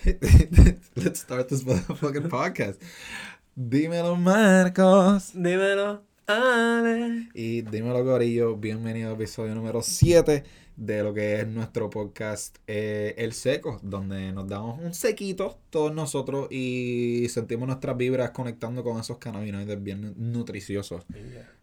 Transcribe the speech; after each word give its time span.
Let's 0.96 1.20
start 1.20 1.50
this 1.50 1.62
motherfucking 1.62 2.30
podcast. 2.30 2.80
Dímelo, 3.54 4.16
Marcos. 4.16 5.32
Dímelo, 5.34 6.00
Ale. 6.26 7.28
Y 7.34 7.60
dímelo, 7.60 8.02
Gorillo. 8.02 8.56
Bienvenido 8.56 9.10
al 9.10 9.16
episodio 9.16 9.54
número 9.54 9.82
7 9.82 10.42
de 10.80 11.02
lo 11.02 11.12
que 11.12 11.40
es 11.40 11.46
nuestro 11.46 11.90
podcast 11.90 12.56
eh, 12.66 13.14
El 13.18 13.34
Seco, 13.34 13.78
donde 13.82 14.32
nos 14.32 14.48
damos 14.48 14.80
un 14.80 14.94
sequito 14.94 15.58
todos 15.68 15.94
nosotros 15.94 16.48
y 16.50 17.26
sentimos 17.28 17.68
nuestras 17.68 17.98
vibras 17.98 18.30
conectando 18.30 18.82
con 18.82 18.98
esos 18.98 19.18
cannabinoides 19.18 19.82
bien 19.82 20.14
nutriciosos. 20.16 21.04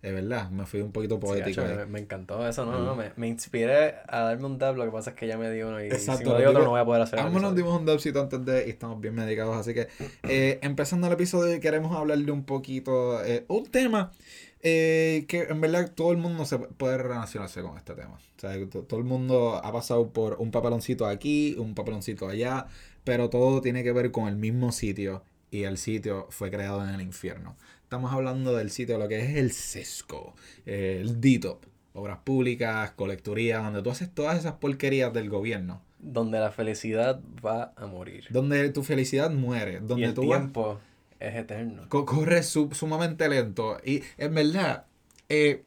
Es 0.04 0.14
verdad, 0.14 0.52
me 0.52 0.68
fui 0.68 0.82
un 0.82 0.92
poquito 0.92 1.20
poético. 1.20 1.62
Sí, 1.62 1.68
me, 1.68 1.86
me 1.88 2.00
encantó 2.00 2.48
eso, 2.48 2.64
no, 2.64 2.80
no, 2.86 2.96
me, 2.96 3.12
me 3.16 3.28
inspiré 3.28 3.96
a 4.08 4.20
darme 4.20 4.46
un 4.46 4.60
dab, 4.60 4.78
lo 4.78 4.86
que 4.86 4.92
pasa 4.92 5.10
es 5.10 5.16
que 5.16 5.26
ya 5.26 5.36
me 5.36 5.52
dio 5.52 5.70
uno 5.70 5.84
y 5.84 5.88
Exacto, 5.88 6.20
si 6.20 6.24
me 6.26 6.30
nos 6.30 6.40
dio 6.40 6.50
otro 6.52 6.64
no 6.64 6.70
voy 6.70 6.80
a 6.80 6.86
poder 6.86 7.02
hacer 7.02 7.20
Ambos 7.20 7.42
nos 7.42 7.56
dimos 7.56 7.80
un 7.80 7.88
dubcito 7.88 8.22
antes 8.22 8.46
de 8.46 8.68
y 8.68 8.70
estamos 8.70 9.02
bien 9.02 9.16
medicados, 9.16 9.58
así 9.58 9.74
que 9.74 9.88
eh, 10.30 10.60
empezando 10.62 11.08
el 11.08 11.14
episodio 11.14 11.60
queremos 11.60 11.96
hablarle 11.96 12.32
un 12.32 12.44
poquito, 12.44 13.26
eh, 13.26 13.46
un 13.48 13.66
tema 13.66 14.12
eh, 14.62 15.26
que 15.28 15.44
en 15.44 15.62
verdad 15.62 15.92
todo 15.94 16.12
el 16.12 16.18
mundo 16.18 16.46
se 16.46 16.58
puede 16.60 16.98
relacionarse 16.98 17.62
con 17.62 17.78
este 17.78 17.94
tema. 17.94 18.16
O 18.16 18.40
sea, 18.40 18.54
to- 18.70 18.84
todo 18.84 19.00
el 19.00 19.06
mundo 19.06 19.62
ha 19.64 19.72
pasado 19.72 20.10
por 20.10 20.38
un 20.40 20.52
papeloncito 20.52 21.06
aquí, 21.06 21.56
un 21.60 21.76
papeloncito 21.76 22.28
allá, 22.28 22.68
pero 23.04 23.30
todo 23.30 23.62
tiene 23.62 23.84
que 23.84 23.92
ver 23.92 24.12
con 24.12 24.28
el 24.28 24.36
mismo 24.36 24.72
sitio 24.72 25.24
y 25.52 25.64
el 25.64 25.78
sitio 25.78 26.28
fue 26.30 26.52
creado 26.52 26.84
en 26.84 26.90
el 26.94 27.02
infierno. 27.02 27.56
Estamos 27.84 28.12
hablando 28.12 28.54
del 28.56 28.70
sitio, 28.70 28.98
lo 28.98 29.08
que 29.08 29.22
es 29.22 29.38
el 29.38 29.52
sesco, 29.54 30.36
eh, 30.66 30.98
el 31.02 31.22
DITOP, 31.22 31.64
obras 31.94 32.18
públicas, 32.24 32.92
colecturía, 32.92 33.60
donde 33.60 33.82
tú 33.82 33.90
haces 33.92 34.14
todas 34.14 34.38
esas 34.38 34.54
porquerías 34.56 35.14
del 35.14 35.30
gobierno. 35.30 35.82
Donde 36.00 36.40
la 36.40 36.52
felicidad 36.52 37.22
va 37.44 37.74
a 37.78 37.88
morir. 37.88 38.26
Donde 38.30 38.70
tu 38.72 38.84
felicidad 38.84 39.32
muere, 39.32 39.80
y 39.82 39.88
donde 39.88 40.06
el 40.08 40.14
tú 40.14 40.28
vas- 40.28 40.40
tiempo 40.42 40.80
es 41.20 41.36
eterno. 41.36 41.88
co- 41.90 42.06
corres 42.06 42.48
su- 42.48 42.70
sumamente 42.74 43.28
lento. 43.30 43.78
Y 43.84 44.04
en 44.18 44.34
verdad, 44.36 44.86
eh, 45.30 45.64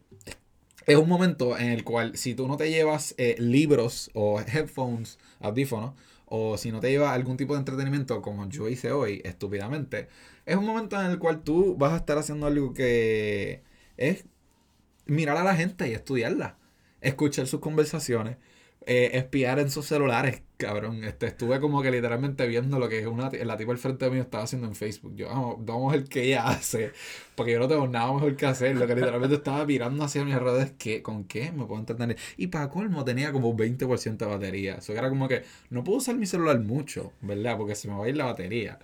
es 0.86 0.96
un 0.96 1.08
momento 1.08 1.58
en 1.58 1.70
el 1.70 1.84
cual 1.84 2.16
si 2.16 2.34
tú 2.34 2.48
no 2.48 2.56
te 2.56 2.70
llevas 2.70 3.14
eh, 3.18 3.36
libros 3.38 4.10
o 4.14 4.40
headphones, 4.40 5.18
audífonos, 5.40 5.94
o 6.26 6.56
si 6.58 6.72
no 6.72 6.80
te 6.80 6.90
llevas 6.90 7.12
algún 7.14 7.36
tipo 7.36 7.54
de 7.54 7.60
entretenimiento 7.60 8.22
como 8.22 8.48
yo 8.48 8.68
hice 8.68 8.92
hoy, 8.92 9.20
estúpidamente, 9.24 10.08
es 10.46 10.56
un 10.56 10.66
momento 10.66 11.00
en 11.00 11.10
el 11.10 11.18
cual 11.18 11.42
tú 11.42 11.76
vas 11.76 11.92
a 11.92 11.96
estar 11.98 12.18
haciendo 12.18 12.46
algo 12.46 12.72
que 12.74 13.62
es 13.96 14.24
mirar 15.06 15.36
a 15.36 15.44
la 15.44 15.56
gente 15.56 15.88
y 15.88 15.92
estudiarla, 15.92 16.58
escuchar 17.00 17.46
sus 17.46 17.60
conversaciones, 17.60 18.36
eh, 18.86 19.10
espiar 19.12 19.58
en 19.58 19.70
sus 19.70 19.86
celulares, 19.86 20.42
cabrón. 20.56 21.04
Este, 21.04 21.26
estuve 21.26 21.60
como 21.60 21.82
que 21.82 21.90
literalmente 21.90 22.46
viendo 22.46 22.78
lo 22.78 22.88
que 22.88 23.06
una, 23.06 23.30
la 23.30 23.56
tipa 23.58 23.72
al 23.72 23.78
frente 23.78 24.08
mío 24.08 24.22
estaba 24.22 24.44
haciendo 24.44 24.66
en 24.68 24.74
Facebook. 24.74 25.14
Yo, 25.16 25.28
vamos, 25.28 25.56
vamos 25.60 25.92
a 25.92 25.96
ver 25.96 26.06
qué 26.06 26.22
ella 26.24 26.48
hace, 26.48 26.92
porque 27.34 27.52
yo 27.52 27.58
no 27.58 27.68
tengo 27.68 27.86
nada 27.88 28.12
mejor 28.12 28.36
que 28.36 28.46
hacer. 28.46 28.76
Lo 28.76 28.86
que 28.86 28.94
literalmente 28.94 29.36
estaba 29.36 29.66
mirando 29.66 30.02
hacia 30.02 30.24
mis 30.24 30.34
redes, 30.34 30.72
¿qué, 30.78 31.02
¿con 31.02 31.24
qué 31.24 31.52
me 31.52 31.66
puedo 31.66 31.80
entretener? 31.80 32.16
Y 32.38 32.46
para 32.46 32.70
colmo 32.70 33.04
tenía 33.04 33.32
como 33.32 33.54
20% 33.54 34.16
de 34.16 34.26
batería. 34.26 34.76
Eso 34.76 34.92
que 34.94 34.98
era 34.98 35.10
como 35.10 35.28
que 35.28 35.42
no 35.68 35.84
puedo 35.84 35.98
usar 35.98 36.16
mi 36.16 36.26
celular 36.26 36.58
mucho, 36.60 37.12
¿verdad? 37.20 37.58
Porque 37.58 37.74
se 37.74 37.88
me 37.88 37.98
va 37.98 38.06
a 38.06 38.08
ir 38.08 38.16
la 38.16 38.24
batería. 38.24 38.78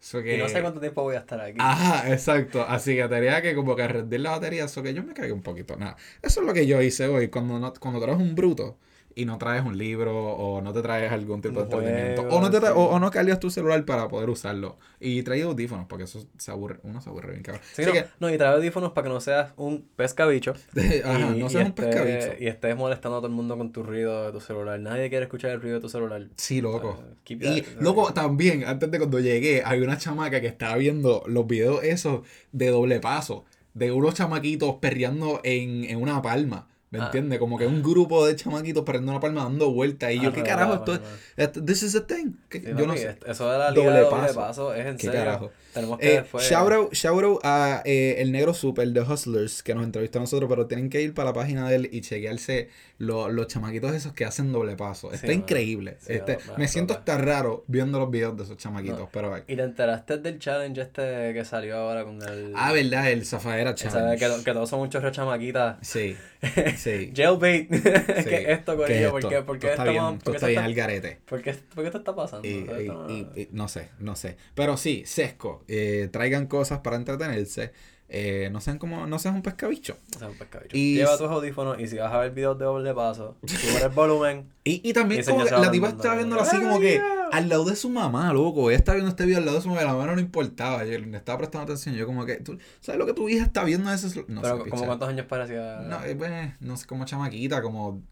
Eso 0.00 0.22
que... 0.22 0.36
Y 0.36 0.38
no 0.38 0.48
sé 0.48 0.62
cuánto 0.62 0.80
tiempo 0.80 1.02
voy 1.02 1.16
a 1.16 1.18
estar 1.18 1.40
aquí. 1.40 1.58
Ajá, 1.58 2.10
exacto. 2.10 2.64
Así 2.66 2.94
que 2.94 3.06
tenía 3.08 3.42
que 3.42 3.54
como 3.54 3.74
que 3.74 3.86
rendir 3.86 4.20
la 4.20 4.30
batería, 4.30 4.64
eso 4.64 4.82
que 4.82 4.94
yo 4.94 5.02
me 5.02 5.12
cagué 5.12 5.32
un 5.32 5.42
poquito. 5.42 5.76
Nada. 5.76 5.96
Eso 6.22 6.40
es 6.40 6.46
lo 6.46 6.54
que 6.54 6.66
yo 6.66 6.80
hice 6.80 7.08
hoy. 7.08 7.28
Cuando, 7.28 7.58
no, 7.58 7.72
cuando 7.74 8.00
traes 8.00 8.18
un 8.18 8.34
bruto 8.34 8.78
y 9.20 9.24
no 9.26 9.38
traes 9.38 9.64
un 9.64 9.76
libro 9.76 10.16
o 10.16 10.60
no 10.62 10.72
te 10.72 10.82
traes 10.82 11.12
algún 11.12 11.42
tipo 11.42 11.60
de 11.60 11.64
entretenimiento. 11.64 12.22
juego, 12.22 12.36
O 12.36 12.40
no, 12.40 12.50
te 12.50 12.58
sí. 12.58 12.66
o, 12.74 12.84
o 12.84 12.98
no 12.98 13.10
cargas 13.10 13.38
tu 13.40 13.50
celular 13.50 13.84
para 13.84 14.08
poder 14.08 14.30
usarlo. 14.30 14.78
Y 14.98 15.22
traes 15.22 15.44
audífonos, 15.44 15.86
porque 15.86 16.04
eso 16.04 16.26
se 16.38 16.50
aburre, 16.50 16.78
uno 16.82 17.00
se 17.00 17.10
aburre 17.10 17.30
bien 17.32 17.42
cabrón. 17.42 17.62
Sí, 17.72 17.82
no, 17.84 17.92
no, 18.20 18.32
y 18.34 18.38
trae 18.38 18.54
audífonos 18.54 18.92
para 18.92 19.08
que 19.08 19.12
no 19.14 19.20
seas 19.20 19.52
un 19.56 19.86
pescabicho. 19.96 20.54
ajá, 21.04 21.36
y, 21.36 21.38
no 21.38 21.50
seas 21.50 21.66
un 21.66 21.72
pescabicho. 21.72 22.32
Y 22.38 22.46
estés 22.46 22.76
molestando 22.76 23.18
a 23.18 23.20
todo 23.20 23.28
el 23.28 23.34
mundo 23.34 23.58
con 23.58 23.72
tu 23.72 23.82
ruido 23.82 24.26
de 24.26 24.32
tu 24.32 24.40
celular. 24.40 24.80
Nadie 24.80 25.08
quiere 25.10 25.24
escuchar 25.24 25.50
el 25.50 25.60
ruido 25.60 25.76
de 25.76 25.80
tu 25.82 25.88
celular. 25.88 26.26
Sí, 26.36 26.60
loco. 26.60 27.02
Uh, 27.28 27.32
Y 27.32 27.64
loco, 27.80 28.12
también, 28.14 28.64
antes 28.64 28.90
de 28.90 28.98
cuando 28.98 29.20
llegué, 29.20 29.62
hay 29.64 29.80
una 29.80 29.98
chamaca 29.98 30.40
que 30.40 30.46
estaba 30.46 30.76
viendo 30.76 31.22
los 31.26 31.46
videos 31.46 31.84
esos 31.84 32.26
de 32.52 32.68
doble 32.68 33.00
paso, 33.00 33.44
de 33.74 33.92
unos 33.92 34.14
chamaquitos 34.14 34.76
perreando 34.76 35.40
en, 35.44 35.84
en 35.84 36.00
una 36.00 36.22
palma. 36.22 36.68
¿Me 36.90 36.98
Ah. 37.00 37.04
entiendes? 37.06 37.38
Como 37.38 37.56
que 37.56 37.66
un 37.68 37.82
grupo 37.84 38.26
de 38.26 38.34
chamaquitos 38.34 38.82
perreando 38.84 39.12
una 39.12 39.20
palma 39.20 39.44
dando 39.44 39.70
vueltas. 39.72 40.10
Y 40.12 40.20
yo, 40.20 40.32
¿qué 40.32 40.42
carajo 40.42 40.74
esto. 40.74 40.98
Esto- 41.36 41.64
This 41.64 41.84
is 41.84 41.94
a 41.94 42.04
thing. 42.06 42.32
¿Qué- 42.48 42.58
Sí, 42.60 42.66
yo 42.66 42.74
no 42.74 42.86
papi, 42.88 42.98
sé. 42.98 43.16
Eso 43.28 43.48
de 43.50 43.58
la 43.58 43.70
liga 43.70 43.84
Doble 43.86 44.00
doble 44.00 44.22
paso. 44.26 44.34
paso 44.40 44.74
es 44.74 44.86
en 44.86 44.96
¿Qué 44.96 45.06
serio. 45.06 45.20
carajo? 45.20 45.50
Tenemos 45.72 45.98
que 45.98 46.16
Eh, 46.16 46.24
shout, 46.40 46.72
out, 46.72 46.92
shout 46.92 47.22
out 47.24 47.40
a 47.44 47.82
eh, 47.84 48.16
el 48.22 48.32
negro 48.32 48.54
super 48.54 48.88
de 48.88 49.00
Hustlers 49.02 49.62
que 49.62 49.74
nos 49.74 49.84
entrevistó 49.84 50.18
a 50.18 50.22
nosotros, 50.22 50.48
pero 50.50 50.66
tienen 50.66 50.90
que 50.90 51.00
ir 51.02 51.14
para 51.14 51.30
la 51.30 51.32
página 51.34 51.68
de 51.68 51.76
él 51.76 51.88
y 51.92 52.00
chequearse 52.00 52.68
lo- 52.98 53.28
los 53.28 53.46
chamaquitos 53.46 53.94
esos 53.94 54.12
que 54.12 54.24
hacen 54.24 54.52
doble 54.52 54.76
paso. 54.76 55.12
Está 55.12 55.28
Sí, 55.28 55.32
increíble. 55.32 55.96
Sí, 56.00 56.14
Este, 56.14 56.38
me 56.56 56.68
siento 56.68 56.94
hasta 56.94 57.16
raro 57.18 57.64
viendo 57.66 57.98
los 57.98 58.10
videos 58.10 58.36
de 58.36 58.42
esos 58.44 58.56
chamaquitos, 58.56 59.08
pero 59.12 59.36
¿Y 59.46 59.56
te 59.56 59.62
enteraste 59.62 60.18
del 60.18 60.38
challenge 60.38 60.80
este 60.80 61.32
que 61.32 61.44
salió 61.44 61.76
ahora 61.76 62.04
con 62.04 62.20
el... 62.22 62.52
Ah, 62.56 62.72
verdad, 62.72 63.10
el 63.10 63.24
Zafadera. 63.24 63.74
Challenge. 63.74 64.18
Que, 64.18 64.44
que 64.44 64.52
todos 64.52 64.68
son 64.68 64.80
muchos 64.80 65.02
chamaquitas. 65.12 65.76
Sí, 65.82 66.16
sí. 66.76 67.12
Jailbait. 67.14 67.72
sí. 67.72 67.80
¿Qué 67.82 68.36
es 68.42 68.48
esto, 68.58 68.72
¿Qué 68.72 68.82
Corillo? 68.82 69.06
es 69.06 69.10
¿Por 69.10 69.28
qué, 69.28 69.42
por 69.42 69.56
Esto 69.56 69.66
qué 69.66 69.70
está 69.72 69.82
estamos- 69.84 70.10
bien, 70.10 70.18
por 70.18 70.18
esto 70.18 70.30
qué 70.30 70.36
está 70.36 70.46
bien 70.48 70.62
al 70.64 70.74
garete. 70.74 71.18
¿Por 71.26 71.42
qué, 71.42 71.50
esto 71.50 71.98
está 71.98 72.14
pasando? 72.14 72.46
Y, 72.48 72.50
y- 72.50 73.40
y 73.42 73.48
no 73.52 73.68
sé, 73.68 73.88
no 73.98 74.16
sé. 74.16 74.36
Pero 74.54 74.76
sí, 74.76 75.04
sesco. 75.06 75.59
Eh, 75.68 76.08
traigan 76.12 76.46
cosas 76.46 76.80
para 76.80 76.96
entretenerse. 76.96 77.72
Eh, 78.12 78.48
no 78.50 78.60
sean 78.60 78.78
como, 78.78 79.06
no 79.06 79.20
sean 79.20 79.36
un 79.36 79.42
pescabicho. 79.42 79.96
o 80.16 80.18
sea, 80.18 80.26
un 80.28 80.34
pescabicho. 80.36 80.76
Y- 80.76 80.96
Lleva 80.96 81.16
tus 81.16 81.28
audífonos 81.28 81.78
y 81.78 81.86
si 81.86 81.96
vas 81.96 82.12
a 82.12 82.18
ver 82.18 82.32
videos 82.32 82.58
de 82.58 82.64
doble 82.64 82.92
paso, 82.92 83.36
sube 83.46 83.82
el 83.84 83.88
volumen. 83.90 84.48
Y, 84.64 84.80
y 84.88 84.92
también 84.92 85.20
Y 85.20 85.24
como 85.24 85.44
que 85.44 85.50
la 85.52 85.70
tipa 85.70 85.88
estaba 85.90 86.16
viéndolo 86.16 86.42
así 86.42 86.56
como 86.56 86.74
"Ay, 86.74 86.80
que 86.80 86.92
yeah". 86.94 87.04
al 87.30 87.48
lado 87.48 87.64
de 87.66 87.76
su 87.76 87.88
mamá, 87.88 88.32
loco. 88.32 88.68
Ella 88.68 88.78
estaba 88.78 88.96
viendo 88.96 89.10
este 89.10 89.24
video 89.26 89.38
al 89.38 89.44
lado 89.46 89.58
de 89.58 89.62
su 89.62 89.68
mamá, 89.68 89.82
la 89.82 89.92
mamá 89.92 90.06
no 90.06 90.16
le 90.16 90.22
importaba. 90.22 90.84
Yo 90.84 90.98
le 90.98 91.16
estaba 91.16 91.38
prestando 91.38 91.64
atención. 91.72 91.94
Yo 91.94 92.04
como 92.04 92.26
que, 92.26 92.34
¿tú 92.38 92.58
¿sabes 92.80 92.98
lo 92.98 93.06
que 93.06 93.12
tu 93.14 93.28
hija 93.28 93.44
está 93.44 93.62
viendo 93.62 93.92
eso? 93.92 94.08
No 94.26 94.42
Pero 94.42 94.64
sé, 94.64 94.70
como 94.70 94.86
cuántos 94.86 95.08
años 95.08 95.26
parecía... 95.26 95.80
No, 95.82 96.04
eh, 96.04 96.16
pues, 96.16 96.52
no 96.58 96.76
sé, 96.76 96.86
como 96.88 97.04
chamaquita, 97.04 97.62
como, 97.62 98.02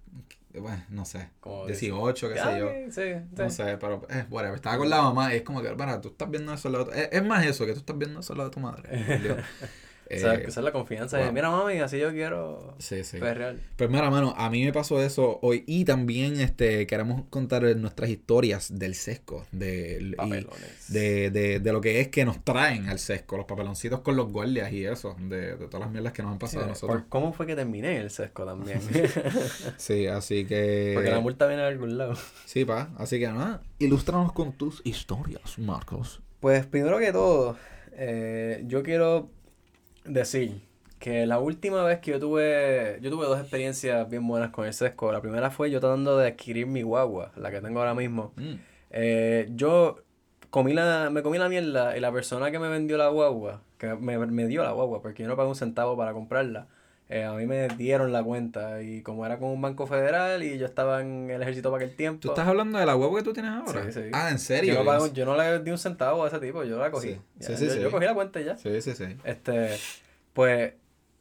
bueno, 0.61 0.83
no 0.91 1.05
sé, 1.05 1.31
Como 1.41 1.67
18, 1.67 2.29
qué 2.29 2.41
Ah, 2.41 2.45
sé 2.53 2.59
yo. 2.59 2.69
Sí, 2.91 2.91
sí. 2.91 3.27
No 3.37 3.51
sé, 3.51 3.77
pero 3.79 4.07
eh, 4.11 4.25
whatever. 4.31 4.57
Estaba 4.57 4.79
con 4.79 4.91
la 4.91 5.03
mamá 5.03 5.33
y 5.33 5.39
es 5.39 5.43
como 5.43 5.63
que, 5.63 5.71
para, 5.71 6.01
tú 6.01 6.09
estás 6.09 6.31
viendo 6.31 6.53
eso 6.53 6.69
al 6.69 6.73
lado 6.73 6.85
de 6.87 6.93
tu... 6.93 6.99
es, 6.99 7.09
es 7.13 7.25
más 7.25 7.45
eso, 7.47 7.67
que 7.67 7.73
tú 7.73 7.81
estás 7.81 7.99
viendo 7.99 8.21
eso 8.21 8.33
al 8.33 8.39
lado 8.39 8.51
de 8.51 8.55
tu 8.55 8.61
madre. 8.61 9.37
Dios. 10.11 10.23
O 10.23 10.27
sea, 10.27 10.35
Eh, 10.35 10.43
que 10.43 10.49
esa 10.49 10.61
es 10.61 10.65
la 10.65 10.73
confianza. 10.73 11.17
de, 11.19 11.25
wow. 11.25 11.33
Mira, 11.33 11.51
mami, 11.51 11.79
así 11.79 11.99
yo 11.99 12.11
quiero 12.13 12.75
sí, 12.79 13.05
sí. 13.05 13.19
perrear. 13.19 13.57
Pues 13.77 13.91
mira, 13.91 14.11
mano, 14.11 14.35
a 14.37 14.49
mí 14.51 14.65
me 14.65 14.73
pasó 14.73 15.03
eso 15.03 15.39
hoy 15.43 15.65
y 15.67 15.85
también 15.85 16.41
este 16.41 16.87
queremos 16.87 17.23
contar 17.31 17.63
nuestras 17.77 18.11
historias 18.11 18.79
del 18.79 18.95
sesco, 18.95 19.47
de, 19.53 19.99
y 20.27 20.93
de, 20.93 21.31
de, 21.31 21.61
de 21.61 21.73
lo 21.73 21.81
que 21.81 22.01
es 22.01 22.09
que 22.09 22.25
nos 22.25 22.45
traen 22.45 22.89
al 22.89 22.99
sesco, 22.99 23.37
los 23.37 23.47
papeloncitos 23.47 24.01
con 24.01 24.17
los 24.17 24.31
guardias 24.33 24.73
y 24.73 24.85
eso, 24.87 25.17
de, 25.21 25.57
de 25.57 25.67
todas 25.67 25.81
las 25.81 25.91
mierdas 25.91 26.13
que 26.13 26.23
nos 26.23 26.33
han 26.33 26.39
Sí, 26.39 26.41
pasado 26.41 26.61
a 26.61 26.65
por- 26.65 26.71
nosotros. 26.71 27.03
¿Cómo 27.09 27.33
fue 27.33 27.47
que 27.47 27.55
terminé 27.57 27.97
en 27.97 28.03
el 28.03 28.11
sesco 28.11 28.45
también? 28.45 28.81
Sí, 29.77 30.07
así 30.07 30.45
que... 30.45 30.93
Porque 30.95 31.11
la 31.11 31.21
multa 31.21 31.47
viene 31.47 31.63
de 31.63 31.69
algún 31.69 31.99
lado. 31.99 32.15
Sí, 32.45 32.65
pa, 32.65 32.91
así 32.99 33.19
que 33.19 33.27
nada, 33.29 33.63
ilústranos 33.79 34.33
con 34.33 34.53
tus 34.53 34.81
historias, 34.85 35.59
Marcos. 35.59 36.21
Pues 36.41 36.67
primero 36.67 36.99
que 36.99 37.13
todo, 37.13 37.57
eh, 37.93 38.63
yo 38.67 38.83
quiero 38.83 39.31
decir 40.05 40.63
que 40.99 41.27
la 41.27 41.39
última 41.39 41.85
vez 41.85 42.01
que 42.01 42.13
yo 42.13 42.21
tuve, 42.21 42.99
yo 43.01 43.11
tuve 43.11 43.27
dos 43.27 43.39
experiencias 43.41 44.09
bien 44.09 44.27
buenas 44.27 44.51
con 44.51 44.67
el 44.67 44.73
sesco. 44.73 45.13
La 45.13 45.21
primera 45.21 45.51
fue 45.51 45.71
yo 45.71 45.81
tratando 45.81 46.19
de 46.19 46.29
adquirir 46.29 46.67
mi 46.67 46.83
guagua, 46.83 47.33
la 47.37 47.51
que 47.51 47.61
tengo 47.61 47.79
ahora 47.79 47.95
mismo. 47.95 48.33
Mm. 48.37 48.55
Eh, 48.91 49.49
yo 49.55 50.03
comí 50.51 50.73
la, 50.73 51.11
me 51.11 51.23
comí 51.23 51.39
la 51.39 51.49
mierda 51.49 51.97
y 51.97 52.01
la 52.01 52.13
persona 52.13 52.51
que 52.51 52.59
me 52.59 52.69
vendió 52.69 52.97
la 52.97 53.09
guagua, 53.09 53.63
que 53.79 53.95
me, 53.95 54.19
me 54.19 54.47
dio 54.47 54.63
la 54.65 54.73
guagua, 54.73 55.01
porque 55.03 55.23
yo 55.23 55.29
no 55.29 55.37
pagué 55.37 55.49
un 55.49 55.57
centavo 55.57 55.97
para 55.97 56.13
comprarla, 56.13 56.67
eh, 57.11 57.25
a 57.25 57.33
mí 57.33 57.47
me 57.47 57.69
dieron 57.69 58.13
la 58.13 58.23
cuenta 58.23 58.83
y 58.83 59.03
como 59.03 59.25
era 59.25 59.39
con 59.39 59.49
un 59.49 59.63
banco 59.63 59.87
federal 59.87 60.43
y 60.43 60.59
yo 60.59 60.67
estaba 60.67 61.01
en 61.01 61.31
el 61.31 61.41
ejército 61.43 61.71
para 61.71 61.85
aquel 61.85 61.97
tiempo. 61.97 62.21
¿Tú 62.21 62.29
estás 62.29 62.47
hablando 62.47 62.79
de 62.79 62.85
la 62.87 62.97
huevo 62.97 63.17
que 63.17 63.23
tú 63.23 63.33
tienes 63.33 63.53
ahora? 63.53 63.85
Sí, 63.85 63.93
sí. 63.93 64.11
Ah, 64.13 64.31
¿en 64.31 64.39
serio? 64.39 64.75
Yo 64.75 64.81
no, 64.81 64.85
pago- 64.87 65.07
yo 65.13 65.25
no 65.25 65.37
le 65.37 65.61
di 65.61 65.71
un 65.71 65.79
centavo 65.79 66.25
a 66.25 66.29
ese 66.29 66.39
tipo, 66.39 66.65
yo 66.65 66.79
la 66.79 66.91
cogí. 66.91 67.13
Sí, 67.13 67.21
Ya, 67.39 67.47
sí, 67.49 67.57
sí, 67.57 67.67
yo, 67.67 67.73
sí. 67.73 67.81
yo 67.81 67.91
cogí 67.91 68.05
la 68.05 68.15
cuenta 68.15 68.41
y 68.41 68.45
ya. 68.45 68.57
Sí, 68.59 68.81
sí, 68.83 68.95
sí. 68.95 69.05
Este, 69.25 69.77
pues, 70.35 70.75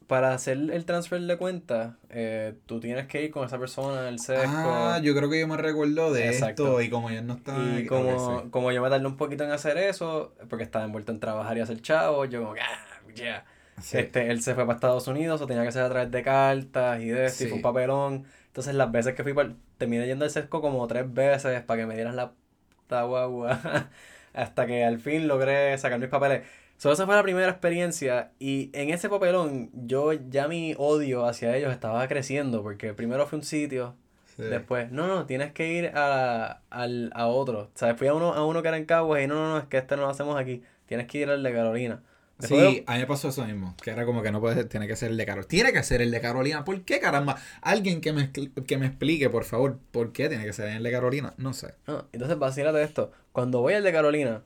para 0.07 0.33
hacer 0.33 0.57
el 0.57 0.85
transfer 0.85 1.19
de 1.21 1.35
cuenta, 1.37 1.97
eh, 2.09 2.53
tú 2.65 2.79
tienes 2.79 3.07
que 3.07 3.23
ir 3.23 3.31
con 3.31 3.45
esa 3.45 3.57
persona 3.59 4.07
al 4.07 4.19
sesco. 4.19 4.45
Ah, 4.47 4.99
yo 5.03 5.13
creo 5.15 5.29
que 5.29 5.39
yo 5.39 5.47
me 5.49 5.57
recuerdo 5.57 6.13
de 6.13 6.27
Exacto. 6.27 6.63
esto 6.63 6.81
y 6.81 6.89
como 6.89 7.09
ya 7.11 7.21
no 7.21 7.33
está... 7.35 7.57
Y 7.79 7.85
como, 7.87 8.41
sí. 8.41 8.49
como 8.49 8.71
yo 8.71 8.81
me 8.81 8.89
tardé 8.89 9.05
un 9.05 9.17
poquito 9.17 9.43
en 9.43 9.51
hacer 9.51 9.77
eso, 9.77 10.33
porque 10.49 10.63
estaba 10.63 10.85
envuelto 10.85 11.11
en 11.11 11.19
trabajar 11.19 11.57
y 11.57 11.61
hacer 11.61 11.81
chavo, 11.81 12.23
yo 12.25 12.41
como 12.41 12.53
que, 12.53 12.61
ah, 12.61 13.01
yeah. 13.15 13.45
Sí. 13.81 13.97
Este, 13.99 14.31
él 14.31 14.41
se 14.41 14.55
fue 14.55 14.65
para 14.65 14.75
Estados 14.75 15.07
Unidos, 15.07 15.41
o 15.41 15.47
tenía 15.47 15.63
que 15.63 15.71
ser 15.71 15.83
a 15.83 15.89
través 15.89 16.11
de 16.11 16.23
cartas 16.23 16.99
y 17.01 17.09
de 17.09 17.25
esto, 17.25 17.43
y 17.43 17.45
Sí. 17.45 17.49
fue 17.49 17.57
un 17.57 17.61
papelón. 17.61 18.25
Entonces 18.47 18.73
las 18.75 18.91
veces 18.91 19.13
que 19.13 19.23
fui, 19.23 19.33
para, 19.33 19.53
terminé 19.77 20.07
yendo 20.07 20.25
al 20.25 20.31
sesco 20.31 20.61
como 20.61 20.85
tres 20.87 21.11
veces 21.13 21.61
para 21.61 21.81
que 21.81 21.85
me 21.85 21.95
dieran 21.95 22.15
la 22.15 22.33
esta 22.81 23.03
guagua 23.03 23.59
hasta 24.33 24.65
que 24.65 24.83
al 24.85 24.99
fin 24.99 25.27
logré 25.27 25.77
sacar 25.77 25.99
mis 25.99 26.09
papeles. 26.09 26.43
So, 26.77 26.91
esa 26.91 27.05
fue 27.05 27.15
la 27.15 27.23
primera 27.23 27.49
experiencia 27.49 28.31
y 28.39 28.69
en 28.73 28.89
ese 28.91 29.09
papelón 29.09 29.69
yo 29.73 30.13
ya 30.13 30.47
mi 30.47 30.73
odio 30.77 31.25
hacia 31.25 31.55
ellos 31.55 31.71
estaba 31.73 32.07
creciendo 32.07 32.63
porque 32.63 32.93
primero 32.93 33.25
fue 33.27 33.39
un 33.39 33.43
sitio, 33.45 33.95
Sí. 34.35 34.43
después, 34.43 34.91
no, 34.91 35.07
no, 35.07 35.25
tienes 35.25 35.51
que 35.51 35.73
ir 35.73 35.91
a, 35.95 36.61
al, 36.69 37.11
a 37.15 37.25
otro. 37.27 37.61
O 37.61 37.69
sea, 37.73 37.95
fui 37.95 38.07
a 38.07 38.13
uno, 38.13 38.33
a 38.33 38.45
uno 38.45 38.61
que 38.61 38.67
era 38.67 38.77
en 38.77 38.85
Caguas 38.85 39.21
y 39.23 39.27
no, 39.27 39.33
no, 39.35 39.49
no, 39.49 39.57
es 39.57 39.65
que 39.65 39.77
este 39.79 39.95
no 39.97 40.03
lo 40.03 40.09
hacemos 40.09 40.39
aquí, 40.39 40.63
tienes 40.85 41.07
que 41.07 41.17
ir 41.17 41.29
al 41.31 41.41
de 41.43 41.51
Carolina. 41.51 42.03
Sí, 42.39 42.83
a 42.85 42.93
mí 42.93 42.99
me 42.99 43.07
pasó 43.07 43.29
eso 43.29 43.45
mismo, 43.45 43.75
que 43.81 43.89
era 43.89 44.05
como 44.05 44.21
que 44.21 44.31
no 44.31 44.39
puede 44.39 44.55
ser, 44.55 44.69
tiene 44.69 44.87
que 44.87 44.95
ser 44.95 45.09
el 45.11 45.17
de 45.17 45.25
Carolina. 45.25 45.47
Tiene 45.47 45.73
que 45.73 45.81
ser 45.83 46.01
el 46.01 46.11
de 46.11 46.21
Carolina. 46.21 46.63
¿Por 46.63 46.81
qué, 46.83 46.99
caramba? 46.99 47.37
Alguien 47.61 47.99
que 48.01 48.13
me, 48.13 48.31
que 48.31 48.77
me 48.77 48.85
explique, 48.85 49.29
por 49.29 49.43
favor, 49.43 49.79
¿por 49.91 50.11
qué 50.11 50.29
tiene 50.29 50.45
que 50.45 50.53
ser 50.53 50.67
el 50.69 50.83
de 50.83 50.91
Carolina? 50.91 51.33
No 51.37 51.53
sé. 51.53 51.73
Ah, 51.87 52.05
entonces, 52.11 52.37
vacílate 52.37 52.83
esto. 52.83 53.11
Cuando 53.31 53.61
voy 53.61 53.73
al 53.73 53.83
de 53.83 53.91
Carolina, 53.91 54.43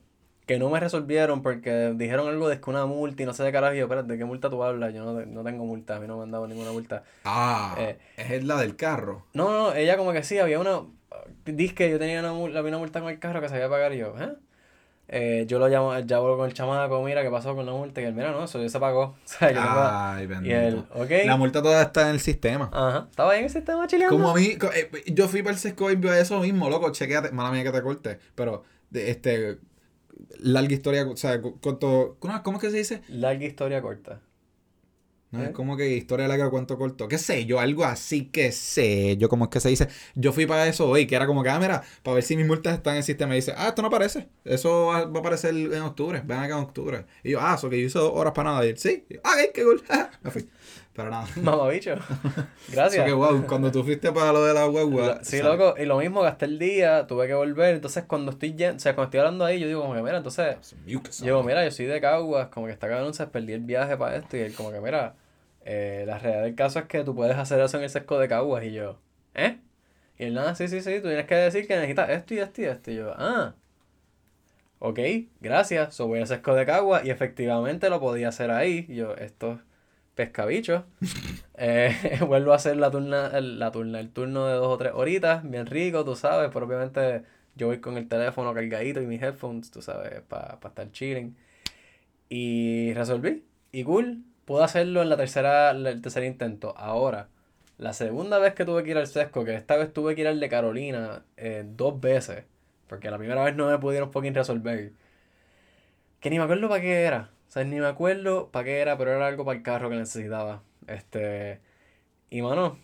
que 0.47 0.57
no 0.57 0.69
me 0.69 0.79
resolvieron 0.79 1.41
porque 1.41 1.93
dijeron 1.95 2.27
algo 2.27 2.47
de 2.49 2.59
que 2.61 2.69
una 2.69 2.85
multa 2.85 3.23
y 3.23 3.25
no 3.25 3.33
sé 3.33 3.43
de 3.43 3.51
carajo, 3.51 3.73
y 3.75 3.77
yo, 3.79 3.83
espérate, 3.85 4.11
¿de 4.13 4.17
qué 4.17 4.25
multa 4.25 4.49
tú 4.49 4.63
hablas? 4.63 4.93
Yo 4.93 5.03
no, 5.05 5.25
no 5.25 5.43
tengo 5.43 5.65
multa, 5.65 5.97
a 5.97 5.99
mí 5.99 6.07
no 6.07 6.17
me 6.17 6.23
han 6.23 6.31
dado 6.31 6.47
ninguna 6.47 6.71
multa. 6.71 7.03
Ah, 7.25 7.75
Eh. 7.77 7.97
es 8.17 8.43
la 8.45 8.57
del 8.59 8.75
carro. 8.75 9.25
No, 9.33 9.51
no, 9.51 9.73
ella 9.75 9.97
como 9.97 10.13
que 10.13 10.23
sí, 10.23 10.39
había 10.39 10.59
una... 10.59 10.81
Dice 11.45 11.75
que 11.75 11.89
yo 11.89 11.99
tenía 11.99 12.19
una, 12.21 12.33
mul- 12.33 12.55
había 12.57 12.69
una 12.69 12.77
multa 12.77 13.01
con 13.01 13.09
el 13.09 13.19
carro 13.19 13.41
que 13.41 13.49
se 13.49 13.55
había 13.55 13.69
pagado 13.69 13.93
y 13.93 13.97
yo, 13.97 14.15
¿eh? 14.19 14.29
Eh, 15.13 15.43
yo 15.45 15.59
lo 15.59 15.67
llamo, 15.67 15.97
ya 15.99 16.17
hablo 16.17 16.37
con 16.37 16.47
el 16.47 16.53
chamaco, 16.53 17.03
mira, 17.03 17.21
¿qué 17.21 17.29
pasó 17.29 17.53
con 17.53 17.65
la 17.65 17.73
multa? 17.73 17.99
Y 18.01 18.05
él, 18.05 18.13
mira, 18.13 18.31
no, 18.31 18.45
eso 18.45 18.61
ya 18.61 18.69
se 18.69 18.79
pagó. 18.79 19.01
O 19.25 19.27
sea, 19.27 19.51
yo 19.51 19.61
tengo- 19.61 19.81
Ay, 19.91 20.25
bendito. 20.25 20.55
Y 20.55 20.57
él. 20.57 21.27
La 21.27 21.35
multa 21.35 21.61
toda 21.61 21.81
está 21.81 22.03
en 22.03 22.15
el 22.15 22.19
sistema. 22.21 22.69
Ajá, 22.71 23.07
estaba 23.09 23.31
ahí 23.33 23.39
en 23.39 23.45
el 23.45 23.51
sistema 23.51 23.85
chileando. 23.87 24.15
Como 24.15 24.29
a 24.29 24.35
mí, 24.35 24.57
eh, 24.73 24.89
yo 25.07 25.27
fui 25.27 25.41
para 25.43 25.53
el 25.53 25.59
Sesco 25.59 25.91
y 25.91 25.97
vi 25.97 26.07
eso 26.09 26.39
mismo, 26.39 26.69
loco, 26.69 26.89
chequeate, 26.91 27.31
mala 27.31 27.51
mía 27.51 27.63
que 27.63 27.71
te 27.71 27.81
corte, 27.81 28.19
pero, 28.35 28.63
este, 28.93 29.57
larga 30.39 30.73
historia, 30.73 31.05
o 31.05 31.17
sea, 31.17 31.41
cu- 31.41 31.59
cuánto, 31.61 32.15
¿cómo 32.19 32.41
cómo 32.43 32.57
es 32.57 32.61
que 32.63 32.71
se 32.71 32.77
dice? 32.77 33.01
Larga 33.09 33.45
historia 33.45 33.81
corta. 33.81 34.21
¿No? 35.31 35.41
¿Eh? 35.41 35.45
Es 35.47 35.51
como 35.51 35.77
que 35.77 35.95
historia 35.95 36.27
larga, 36.27 36.49
cuánto 36.49 36.77
corto, 36.77 37.07
qué 37.07 37.17
sé 37.17 37.45
yo, 37.45 37.59
algo 37.59 37.85
así 37.85 38.25
que 38.25 38.51
sé 38.51 39.15
yo, 39.17 39.29
como 39.29 39.45
es 39.45 39.49
que 39.49 39.59
se 39.59 39.69
dice, 39.69 39.87
yo 40.15 40.33
fui 40.33 40.45
para 40.45 40.67
eso 40.67 40.89
hoy, 40.89 41.07
que 41.07 41.15
era 41.15 41.25
como 41.25 41.41
que, 41.41 41.49
ah, 41.49 41.59
mira, 41.59 41.83
para 42.03 42.15
ver 42.15 42.23
si 42.23 42.35
mis 42.35 42.45
multas 42.45 42.73
están 42.73 42.93
en 42.93 42.97
el 42.97 43.03
sistema, 43.03 43.33
y 43.33 43.37
dice, 43.37 43.53
ah, 43.55 43.69
esto 43.69 43.81
no 43.81 43.87
aparece, 43.87 44.27
eso 44.43 44.87
va, 44.87 45.05
va 45.05 45.17
a 45.17 45.19
aparecer 45.19 45.55
en 45.55 45.81
octubre, 45.81 46.21
ven 46.25 46.37
acá 46.37 46.57
en 46.57 46.63
octubre, 46.63 47.05
y 47.23 47.31
yo, 47.31 47.39
ah, 47.41 47.55
eso 47.57 47.69
que 47.69 47.79
yo 47.79 47.87
hice 47.87 47.99
dos 47.99 48.11
horas 48.13 48.33
para 48.33 48.51
nada, 48.51 48.65
y 48.65 48.69
él, 48.69 48.77
sí, 48.77 49.05
Y 49.09 49.15
yo, 49.15 49.21
ah, 49.23 49.35
qué 49.53 49.63
cool, 49.63 49.81
me 50.21 50.31
fui, 50.31 50.49
pero 50.93 51.09
nada. 51.09 51.25
Mamabicho. 51.41 51.95
Gracias. 52.71 53.05
que 53.05 53.13
wow, 53.13 53.45
cuando 53.47 53.71
tú 53.71 53.83
fuiste 53.83 54.11
para 54.11 54.33
lo 54.33 54.43
de 54.43 54.53
la 54.53 54.65
guagua. 54.65 55.23
Sí, 55.23 55.37
¿sabes? 55.37 55.57
loco, 55.57 55.75
y 55.79 55.85
lo 55.85 55.97
mismo, 55.97 56.21
gasté 56.21 56.45
el 56.45 56.59
día, 56.59 57.07
tuve 57.07 57.27
que 57.27 57.33
volver, 57.33 57.75
entonces 57.75 58.03
cuando 58.05 58.31
estoy 58.31 58.53
yendo, 58.55 58.75
o 58.77 58.79
sea, 58.79 58.93
cuando 58.93 59.07
estoy 59.07 59.19
hablando 59.19 59.45
ahí, 59.45 59.59
yo 59.59 59.67
digo 59.67 59.81
como 59.81 59.93
que, 59.95 60.01
mira, 60.01 60.17
entonces, 60.17 60.75
yo, 61.23 61.43
mira, 61.43 61.63
yo 61.63 61.71
soy 61.71 61.85
de 61.85 62.01
Caguas, 62.01 62.49
como 62.49 62.65
que 62.67 62.73
está 62.73 62.89
cabrón, 62.89 63.13
se 63.13 63.25
perdí 63.27 63.53
el 63.53 63.61
viaje 63.61 63.95
para 63.95 64.17
esto, 64.17 64.35
y 64.35 64.41
él 64.41 64.53
como 64.53 64.71
que, 64.71 64.81
mira, 64.81 65.15
eh, 65.63 66.03
la 66.05 66.19
realidad 66.19 66.43
del 66.43 66.55
caso 66.55 66.79
es 66.79 66.85
que 66.85 67.03
tú 67.03 67.15
puedes 67.15 67.37
hacer 67.37 67.59
eso 67.61 67.77
en 67.77 67.83
el 67.83 67.89
sesco 67.89 68.19
de 68.19 68.27
Caguas, 68.27 68.63
y 68.65 68.73
yo, 68.73 68.99
¿eh? 69.33 69.59
Y 70.17 70.25
él, 70.25 70.33
nada, 70.33 70.55
sí, 70.55 70.67
sí, 70.67 70.81
sí, 70.81 70.95
tú 70.99 71.07
tienes 71.07 71.25
que 71.25 71.35
decir 71.35 71.67
que 71.67 71.75
necesitas 71.75 72.09
esto 72.09 72.33
y 72.33 72.39
esto 72.39 72.61
y 72.61 72.65
esto, 72.65 72.91
y 72.91 72.95
yo, 72.95 73.13
ah, 73.15 73.55
ok, 74.79 74.99
gracias, 75.39 75.95
so 75.95 76.07
voy 76.07 76.19
al 76.19 76.27
sesco 76.27 76.53
de 76.53 76.65
Caguas, 76.65 77.05
y 77.05 77.11
efectivamente 77.11 77.89
lo 77.89 78.01
podía 78.01 78.27
hacer 78.27 78.51
ahí, 78.51 78.85
y 78.89 78.95
yo, 78.95 79.15
esto 79.15 79.61
es 80.11 80.15
pescabicho. 80.15 80.85
Eh, 81.63 82.17
vuelvo 82.27 82.53
a 82.53 82.55
hacer 82.55 82.75
la 82.77 82.89
turna, 82.89 83.27
el, 83.37 83.59
la 83.59 83.71
turna, 83.71 83.99
el 83.99 84.09
turno 84.09 84.47
de 84.47 84.55
dos 84.55 84.65
o 84.67 84.77
tres 84.77 84.93
horitas, 84.95 85.47
bien 85.47 85.67
rico, 85.67 86.03
tú 86.03 86.15
sabes, 86.15 86.49
pero 86.51 86.65
obviamente 86.65 87.23
yo 87.53 87.67
voy 87.67 87.79
con 87.79 87.97
el 87.97 88.07
teléfono 88.07 88.51
cargadito 88.51 88.99
y 88.99 89.05
mis 89.05 89.21
headphones, 89.21 89.69
tú 89.69 89.79
sabes, 89.83 90.21
para 90.21 90.57
estar 90.63 90.91
chilling. 90.91 91.35
Y 92.29 92.93
resolví. 92.95 93.43
Y 93.71 93.83
cool, 93.83 94.23
pude 94.45 94.63
hacerlo 94.63 95.03
en 95.03 95.09
la 95.09 95.17
tercera, 95.17 95.69
el 95.71 96.01
tercer 96.01 96.23
intento. 96.23 96.73
Ahora, 96.77 97.27
la 97.77 97.93
segunda 97.93 98.39
vez 98.39 98.53
que 98.55 98.65
tuve 98.65 98.83
que 98.83 98.91
ir 98.91 98.97
al 98.97 99.07
sesco, 99.07 99.45
que 99.45 99.55
esta 99.55 99.75
vez 99.75 99.93
tuve 99.93 100.15
que 100.15 100.21
ir 100.21 100.27
al 100.27 100.39
de 100.39 100.49
Carolina 100.49 101.23
eh, 101.37 101.63
dos 101.65 101.99
veces, 102.01 102.45
porque 102.87 103.11
la 103.11 103.17
primera 103.19 103.43
vez 103.43 103.55
no 103.55 103.67
me 103.69 103.77
pudieron 103.77 104.11
fucking 104.11 104.33
resolver. 104.33 104.93
Que 106.19 106.29
ni 106.29 106.37
me 106.37 106.43
acuerdo 106.45 106.69
para 106.69 106.81
qué 106.81 107.03
era. 107.03 107.29
O 107.51 107.53
sea, 107.53 107.65
ni 107.65 107.81
me 107.81 107.87
acuerdo 107.87 108.47
para 108.49 108.63
qué 108.63 108.79
era, 108.79 108.97
pero 108.97 109.11
era 109.11 109.27
algo 109.27 109.43
para 109.43 109.57
el 109.57 109.61
carro 109.61 109.89
que 109.89 109.97
necesitaba. 109.97 110.63
Este. 110.87 111.59
Y 112.29 112.41
mano, 112.41 112.77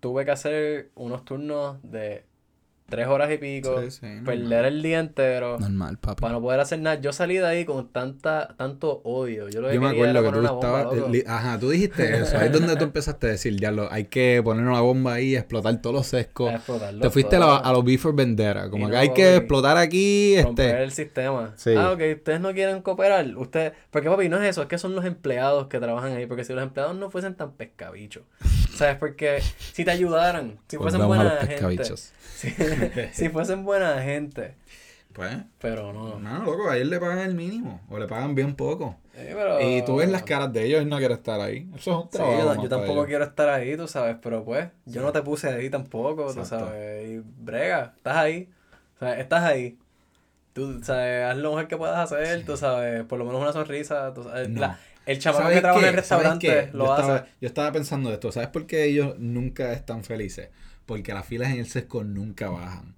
tuve 0.00 0.24
que 0.24 0.32
hacer 0.32 0.90
unos 0.96 1.24
turnos 1.24 1.78
de 1.84 2.24
tres 2.90 3.06
horas 3.06 3.30
y 3.32 3.38
pico. 3.38 3.80
Sí, 3.82 3.90
sí, 3.92 4.06
perder 4.24 4.66
el 4.66 4.82
día 4.82 4.98
entero. 5.00 5.58
Normal, 5.58 5.96
papá. 5.98 6.16
Para 6.20 6.32
no 6.34 6.42
poder 6.42 6.60
hacer 6.60 6.80
nada. 6.80 7.00
Yo 7.00 7.12
salí 7.12 7.36
de 7.38 7.46
ahí 7.46 7.64
con 7.64 7.88
tanta, 7.92 8.54
tanto 8.58 9.00
odio. 9.04 9.48
Yo 9.48 9.60
lo 9.62 9.68
que 9.68 9.74
Yo 9.74 9.80
me 9.80 9.88
acuerdo 9.90 10.22
que 10.22 10.30
tú 10.38 10.44
estabas. 10.44 11.10
li- 11.10 11.24
Ajá, 11.26 11.58
tú 11.58 11.70
dijiste 11.70 12.20
eso. 12.20 12.36
Ahí 12.36 12.46
es 12.48 12.52
donde 12.52 12.76
tú 12.76 12.84
empezaste 12.90 13.28
a 13.28 13.30
decir, 13.30 13.56
ya 13.58 13.70
lo, 13.70 13.90
hay 13.90 14.04
que 14.04 14.40
poner 14.44 14.66
una 14.66 14.80
bomba 14.80 15.14
ahí, 15.14 15.36
explotar 15.36 15.80
todos 15.80 15.94
los 15.96 16.06
sescos. 16.06 16.52
Explotarlo 16.52 17.00
Te 17.00 17.10
fuiste 17.10 17.36
a, 17.36 17.38
la- 17.38 17.56
a 17.56 17.72
los 17.72 17.84
B 17.84 17.96
for 17.96 18.14
Vendera. 18.14 18.68
Como 18.68 18.90
que 18.90 18.96
hay 18.96 19.08
que 19.14 19.24
papi. 19.24 19.36
explotar 19.36 19.76
aquí. 19.76 20.40
romper 20.42 20.66
Este. 20.70 20.82
el 20.82 20.92
sistema. 20.92 21.52
Sí. 21.56 21.74
Ah, 21.76 21.92
ok, 21.92 22.00
ustedes 22.16 22.40
no 22.40 22.52
quieren 22.52 22.82
cooperar. 22.82 23.26
Ustedes, 23.36 23.72
porque 23.90 24.08
papi, 24.10 24.28
no 24.28 24.36
es 24.42 24.48
eso, 24.50 24.62
es 24.62 24.68
que 24.68 24.78
son 24.78 24.94
los 24.94 25.04
empleados 25.04 25.68
que 25.68 25.78
trabajan 25.78 26.12
ahí. 26.12 26.26
Porque 26.26 26.44
si 26.44 26.52
los 26.52 26.62
empleados 26.62 26.96
no 26.96 27.10
fuesen 27.10 27.34
tan 27.34 27.52
pescabichos, 27.52 28.24
¿sabes? 28.80 28.96
Porque 28.96 29.40
si 29.72 29.84
te 29.84 29.90
ayudaran, 29.92 30.58
si 30.68 30.76
fuesen 30.76 31.00
Volvemos 31.00 31.26
a 31.26 31.30
buena 31.30 31.40
gente, 31.46 31.54
pescabichos. 31.54 32.12
si, 32.34 32.50
si 33.12 33.28
fuesen 33.28 33.64
buena 33.64 34.02
gente, 34.02 34.54
Pues, 35.12 35.36
pero 35.60 35.92
no. 35.92 36.18
no, 36.18 36.44
loco, 36.44 36.68
a 36.70 36.76
ellos 36.76 36.88
le 36.88 36.98
pagan 37.00 37.18
el 37.20 37.34
mínimo. 37.34 37.80
O 37.88 37.98
le 37.98 38.06
pagan 38.06 38.34
bien 38.34 38.54
poco. 38.54 38.96
Pero- 39.14 39.60
Y 39.60 39.82
tú 39.84 39.96
ves 39.96 40.08
las 40.08 40.22
caras 40.22 40.52
de 40.52 40.64
ellos 40.64 40.82
y 40.82 40.84
no 40.86 40.96
quieren 40.98 41.16
estar 41.18 41.40
ahí. 41.40 41.68
Eso 41.76 41.90
es 41.90 41.96
un 41.96 42.02
Sí, 42.04 42.08
trabajo. 42.16 42.62
yo, 42.62 42.68
tampoco 42.68 43.04
quiero 43.06 43.24
estar 43.24 43.48
ahí, 43.50 43.76
tú 43.76 43.86
sabes, 43.88 44.16
pero 44.22 44.44
pues, 44.44 44.68
yo 44.86 45.00
Sí. 45.00 45.06
no 45.06 45.12
te 45.12 45.20
puse 45.22 45.48
ahí 45.48 45.68
tampoco, 45.68 46.32
tú 46.32 46.40
Exacto. 46.40 46.66
sabes, 46.66 47.08
y 47.08 47.22
brega, 47.38 47.92
estás 47.96 48.16
ahí, 48.16 48.48
o 48.96 48.98
sea, 49.00 49.18
estás 49.20 49.44
ahí, 49.44 49.76
tú 50.54 50.80
sabes, 50.82 51.24
haz 51.24 51.36
lo 51.36 51.50
mejor 51.50 51.68
que 51.68 51.76
puedas 51.76 51.98
hacer, 51.98 52.44
tú 52.46 52.56
sabes, 52.56 53.04
por 53.04 53.18
lo 53.18 53.24
menos 53.26 53.42
una 53.42 53.52
sonrisa, 53.52 54.14
tú 54.14 54.22
sabes, 54.24 54.48
No. 54.48 54.60
la- 54.60 54.78
el 55.12 55.20
¿Sabes 55.22 55.52
que 55.52 55.60
trabaja 55.60 55.88
en 55.88 55.94
qué? 55.94 55.98
el 55.98 56.04
¿Sabes 56.04 56.36
restaurante 56.36 56.70
lo 56.72 56.86
yo 56.86 56.92
hace. 56.92 57.12
Estaba, 57.12 57.26
yo 57.40 57.48
estaba 57.48 57.72
pensando 57.72 58.12
esto. 58.12 58.32
¿Sabes 58.32 58.48
por 58.50 58.66
qué 58.66 58.84
ellos 58.84 59.18
nunca 59.18 59.72
están 59.72 60.04
felices? 60.04 60.50
Porque 60.86 61.12
las 61.14 61.26
filas 61.26 61.50
en 61.52 61.58
el 61.60 61.66
sesco 61.66 62.04
nunca 62.04 62.50
bajan. 62.50 62.96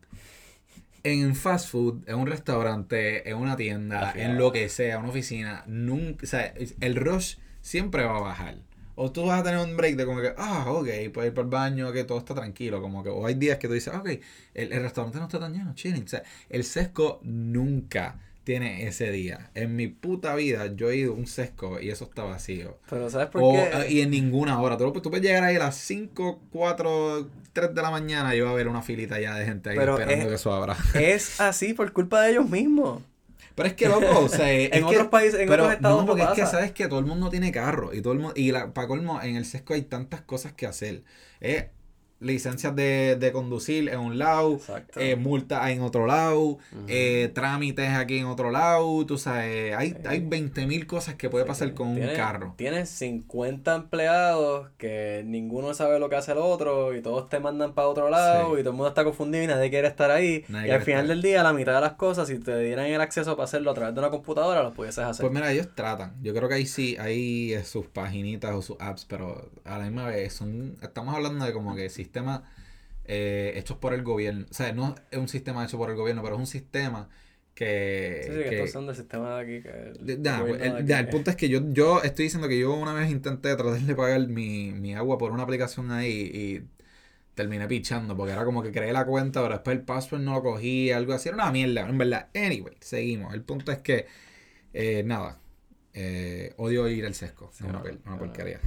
En 1.05 1.35
fast 1.35 1.69
food, 1.69 2.09
en 2.09 2.17
un 2.17 2.27
restaurante, 2.29 3.29
en 3.29 3.37
una 3.37 3.57
tienda, 3.57 4.13
en 4.15 4.39
lo 4.39 4.53
que 4.53 4.69
sea, 4.69 4.99
una 4.99 5.09
oficina, 5.09 5.65
nunca, 5.67 6.25
o 6.25 6.27
sea, 6.29 6.55
el 6.81 6.95
rush 6.97 7.37
siempre 7.61 8.05
va 8.05 8.19
a 8.19 8.21
bajar. 8.21 8.59
O 8.95 9.11
tú 9.11 9.27
vas 9.27 9.41
a 9.41 9.43
tener 9.43 9.59
un 9.59 9.77
break 9.77 9.97
de 9.97 10.05
como 10.07 10.21
que, 10.21 10.33
ah, 10.37 10.67
ok, 10.69 10.87
puedes 11.13 11.31
ir 11.31 11.35
para 11.35 11.43
el 11.45 11.49
baño, 11.51 11.93
que 11.93 12.05
todo 12.05 12.19
está 12.19 12.35
tranquilo, 12.35 12.81
como 12.81 13.03
que, 13.03 13.09
o 13.09 13.27
hay 13.27 13.35
días 13.35 13.59
que 13.59 13.67
tú 13.67 13.75
dices, 13.75 13.93
ok, 13.93 14.09
el, 14.55 14.73
el 14.73 14.83
restaurante 14.83 15.19
no 15.19 15.25
está 15.25 15.41
tan 15.41 15.53
lleno, 15.53 15.75
chilling. 15.75 16.05
O 16.05 16.09
sea, 16.09 16.23
el 16.49 16.63
sesco 16.63 17.19
nunca 17.25 18.21
tiene 18.45 18.87
ese 18.87 19.11
día. 19.11 19.51
En 19.55 19.77
mi 19.77 19.89
puta 19.89 20.35
vida 20.35 20.67
yo 20.75 20.91
he 20.91 20.97
ido 20.97 21.13
a 21.13 21.17
un 21.17 21.27
sesco 21.27 21.81
y 21.81 21.91
eso 21.91 22.05
está 22.05 22.25
vacío. 22.25 22.79
Pero 22.91 23.09
¿sabes 23.11 23.29
por 23.29 23.43
O, 23.43 23.53
qué? 23.53 23.71
eh, 23.73 23.87
y 23.93 24.01
en 24.01 24.11
ninguna 24.11 24.61
hora. 24.61 24.77
Tú, 24.77 24.93
tú 25.01 25.11
puedes 25.11 25.25
llegar 25.25 25.45
ahí 25.45 25.57
a 25.57 25.61
las 25.61 25.77
5, 25.77 26.41
4, 26.51 27.29
3 27.53 27.75
de 27.75 27.83
la 27.83 27.91
mañana 27.91 28.35
y 28.35 28.41
va 28.41 28.49
a 28.51 28.53
haber 28.53 28.69
una 28.69 28.83
filita 28.83 29.21
ya 29.21 29.35
de 29.37 29.45
gente 29.45 29.71
ahí 29.71 29.77
Pero 29.77 29.93
esperando 29.99 30.23
es- 30.25 30.29
que 30.29 30.35
eso 30.35 30.53
abra. 30.53 30.77
Es 30.95 31.41
así 31.41 31.75
por 31.75 31.93
culpa 31.93 32.23
de 32.23 32.33
ellos 32.33 32.49
mismos. 32.49 33.03
Pero 33.55 33.69
es 33.69 33.75
que 33.75 33.87
loco, 33.87 34.21
o 34.21 34.29
sea, 34.29 34.51
es 34.53 34.73
En 34.73 34.81
que- 34.81 34.85
otros 34.97 35.09
países, 35.09 35.39
en 35.41 35.47
pero 35.49 35.65
otros 35.65 35.77
estados 35.77 35.97
no, 35.97 36.03
no 36.03 36.07
porque 36.09 36.23
es 36.23 36.29
que 36.31 36.41
pasa. 36.43 36.53
sabes 36.59 36.73
que 36.73 36.89
todo 36.89 36.99
el 37.01 37.05
mundo 37.07 37.29
tiene 37.29 37.53
carro 37.53 37.93
y 37.95 38.01
todo 38.01 38.15
el 38.15 38.19
mundo 38.19 38.33
y 38.35 38.51
la, 38.51 38.73
para 38.73 38.89
colmo 38.89 39.21
en 39.23 39.37
el 39.37 39.45
sesco 39.45 39.75
hay 39.75 39.83
tantas 39.83 40.23
cosas 40.23 40.53
que 40.55 40.67
hacer. 40.67 41.03
Eh, 41.41 41.69
licencias 42.23 42.75
de, 42.77 43.17
de 43.19 43.33
conducir 43.33 43.89
en 43.89 43.99
un 44.01 44.19
lado, 44.19 44.59
eh, 44.97 45.17
multas 45.17 45.69
en 45.71 45.83
otro 45.83 46.07
lado, 46.07 46.59
eh, 46.89 47.31
trámites 47.35 47.91
aquí 47.91 48.19
en 48.19 48.27
otro 48.27 48.51
lado, 48.51 49.05
tú 49.07 49.19
sabes, 49.19 49.75
hay, 49.77 49.97
hay 50.07 50.21
20 50.21 50.67
mil 50.67 50.87
cosas 50.87 51.17
que 51.17 51.29
puede 51.29 51.45
pasar 51.45 51.75
con 51.75 51.89
un 51.89 52.01
carro. 52.17 52.55
Tienes 52.57 52.89
50 52.91 53.75
empleados 53.75 54.69
que 54.79 55.23
ninguno 55.27 55.75
sabe 55.75 55.99
lo 55.99 56.09
que 56.09 56.17
hace 56.17 56.33
el 56.33 56.39
otro 56.39 56.95
y 56.97 57.03
todos 57.03 57.29
te 57.29 57.41
mandan 57.41 57.75
para 57.75 57.89
otro 57.89 58.09
lado 58.09 58.55
Sí. 58.55 58.61
y 58.61 58.63
todo 58.63 58.71
el 58.71 58.77
mundo 58.77 58.89
está 58.89 59.05
confundido 59.05 59.45
y 59.45 59.47
nadie 59.47 59.71
quiere 59.71 59.89
estar 59.89 60.11
ahí. 60.11 60.45
Nadie 60.49 60.69
y 60.69 60.71
al 60.71 60.83
final 60.83 61.09
del 61.09 61.23
día, 61.23 61.43
la 61.43 61.53
mitad 61.53 61.75
de 61.75 61.81
las 61.81 61.95
cosas, 61.95 62.29
si 62.29 62.39
te 62.39 62.59
dieran 62.59 62.87
el 62.87 63.01
acceso 63.01 63.37
para 63.37 63.45
hacerlo 63.45 63.71
a 63.71 63.75
través 63.75 63.95
de 63.95 64.01
una 64.01 64.11
computadora, 64.11 64.63
los 64.63 64.73
pudieses 64.73 65.05
hacer. 65.05 65.23
Pues 65.25 65.33
mira, 65.35 65.51
ellos 65.53 65.69
tratan. 65.75 66.15
Yo 66.23 66.33
creo 66.35 66.49
que 66.49 66.55
ahí 66.55 66.67
sí, 66.67 66.97
hay 66.99 67.53
eh, 67.55 67.65
sus 67.65 67.87
paginitas 67.87 68.55
o 68.55 68.63
sus 68.63 68.77
apps, 68.81 69.05
pero 69.05 69.51
a 69.65 69.79
la 69.79 69.85
misma 69.85 70.07
vez 70.07 70.33
son, 70.33 70.77
estamos 70.83 71.15
hablando 71.15 71.45
de 71.45 71.53
como 71.53 71.75
que 71.75 71.89
sistemas 72.13 72.43
eh, 73.05 73.55
hechos 73.57 73.79
por 73.79 73.95
el 73.95 74.03
gobierno. 74.03 74.47
O 74.51 74.55
sea, 74.55 74.73
no 74.73 74.95
es 75.11 75.19
un 75.19 75.29
sistema 75.29 75.65
hecho 75.65 75.79
por 75.79 75.91
el 75.91 75.97
gobierno, 75.97 76.23
pero 76.23 76.37
es 76.37 76.41
un 76.41 76.47
sistema 76.47 77.09
que... 77.55 78.23
sí, 78.27 78.33
sí, 78.33 78.45
que, 78.45 78.49
que- 78.51 78.51
estos 78.51 78.71
son 78.71 78.87
del 78.87 78.97
sistema 78.97 79.37
de 79.37 79.43
aquí. 79.43 79.63
Que 79.63 79.71
el 79.71 79.99
de- 80.01 80.17
pues, 80.39 80.61
de 80.61 80.67
el, 80.67 80.73
aquí. 80.79 80.93
el 80.93 81.09
punto 81.09 81.31
es 81.31 81.37
que 81.37 81.49
yo, 81.49 81.61
yo 81.73 82.03
estoy 82.03 82.25
diciendo 82.25 82.49
que 82.49 82.59
yo 82.59 82.73
una 82.75 82.93
vez 82.95 83.11
intenté 83.11 83.55
tratar 83.57 83.81
de 83.81 83.95
pagar 83.95 84.27
mi, 84.29 84.73
mi 84.73 84.95
agua 84.95 85.19
por 85.19 85.33
una 85.33 85.43
aplicación 85.45 85.91
ahí 85.91 86.31
y 86.35 86.69
terminé 87.35 87.69
pichando 87.69 88.17
porque 88.17 88.33
era 88.35 88.45
como 88.45 88.63
que 88.63 88.73
creé 88.73 88.93
la 88.93 89.07
cuenta, 89.07 89.43
pero 89.43 89.55
después 89.55 89.77
el 89.79 89.85
password 89.85 90.23
no 90.23 90.35
lo 90.35 90.43
cogí, 90.43 90.93
algo 90.93 91.15
así. 91.15 91.29
Era 91.31 91.37
una 91.37 91.53
mierda, 91.53 91.89
en 91.89 91.99
verdad. 91.99 92.29
Anyway, 92.35 92.77
seguimos. 92.81 93.35
El 93.35 93.43
punto 93.45 93.73
es 93.73 93.79
que, 93.81 94.07
eh, 94.75 95.05
nada, 95.05 95.42
eh, 95.95 96.55
odio 96.57 96.89
ir 96.89 97.05
al 97.07 97.15
sesco. 97.15 97.51
es 97.55 97.61
una, 97.63 97.83
pel- 97.83 97.99
una 98.07 98.19
porquería. 98.19 98.61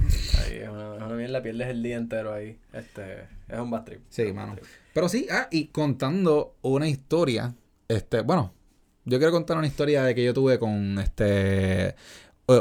Ahí 0.44 0.58
es 0.58 0.68
una, 0.68 0.92
una 0.92 1.08
mierda, 1.16 1.42
pierdes 1.42 1.68
el 1.68 1.82
día 1.82 1.96
entero 1.96 2.32
ahí. 2.32 2.58
Este, 2.72 3.22
es 3.48 3.58
un 3.58 3.70
bad 3.70 3.84
trip. 3.84 4.00
Sí, 4.08 4.32
mano. 4.32 4.54
trip. 4.54 4.66
Pero 4.94 5.08
sí, 5.08 5.26
ah, 5.30 5.48
y 5.50 5.66
contando 5.68 6.56
una 6.62 6.88
historia, 6.88 7.54
este, 7.88 8.20
bueno, 8.22 8.52
yo 9.04 9.18
quiero 9.18 9.32
contar 9.32 9.56
una 9.58 9.66
historia 9.66 10.02
de 10.04 10.14
que 10.14 10.24
yo 10.24 10.32
tuve 10.34 10.58
con 10.58 10.98
este, 10.98 11.88
eh, 11.88 11.94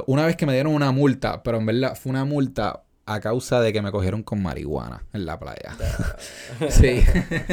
una 0.07 0.25
vez 0.25 0.35
que 0.35 0.45
me 0.45 0.53
dieron 0.53 0.73
una 0.73 0.91
multa, 0.91 1.41
pero 1.43 1.57
en 1.57 1.65
verdad 1.65 1.95
fue 1.95 2.09
una 2.11 2.25
multa 2.25 2.81
a 3.07 3.19
causa 3.19 3.61
de 3.61 3.71
que 3.71 3.83
me 3.83 3.91
cogieron 3.91 4.23
con 4.23 4.41
marihuana 4.41 5.05
en 5.13 5.25
la 5.27 5.39
playa. 5.39 5.77
Sí, 6.69 7.03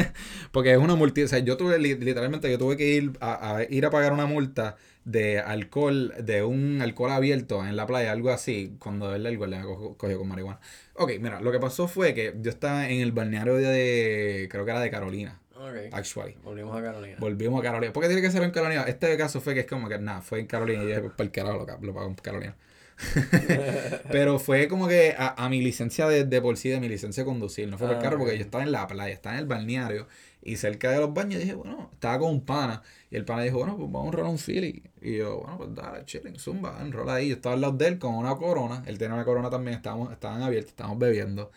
porque 0.51 0.71
es 0.71 0.77
una 0.77 0.95
multa, 0.95 1.21
o 1.23 1.27
sea, 1.27 1.39
yo 1.39 1.57
tuve 1.57 1.77
li- 1.79 1.95
literalmente, 1.95 2.49
yo 2.49 2.57
tuve 2.57 2.77
que 2.77 2.87
ir 2.87 3.11
a, 3.19 3.57
a 3.57 3.63
ir 3.63 3.85
a 3.85 3.89
pagar 3.89 4.13
una 4.13 4.25
multa 4.25 4.75
de 5.05 5.39
alcohol, 5.39 6.13
de 6.19 6.43
un 6.43 6.81
alcohol 6.81 7.11
abierto 7.11 7.65
en 7.65 7.75
la 7.75 7.85
playa, 7.85 8.11
algo 8.11 8.31
así, 8.31 8.75
cuando 8.79 9.13
el 9.15 9.25
alcohol 9.25 9.49
me 9.49 9.61
cogió, 9.97 10.17
con 10.19 10.27
marihuana. 10.27 10.59
Ok, 10.95 11.13
mira, 11.19 11.41
lo 11.41 11.51
que 11.51 11.59
pasó 11.59 11.87
fue 11.87 12.13
que 12.13 12.33
yo 12.41 12.49
estaba 12.51 12.89
en 12.89 13.01
el 13.01 13.11
balneario 13.11 13.55
de, 13.55 14.47
creo 14.51 14.63
que 14.65 14.71
era 14.71 14.79
de 14.79 14.89
Carolina, 14.91 15.39
Ok. 15.55 15.91
actually. 15.91 16.35
Volvimos 16.43 16.77
a 16.77 16.81
Carolina. 16.83 17.15
Volvimos 17.19 17.59
a 17.59 17.63
Carolina. 17.63 17.93
¿Por 17.93 18.01
qué 18.03 18.07
tiene 18.09 18.21
que 18.21 18.31
ser 18.31 18.43
en 18.43 18.51
Carolina? 18.51 18.83
Este 18.83 19.15
caso 19.17 19.41
fue 19.41 19.53
que 19.53 19.61
es 19.61 19.65
como 19.67 19.89
que 19.89 19.97
nada, 19.99 20.21
fue 20.21 20.39
en 20.39 20.47
Carolina 20.47 20.83
y 20.83 20.89
yo 20.89 21.09
para 21.11 21.23
el 21.25 21.31
carajo 21.31 21.65
lo, 21.65 21.77
lo 21.85 21.93
pago 21.93 22.07
en 22.07 22.15
Carolina. 22.15 22.55
Pero 24.11 24.39
fue 24.39 24.67
como 24.67 24.87
que 24.87 25.15
a, 25.17 25.43
a 25.43 25.49
mi 25.49 25.61
licencia 25.61 26.07
de, 26.07 26.25
de 26.25 26.41
por 26.41 26.57
sí, 26.57 26.69
de 26.69 26.79
mi 26.79 26.87
licencia 26.89 27.23
de 27.23 27.25
conducir, 27.27 27.67
no 27.67 27.77
fue 27.77 27.87
por 27.87 27.93
el 27.95 27.99
Ah, 27.99 28.01
carro 28.01 28.17
porque 28.19 28.37
yo 28.37 28.43
estaba 28.43 28.63
en 28.63 28.71
la 28.71 28.87
playa, 28.87 29.13
estaba 29.13 29.35
en 29.35 29.41
el 29.41 29.47
balneario 29.47 30.07
y 30.45 30.57
cerca 30.57 30.91
de 30.91 30.99
los 30.99 31.13
baños 31.13 31.39
dije, 31.39 31.53
bueno, 31.53 31.89
estaba 31.93 32.19
con 32.19 32.31
un 32.31 32.41
pana 32.41 32.83
y 33.09 33.15
el 33.15 33.23
pana 33.23 33.43
dijo, 33.43 33.59
bueno, 33.59 33.77
pues 33.77 33.89
vamos 33.89 34.05
a 34.05 34.09
enrolar 34.09 34.31
un 34.31 34.37
Philly. 34.37 34.83
Y 35.01 35.17
yo, 35.17 35.39
bueno, 35.39 35.57
pues 35.57 35.73
dale, 35.73 36.05
chilling, 36.05 36.37
zumba, 36.37 36.79
enrola 36.81 37.15
ahí. 37.15 37.29
Yo 37.29 37.35
estaba 37.35 37.55
al 37.55 37.61
lado 37.61 37.77
de 37.77 37.87
él 37.87 37.99
con 37.99 38.15
una 38.15 38.35
corona, 38.35 38.83
él 38.85 38.97
tenía 38.97 39.13
una 39.13 39.23
corona 39.23 39.49
también, 39.49 39.77
estábamos, 39.77 40.11
estaban 40.11 40.41
abiertos, 40.41 40.71
estábamos 40.71 40.99
bebiendo. 40.99 41.51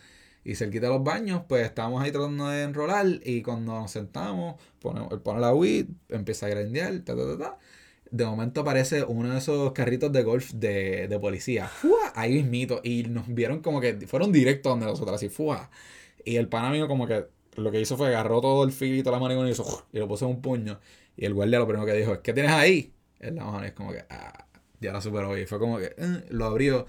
Y 0.45 0.55
cerquita 0.55 0.87
de 0.87 0.93
los 0.93 1.03
baños, 1.03 1.41
pues 1.49 1.65
estábamos 1.65 2.01
ahí 2.01 2.11
tratando 2.11 2.47
de 2.47 2.63
enrolar 2.63 3.05
y 3.25 3.41
cuando 3.41 3.73
nos 3.73 3.91
sentamos, 3.91 4.55
ponemos, 4.79 5.11
él 5.11 5.19
pone 5.19 5.41
la 5.41 5.53
weed, 5.53 5.87
empieza 6.07 6.45
a 6.45 6.49
grandear, 6.49 6.99
ta, 6.99 7.15
ta, 7.15 7.25
ta, 7.25 7.37
ta. 7.37 7.57
De 8.09 8.25
momento 8.25 8.61
aparece 8.61 9.03
uno 9.03 9.33
de 9.33 9.39
esos 9.39 9.73
carritos 9.73 10.13
de 10.13 10.23
golf 10.23 10.53
de, 10.53 11.09
de 11.09 11.19
policía. 11.19 11.67
¡Fua! 11.67 12.13
Ahí 12.15 12.35
mismito. 12.35 12.79
Y 12.81 13.03
nos 13.03 13.27
vieron 13.27 13.59
como 13.61 13.81
que 13.81 13.95
fueron 14.07 14.31
directos 14.31 14.71
donde 14.71 14.85
nosotros, 14.85 15.15
así, 15.17 15.27
¡fua! 15.27 15.69
Y 16.23 16.37
el 16.37 16.47
pana 16.47 16.69
mío 16.71 16.87
como 16.87 17.05
que 17.07 17.25
lo 17.57 17.71
que 17.71 17.81
hizo 17.81 17.97
fue 17.97 18.07
agarró 18.07 18.39
todo 18.39 18.63
el 18.63 18.71
filito, 18.71 19.11
la 19.11 19.19
marihuana 19.19 19.49
y 19.49 19.51
hizo 19.51 19.87
y 19.91 19.99
lo 19.99 20.07
puso 20.07 20.25
en 20.25 20.35
un 20.35 20.41
puño. 20.41 20.79
Y 21.15 21.25
el 21.25 21.33
guardia 21.33 21.59
lo 21.59 21.67
primero 21.67 21.85
que 21.85 21.93
dijo 21.93 22.13
es, 22.13 22.19
¿qué 22.19 22.31
tienes 22.33 22.51
ahí? 22.51 22.93
En 23.19 23.35
la 23.35 23.45
mano 23.45 23.63
y 23.63 23.67
es 23.67 23.73
como 23.73 23.91
que, 23.91 24.05
ah, 24.09 24.45
ya 24.79 24.93
la 24.93 25.01
superó. 25.01 25.35
Y 25.37 25.45
fue 25.47 25.57
como 25.57 25.79
que, 25.79 25.95
eh, 25.97 26.25
lo 26.29 26.45
abrió. 26.45 26.85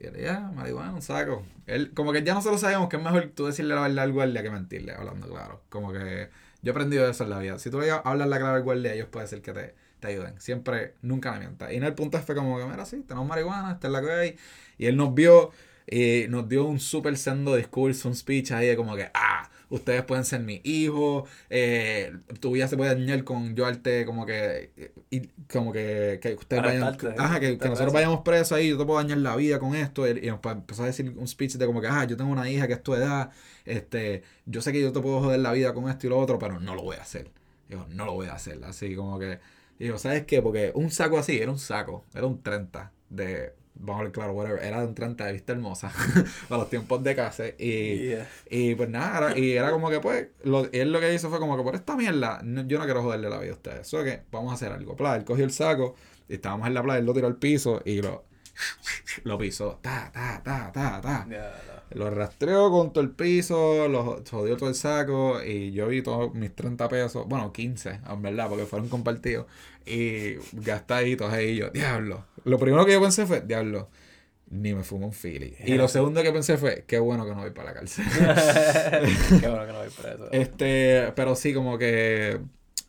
Y 0.00 0.06
él, 0.06 0.16
ya, 0.20 0.40
marihuana, 0.40 0.92
un 0.92 1.02
saco. 1.02 1.44
Él, 1.66 1.92
como 1.94 2.12
que 2.12 2.24
ya 2.24 2.34
nosotros 2.34 2.60
sabemos 2.60 2.88
que 2.88 2.96
es 2.96 3.02
mejor 3.02 3.30
tú 3.34 3.46
decirle 3.46 3.74
la 3.74 3.82
verdad 3.82 4.04
al 4.04 4.12
guardia 4.12 4.42
que 4.42 4.50
mentirle, 4.50 4.92
hablando 4.92 5.28
claro. 5.28 5.62
Como 5.68 5.92
que 5.92 6.30
yo 6.62 6.70
he 6.70 6.74
aprendido 6.74 7.08
eso 7.08 7.22
en 7.22 7.30
la 7.30 7.38
vida. 7.38 7.58
Si 7.60 7.70
tú 7.70 7.80
le 7.80 7.90
hablas 7.90 8.28
la 8.28 8.38
clave 8.38 8.56
al 8.56 8.62
guardia, 8.64 8.94
ellos 8.94 9.08
pueden 9.08 9.28
ser 9.28 9.40
que 9.40 9.52
te, 9.52 9.74
te 10.00 10.08
ayuden. 10.08 10.40
Siempre, 10.40 10.94
nunca 11.02 11.32
le 11.34 11.40
mientas. 11.40 11.72
Y 11.72 11.76
en 11.76 11.84
el 11.84 11.94
punto 11.94 12.18
fue 12.18 12.34
como 12.34 12.58
que, 12.58 12.64
mira, 12.64 12.84
sí, 12.84 13.04
tenemos 13.06 13.28
marihuana, 13.28 13.72
esta 13.72 13.86
es 13.86 13.92
la 13.92 14.00
que 14.00 14.10
hay. 14.10 14.36
Y 14.78 14.86
él 14.86 14.96
nos 14.96 15.14
vio 15.14 15.52
y 15.90 16.26
nos 16.28 16.48
dio 16.48 16.64
un 16.64 16.80
súper 16.80 17.16
sendo 17.16 17.56
discurso, 17.56 18.08
un 18.08 18.14
speech 18.14 18.52
ahí 18.52 18.68
de 18.68 18.76
como 18.76 18.94
que, 18.94 19.10
ah, 19.14 19.50
ustedes 19.70 20.02
pueden 20.04 20.24
ser 20.24 20.40
mi 20.40 20.60
hijo, 20.64 21.26
eh, 21.50 22.12
tu 22.40 22.52
vida 22.52 22.68
se 22.68 22.76
puede 22.76 22.94
dañar 22.94 23.24
con 23.24 23.54
yo 23.54 23.66
arte, 23.66 24.04
como 24.04 24.26
que, 24.26 24.92
y, 25.10 25.26
como 25.50 25.72
que, 25.72 26.18
que 26.22 26.34
ustedes 26.34 26.62
vayan, 26.62 26.82
Arrestarte, 26.82 27.20
ajá, 27.20 27.40
que, 27.40 27.56
nosotros 27.56 27.92
vayamos 27.92 28.20
presos 28.20 28.52
ahí, 28.52 28.68
yo 28.68 28.78
te 28.78 28.84
puedo 28.84 28.98
dañar 28.98 29.18
la 29.18 29.36
vida 29.36 29.58
con 29.58 29.74
esto, 29.74 30.06
y, 30.06 30.26
y 30.26 30.28
empezó 30.28 30.82
a 30.82 30.86
decir 30.86 31.12
un 31.16 31.26
speech 31.26 31.54
de 31.54 31.66
como 31.66 31.80
que, 31.80 31.88
ah, 31.88 32.04
yo 32.04 32.16
tengo 32.16 32.30
una 32.30 32.48
hija 32.50 32.66
que 32.66 32.74
es 32.74 32.82
tu 32.82 32.94
edad, 32.94 33.30
este, 33.64 34.22
yo 34.46 34.60
sé 34.62 34.72
que 34.72 34.80
yo 34.80 34.92
te 34.92 35.00
puedo 35.00 35.20
joder 35.20 35.40
la 35.40 35.52
vida 35.52 35.72
con 35.74 35.88
esto 35.88 36.06
y 36.06 36.10
lo 36.10 36.18
otro, 36.18 36.38
pero 36.38 36.60
no 36.60 36.74
lo 36.74 36.82
voy 36.82 36.96
a 36.96 37.02
hacer. 37.02 37.30
Digo, 37.68 37.86
no 37.90 38.06
lo 38.06 38.14
voy 38.14 38.28
a 38.28 38.34
hacer, 38.34 38.58
así 38.64 38.94
como 38.94 39.18
que, 39.18 39.40
digo, 39.78 39.98
¿sabes 39.98 40.24
qué? 40.24 40.40
Porque 40.40 40.72
un 40.74 40.90
saco 40.90 41.18
así, 41.18 41.38
era 41.38 41.50
un 41.50 41.58
saco, 41.58 42.04
era 42.14 42.26
un 42.26 42.42
30 42.42 42.92
de, 43.10 43.52
vamos 43.78 44.00
a 44.00 44.02
ver 44.04 44.12
claro, 44.12 44.32
whatever, 44.32 44.62
era 44.62 44.80
de 44.80 44.86
un 44.86 44.94
30 44.94 45.24
de 45.26 45.32
vista 45.32 45.52
hermosa, 45.52 45.92
para 46.48 46.60
los 46.62 46.70
tiempos 46.70 47.02
de 47.02 47.14
casa, 47.16 47.44
y... 47.58 47.98
Yeah. 48.08 48.28
Y 48.50 48.74
pues 48.74 48.88
nada, 48.88 49.30
era- 49.30 49.38
y 49.38 49.52
era 49.52 49.70
como 49.70 49.90
que 49.90 50.00
pues, 50.00 50.28
lo, 50.44 50.66
él 50.72 50.92
lo 50.92 51.00
que 51.00 51.14
hizo 51.14 51.30
fue 51.30 51.38
como 51.38 51.56
que 51.56 51.62
por 51.62 51.74
esta 51.74 51.96
mierda, 51.96 52.40
no- 52.42 52.66
yo 52.66 52.78
no 52.78 52.84
quiero 52.84 53.02
joderle 53.02 53.30
la 53.30 53.38
vida 53.38 53.52
a 53.52 53.54
ustedes. 53.54 53.80
Eso 53.80 54.02
que 54.04 54.22
vamos 54.30 54.52
a 54.52 54.54
hacer 54.54 54.72
algo. 54.72 54.96
Pla, 54.96 55.16
él 55.16 55.24
cogió 55.24 55.44
el 55.44 55.52
saco, 55.52 55.94
y 56.28 56.34
estábamos 56.34 56.66
en 56.68 56.74
la 56.74 56.82
playa, 56.82 56.98
él 57.00 57.06
lo 57.06 57.14
tiró 57.14 57.26
al 57.26 57.36
piso 57.36 57.80
y 57.84 58.02
lo, 58.02 58.24
lo 59.24 59.38
pisó. 59.38 59.78
Ta, 59.82 60.10
ta, 60.12 60.40
ta, 60.42 60.70
ta, 60.72 61.00
ta. 61.00 61.26
Lo 61.90 62.10
rastreó 62.10 62.70
con 62.70 62.92
todo 62.92 63.02
el 63.02 63.10
piso, 63.10 63.88
lo 63.88 64.22
jodió 64.30 64.56
todo 64.58 64.68
el 64.68 64.74
saco 64.74 65.42
y 65.42 65.72
yo 65.72 65.86
vi 65.88 66.02
todos 66.02 66.34
mis 66.34 66.54
30 66.54 66.86
pesos, 66.88 67.26
bueno, 67.26 67.50
15, 67.50 68.00
en 68.10 68.22
verdad, 68.22 68.48
porque 68.48 68.66
fueron 68.66 68.88
compartidos. 68.90 69.46
Y 69.86 70.34
gastaditos 70.52 71.32
ahí 71.32 71.56
yo, 71.56 71.70
diablo. 71.70 72.26
Lo 72.48 72.58
primero 72.58 72.84
que 72.86 72.92
yo 72.92 73.00
pensé 73.00 73.26
fue, 73.26 73.40
diablo, 73.42 73.90
ni 74.50 74.74
me 74.74 74.84
fumo 74.84 75.06
un 75.06 75.12
Philly. 75.12 75.56
Y 75.64 75.74
lo 75.74 75.88
segundo 75.88 76.22
que 76.22 76.32
pensé 76.32 76.56
fue, 76.58 76.84
qué 76.86 76.98
bueno 76.98 77.24
que 77.26 77.32
no 77.34 77.42
voy 77.42 77.50
para 77.50 77.70
la 77.70 77.74
cárcel. 77.74 78.04
Qué 79.40 79.48
bueno 79.48 79.66
que 79.66 79.72
no 79.72 79.78
voy 79.80 79.90
preso. 79.90 80.30
Este, 80.32 81.12
pero 81.16 81.34
sí, 81.34 81.52
como 81.54 81.78
que 81.78 82.40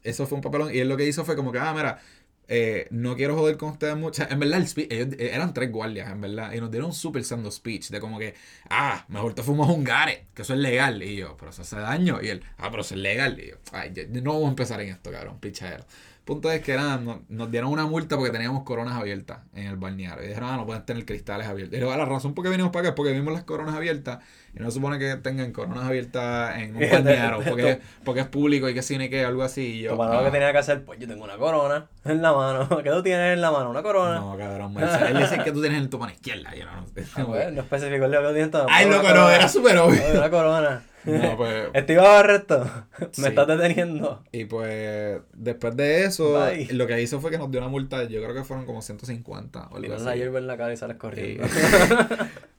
eso 0.03 0.27
fue 0.27 0.37
un 0.37 0.41
papelón. 0.41 0.73
Y 0.73 0.79
él 0.79 0.89
lo 0.89 0.97
que 0.97 1.07
hizo 1.07 1.25
fue 1.25 1.35
como 1.35 1.51
que, 1.51 1.59
ah, 1.59 1.73
mira, 1.73 1.99
eh, 2.47 2.87
no 2.91 3.15
quiero 3.15 3.35
joder 3.35 3.57
con 3.57 3.69
ustedes 3.71 3.95
mucho. 3.95 4.23
En 4.29 4.39
verdad, 4.39 4.59
el 4.59 4.67
speech, 4.67 4.91
ellos, 4.91 5.15
eran 5.19 5.53
tres 5.53 5.71
guardias, 5.71 6.11
en 6.11 6.21
verdad. 6.21 6.53
Y 6.53 6.59
nos 6.61 6.71
dieron 6.71 6.89
un 6.89 6.95
super 6.95 7.23
sendo 7.23 7.51
speech 7.51 7.89
de 7.89 7.99
como 7.99 8.17
que, 8.19 8.33
ah, 8.69 9.05
mejor 9.09 9.33
te 9.33 9.43
fumas 9.43 9.69
un 9.69 9.83
gare, 9.83 10.27
que 10.33 10.41
eso 10.43 10.53
es 10.53 10.59
legal. 10.59 11.03
Y 11.03 11.17
yo, 11.17 11.35
pero 11.37 11.51
eso 11.51 11.61
hace 11.61 11.75
daño. 11.77 12.19
Y 12.21 12.29
él, 12.29 12.43
ah, 12.57 12.69
pero 12.71 12.81
eso 12.81 12.95
es 12.95 13.01
legal. 13.01 13.39
Y 13.39 13.49
yo, 13.49 13.55
ay, 13.71 13.91
ya- 13.93 14.03
no 14.21 14.33
vamos 14.33 14.47
a 14.47 14.49
empezar 14.51 14.81
en 14.81 14.89
esto, 14.89 15.11
cabrón, 15.11 15.39
pichadero. 15.39 15.85
Punto 16.29 16.51
es 16.51 16.61
que 16.61 16.75
nada, 16.75 16.97
no- 16.97 17.21
nos 17.27 17.49
dieron 17.51 17.71
una 17.71 17.85
multa 17.85 18.15
porque 18.15 18.31
teníamos 18.31 18.63
coronas 18.63 18.93
abiertas 18.95 19.39
en 19.55 19.65
el 19.67 19.77
balneario. 19.77 20.23
Y 20.23 20.27
dijeron, 20.27 20.49
ah, 20.51 20.57
no 20.57 20.65
pueden 20.65 20.85
tener 20.85 21.03
cristales 21.05 21.47
abiertos. 21.47 21.77
Y 21.79 21.81
"Ah, 21.83 21.97
la 21.97 22.05
razón 22.05 22.33
por 22.33 22.43
qué 22.45 22.51
vinimos 22.51 22.71
para 22.71 22.81
acá 22.81 22.89
es 22.89 22.95
porque 22.95 23.11
vimos 23.13 23.33
las 23.33 23.43
coronas 23.43 23.73
abiertas. 23.75 24.19
Y 24.55 24.59
no 24.59 24.65
se 24.69 24.75
supone 24.75 24.97
que 24.99 25.15
tengan 25.17 25.51
coronas 25.51 25.83
abiertas 25.85 26.57
en 26.59 26.75
un 26.75 26.79
balneario 26.91 27.39
porque, 27.47 27.79
porque 28.03 28.21
es 28.21 28.27
público 28.27 28.69
y 28.69 28.73
que 28.73 28.81
cine 28.81 29.09
que 29.09 29.25
algo 29.25 29.43
así. 29.43 29.61
Y 29.61 29.81
yo, 29.81 29.95
lo 29.95 30.03
"Ah". 30.03 30.23
que 30.23 30.31
tenía 30.31 30.51
que 30.51 30.57
hacer, 30.59 30.85
pues 30.85 30.99
yo 30.99 31.07
tengo 31.07 31.23
una 31.23 31.37
corona 31.37 31.87
en 32.05 32.21
la 32.21 32.31
mano. 32.33 32.67
¿Qué 32.83 32.89
tú 32.91 33.01
tienes 33.03 33.33
en 33.33 33.41
la 33.41 33.51
mano? 33.51 33.69
¿Una 33.71 33.81
corona? 33.83 34.15
No, 34.19 34.37
cabrón. 34.37 34.75
Él, 34.77 34.87
él 35.09 35.17
dice 35.17 35.39
que 35.43 35.51
tú 35.51 35.61
tienes 35.61 35.79
en 35.81 35.89
tu 35.89 35.97
mano 35.99 36.11
izquierda. 36.13 36.53
Yo 36.55 36.65
no, 36.65 36.71
no. 36.75 36.85
Ah, 37.15 37.25
pues, 37.27 37.53
no 37.53 37.61
especificó 37.61 38.05
que 38.09 38.17
tienes 38.17 38.43
en 38.43 38.51
tu 38.51 38.57
mano. 38.59 38.69
Ay, 38.71 38.85
loco, 38.85 38.97
no, 39.01 39.09
corona. 39.09 39.35
era 39.35 39.49
súper 39.49 39.77
obvio. 39.77 40.01
Una 40.15 40.29
corona. 40.29 40.83
No, 41.05 41.37
pues. 41.37 41.69
Iba 41.89 42.15
a 42.15 42.19
arresto. 42.19 42.65
Sí. 43.11 43.21
Me 43.21 43.29
estás 43.29 43.47
deteniendo. 43.47 44.23
Y 44.31 44.45
pues, 44.45 45.21
después 45.33 45.75
de 45.77 46.03
eso, 46.05 46.33
Bye. 46.33 46.67
lo 46.73 46.85
que 46.87 47.01
hizo 47.01 47.19
fue 47.21 47.31
que 47.31 47.37
nos 47.37 47.49
dio 47.49 47.59
una 47.61 47.69
multa, 47.69 48.03
yo 48.03 48.21
creo 48.21 48.33
que 48.35 48.43
fueron 48.43 48.65
como 48.65 48.81
150 48.81 49.69
o 49.71 49.77
algo 49.77 49.93
así. 49.95 50.03
la 50.05 50.15
hierba 50.15 50.39
en 50.39 50.47
la 50.47 50.57
cara 50.57 50.73
y 50.73 50.77
sales 50.77 50.97
corriendo. 50.97 51.45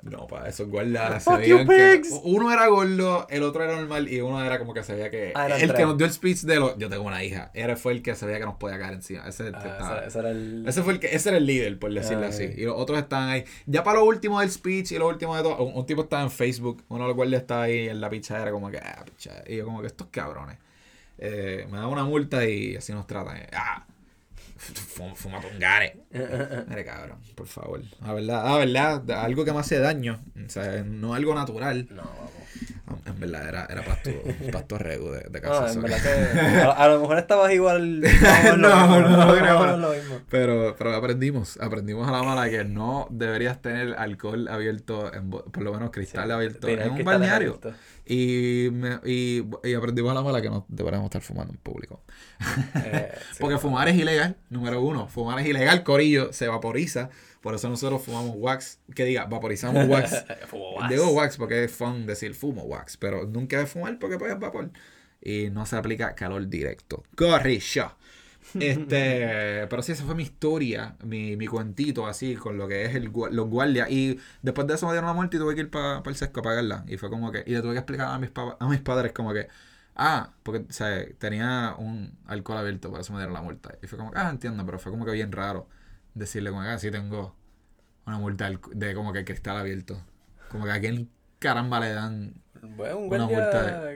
No, 0.02 0.26
para 0.26 0.48
esos 0.48 0.68
guardas 0.68 1.22
se 1.24 1.30
Fuck 1.30 1.40
you, 1.42 1.58
pigs. 1.66 2.08
uno 2.24 2.50
era 2.52 2.66
gordo, 2.68 3.26
el 3.28 3.42
otro 3.42 3.62
era 3.64 3.76
normal 3.76 4.08
y 4.08 4.20
uno 4.20 4.42
era 4.42 4.58
como 4.58 4.72
que 4.72 4.82
se 4.82 4.94
veía 4.94 5.10
que 5.10 5.32
Ah, 5.34 5.46
el 5.48 5.74
que 5.74 5.82
nos 5.82 5.96
dio 5.98 6.06
el 6.06 6.12
speech 6.12 6.38
de 6.42 6.56
los 6.58 6.78
yo 6.78 6.88
tengo 6.88 7.02
una 7.04 7.22
hija, 7.22 7.50
era 7.54 7.76
fue 7.76 7.92
el 7.92 8.02
que 8.02 8.14
se 8.14 8.24
veía 8.24 8.38
que 8.38 8.46
nos 8.46 8.54
podía 8.56 8.78
caer 8.78 8.94
encima. 8.94 9.28
Ese, 9.28 9.48
el 9.48 9.52
que 9.52 9.58
Ah, 9.58 9.68
estaba- 9.72 9.98
ese, 9.98 10.06
ese 10.08 10.18
era 10.20 10.30
el. 10.30 10.64
ese 10.66 10.82
fue 10.82 10.92
el 10.94 11.00
que 11.00 11.14
ese 11.14 11.28
era 11.28 11.38
el 11.38 11.46
líder, 11.46 11.78
por 11.78 11.92
decirlo 11.92 12.24
Ay. 12.24 12.30
así. 12.30 12.44
Y 12.56 12.64
los 12.64 12.76
otros 12.78 12.98
estaban 12.98 13.28
ahí. 13.28 13.44
Ya 13.66 13.84
para 13.84 13.98
lo 13.98 14.06
último 14.06 14.40
del 14.40 14.50
speech 14.50 14.92
y 14.92 14.98
lo 14.98 15.08
último 15.08 15.36
de 15.36 15.42
todo, 15.42 15.62
un, 15.62 15.74
un 15.76 15.84
tipo 15.86 16.02
estaba 16.02 16.22
en 16.22 16.30
Facebook, 16.30 16.82
uno 16.88 17.02
de 17.04 17.08
los 17.08 17.16
guardias 17.16 17.42
estaba 17.42 17.64
ahí 17.64 17.88
en 17.88 18.00
la 18.00 18.08
pichadera 18.08 18.50
como 18.52 18.70
que 18.70 18.78
ah, 18.78 19.04
pichadera. 19.04 19.44
Y 19.52 19.56
yo 19.58 19.64
como 19.66 19.80
que 19.82 19.86
estos 19.88 20.06
cabrones. 20.10 20.56
Eh, 21.18 21.66
me 21.70 21.76
dan 21.76 21.86
una 21.88 22.04
multa 22.04 22.46
y 22.46 22.76
así 22.76 22.92
nos 22.94 23.06
tratan. 23.06 23.36
eh, 23.36 23.46
Ah, 23.52 23.84
fuma, 24.60 25.14
fuma 25.14 25.38
un 25.38 25.58
gare. 25.58 25.96
Mire, 26.68 26.84
cabrón, 26.84 27.18
por 27.34 27.46
favor. 27.46 27.80
La 28.00 28.12
verdad, 28.12 28.44
la 28.44 28.56
verdad, 28.58 29.24
algo 29.24 29.44
que 29.44 29.52
me 29.52 29.60
hace 29.60 29.78
daño. 29.78 30.20
O 30.46 30.48
sea, 30.48 30.82
no 30.84 31.14
algo 31.14 31.34
natural. 31.34 31.86
No, 31.90 32.02
vamos. 32.02 32.30
En 33.06 33.20
verdad, 33.20 33.48
era, 33.48 33.66
era 33.70 33.84
pasto, 33.84 34.10
pasto 34.52 34.76
regu 34.76 35.10
de, 35.12 35.20
de 35.30 35.40
No, 35.40 35.48
casa. 35.48 35.68
en 35.68 35.74
so 35.74 35.80
verdad 35.80 35.98
que-. 36.02 36.60
A, 36.60 36.70
a 36.72 36.88
lo 36.88 37.00
mejor 37.00 37.18
estabas 37.18 37.52
igual. 37.52 38.00
No, 38.58 39.00
no, 39.00 39.34
creo 39.36 39.66
no. 39.66 39.76
lo 39.76 39.92
mismo. 39.92 40.20
Pero, 40.28 40.74
pero 40.76 40.94
aprendimos, 40.94 41.56
aprendimos 41.60 42.08
a 42.08 42.12
la 42.12 42.22
mala 42.22 42.50
que 42.50 42.64
no 42.64 43.06
deberías 43.10 43.62
tener 43.62 43.94
alcohol 43.96 44.48
abierto, 44.48 45.12
en, 45.14 45.30
por 45.30 45.62
lo 45.62 45.72
menos 45.72 45.90
cristal 45.90 46.30
abierto 46.32 46.66
Tener 46.66 46.86
en 46.88 46.92
un 46.92 47.04
balneario. 47.04 47.58
abiertos. 47.60 47.74
Y, 48.12 48.70
me- 48.72 48.98
y, 49.04 49.44
y 49.62 49.74
aprendimos 49.74 50.10
a 50.10 50.14
la 50.14 50.22
mala 50.22 50.42
que 50.42 50.50
no 50.50 50.66
deberíamos 50.68 51.06
estar 51.06 51.22
fumando 51.22 51.52
en 51.52 51.60
público. 51.60 52.02
Eh, 52.84 53.12
sí, 53.32 53.36
Porque 53.38 53.54
no. 53.54 53.60
fumar 53.60 53.88
es 53.88 53.94
ilegal, 53.96 54.36
número 54.48 54.80
uno. 54.82 55.06
Fumar 55.06 55.38
es 55.38 55.46
ilegal, 55.46 55.84
corillo, 55.84 56.32
se 56.32 56.48
vaporiza. 56.48 57.10
Por 57.40 57.54
eso 57.54 57.68
nosotros 57.68 58.02
fumamos 58.02 58.34
wax, 58.36 58.80
que 58.96 59.04
diga, 59.04 59.26
vaporizamos 59.26 59.86
wax. 59.88 60.24
Fumo 60.48 60.72
wax. 60.74 60.90
Digo 60.90 61.06
wax 61.12 61.36
porque 61.36 61.62
es 61.64 61.70
fun 61.72 62.04
decir 62.06 62.34
fumo 62.34 62.64
wax. 62.64 62.96
pero 62.96 63.26
nunca 63.26 63.58
de 63.58 63.66
fumar 63.66 63.96
porque 64.00 64.18
pues 64.18 64.32
es 64.32 64.40
vapor. 64.40 64.70
Y 65.22 65.50
no 65.50 65.64
se 65.66 65.76
aplica 65.76 66.14
calor 66.16 66.48
directo. 66.48 67.04
Corrillo. 67.14 67.92
Este, 68.58 69.66
pero 69.68 69.82
sí, 69.82 69.92
esa 69.92 70.04
fue 70.04 70.14
mi 70.14 70.22
historia, 70.24 70.96
mi, 71.04 71.36
mi 71.36 71.46
cuentito 71.46 72.06
así, 72.06 72.36
con 72.36 72.58
lo 72.58 72.68
que 72.68 72.84
es 72.84 72.94
el, 72.94 73.12
los 73.32 73.48
guardias. 73.48 73.90
Y 73.90 74.18
después 74.42 74.66
de 74.66 74.74
eso 74.74 74.86
me 74.86 74.92
dieron 74.92 75.08
la 75.08 75.14
muerte 75.14 75.36
y 75.36 75.40
tuve 75.40 75.54
que 75.54 75.62
ir 75.62 75.70
para 75.70 76.02
el 76.04 76.16
sesco 76.16 76.40
a 76.40 76.42
pagarla. 76.42 76.84
Y 76.88 76.96
fue 76.96 77.10
como 77.10 77.30
que, 77.32 77.44
y 77.46 77.52
le 77.52 77.62
tuve 77.62 77.72
que 77.72 77.78
explicar 77.78 78.08
a 78.08 78.18
mis, 78.18 78.30
a 78.58 78.68
mis 78.68 78.80
padres 78.80 79.12
como 79.12 79.32
que, 79.32 79.48
ah, 79.96 80.32
porque, 80.42 80.60
o 80.60 81.16
tenía 81.18 81.74
un 81.78 82.18
alcohol 82.26 82.58
abierto, 82.58 82.90
por 82.90 83.00
eso 83.00 83.12
me 83.12 83.18
dieron 83.20 83.34
la 83.34 83.42
multa. 83.42 83.76
Y 83.82 83.86
fue 83.86 83.98
como 83.98 84.10
que, 84.12 84.18
ah, 84.18 84.30
entiendo, 84.30 84.64
pero 84.66 84.78
fue 84.78 84.92
como 84.92 85.04
que 85.04 85.12
bien 85.12 85.32
raro 85.32 85.68
decirle 86.14 86.50
como 86.50 86.62
que, 86.62 86.68
ah, 86.68 86.78
sí 86.78 86.90
tengo 86.90 87.36
una 88.06 88.18
multa 88.18 88.50
de 88.72 88.94
como 88.94 89.12
que 89.12 89.24
cristal 89.24 89.56
abierto. 89.58 90.02
Como 90.50 90.64
que 90.64 90.72
a 90.72 90.80
quién 90.80 91.10
caramba 91.40 91.80
le 91.80 91.92
dan 91.92 92.34
Bueno, 92.62 92.98
un 92.98 93.06
Una 93.12 93.24
guardia... 93.24 93.80
multa 93.80 93.90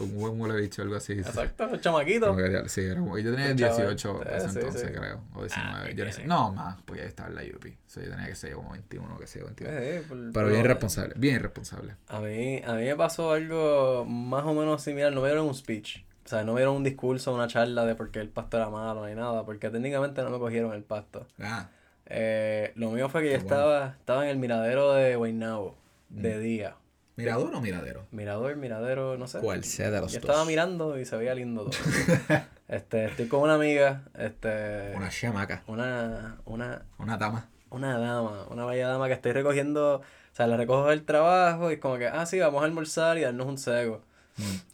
un 0.00 0.14
buen 0.16 0.40
huele 0.40 0.60
bicho, 0.60 0.82
algo 0.82 0.94
así. 0.96 1.14
Exacto, 1.14 1.66
un 1.66 1.80
chamaquito. 1.80 2.26
Como 2.26 2.36
que, 2.38 2.68
sí, 2.68 2.82
era 2.82 3.00
yo 3.00 3.34
tenía 3.34 3.50
Un 3.50 3.56
chaval. 3.56 3.76
18 3.96 4.18
para 4.18 4.36
ese 4.36 4.46
Eh, 4.46 4.50
sí, 4.50 4.58
entonces, 4.58 4.82
sí. 4.82 4.94
creo. 4.96 5.20
O 5.34 5.40
19. 5.42 5.56
Ah, 5.56 5.90
yo 5.90 6.04
no, 6.04 6.12
sé. 6.12 6.26
no, 6.26 6.52
más, 6.52 6.82
porque 6.82 7.02
ahí 7.02 7.08
estaba 7.08 7.30
en 7.30 7.34
la 7.34 7.42
UP. 7.42 7.64
O 7.66 7.90
sea, 7.90 8.04
yo 8.04 8.10
tenía 8.10 8.26
que 8.26 8.34
ser 8.36 8.52
como 8.52 8.70
21, 8.72 9.18
que 9.18 9.26
sé, 9.26 9.42
22. 9.42 9.72
Eh, 9.74 10.04
por- 10.06 10.32
Pero 10.32 10.48
bien 10.48 10.60
irresponsable, 10.60 11.14
bien 11.16 11.36
irresponsable. 11.36 11.96
A 12.08 12.20
mí, 12.20 12.62
a 12.64 12.74
mí 12.74 12.84
me 12.84 12.94
pasó 12.96 13.32
algo 13.32 14.04
más 14.04 14.44
o 14.44 14.54
menos 14.54 14.82
similar. 14.82 15.12
No 15.12 15.20
me 15.22 15.28
dieron 15.28 15.46
un 15.46 15.54
speech. 15.54 16.04
O 16.24 16.28
sea, 16.28 16.44
no 16.44 16.52
me 16.52 16.60
dieron 16.60 16.76
un 16.76 16.84
discurso, 16.84 17.34
una 17.34 17.48
charla 17.48 17.84
de 17.84 17.94
por 17.96 18.10
qué 18.12 18.20
el 18.20 18.28
pasto 18.28 18.56
era 18.58 18.68
malo 18.70 19.04
ni 19.08 19.14
nada. 19.16 19.44
Porque 19.44 19.68
técnicamente 19.70 20.22
no 20.22 20.30
me 20.30 20.38
cogieron 20.38 20.74
el 20.74 20.84
pasto. 20.84 21.26
Ah, 21.40 21.70
Eh, 22.06 22.72
lo 22.76 22.90
mío 22.90 23.08
fue 23.08 23.22
que 23.22 23.30
yo 23.32 23.38
bueno. 23.38 23.48
estaba, 23.48 23.86
estaba 23.98 24.24
en 24.24 24.30
el 24.30 24.36
miradero 24.36 24.92
de 24.92 25.16
Guaynabo. 25.16 25.76
De 26.10 26.38
día. 26.38 26.76
¿Mirador 27.18 27.54
o 27.54 27.60
miradero? 27.60 28.06
Mirador, 28.10 28.56
miradero, 28.56 29.18
no 29.18 29.26
sé. 29.28 29.38
¿Cuál 29.40 29.64
sea 29.64 29.90
de 29.90 30.00
los 30.00 30.12
Yo 30.12 30.20
dos? 30.20 30.28
estaba 30.30 30.44
mirando 30.46 30.98
y 30.98 31.04
se 31.04 31.16
veía 31.16 31.34
lindo 31.34 31.64
todo. 31.64 31.72
este, 32.68 33.04
estoy 33.06 33.28
con 33.28 33.40
una 33.42 33.54
amiga, 33.54 34.04
este, 34.18 34.92
Una 34.96 35.08
chamaca, 35.10 35.62
una, 35.66 36.38
una, 36.46 36.82
una 36.98 37.16
dama. 37.18 37.48
una 37.70 37.98
dama, 37.98 38.46
una 38.50 38.64
bella 38.64 38.88
dama 38.88 39.08
que 39.08 39.14
estoy 39.14 39.32
recogiendo, 39.32 39.96
o 39.96 40.02
sea, 40.34 40.46
la 40.46 40.56
recojo 40.56 40.88
del 40.88 41.04
trabajo 41.04 41.70
y 41.70 41.74
es 41.74 41.80
como 41.80 41.98
que, 41.98 42.06
ah, 42.06 42.24
sí, 42.24 42.38
vamos 42.38 42.62
a 42.62 42.64
almorzar 42.64 43.18
y 43.18 43.22
darnos 43.22 43.46
un 43.46 43.58
cego. 43.58 44.02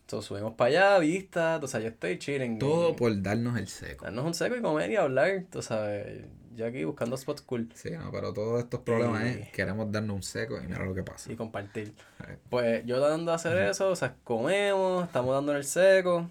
Entonces 0.03 0.29
subimos 0.29 0.53
para 0.55 0.69
allá, 0.69 0.99
vista, 0.99 1.59
o 1.63 1.67
sea, 1.67 1.81
yo 1.81 1.89
estoy 1.89 2.19
chilling. 2.19 2.59
Todo 2.59 2.91
y- 2.91 2.93
por 2.95 3.23
darnos 3.23 3.57
el 3.59 3.67
seco. 3.69 4.05
Darnos 4.05 4.27
un 4.27 4.35
seco 4.35 4.55
y 4.57 4.61
comer 4.61 4.91
y 4.91 4.97
hablar, 4.97 5.45
tú 5.51 5.63
sabes, 5.63 6.25
yo 6.55 6.67
aquí 6.67 6.85
buscando 6.85 7.17
spots 7.17 7.43
cool 7.43 7.69
Sí, 7.75 7.91
no, 7.91 8.11
pero 8.11 8.33
todos 8.33 8.63
estos 8.63 8.81
problemas 8.81 9.25
es 9.25 9.49
queremos 9.51 9.91
darnos 9.91 10.17
un 10.17 10.23
seco 10.23 10.57
y 10.63 10.67
mira 10.67 10.85
lo 10.85 10.95
que 10.95 11.03
pasa. 11.03 11.31
y 11.33 11.37
compartir. 11.37 11.93
Eh, 12.29 12.37
Pues 12.51 12.85
yo 12.87 12.99
tratando 12.99 13.31
de 13.33 13.37
hacer 13.37 13.57
eso, 13.59 13.91
o 13.91 13.97
sea, 13.97 14.15
comemos, 14.25 15.05
estamos 15.05 15.35
dando 15.35 15.55
el 15.57 15.65
seco. 15.65 16.29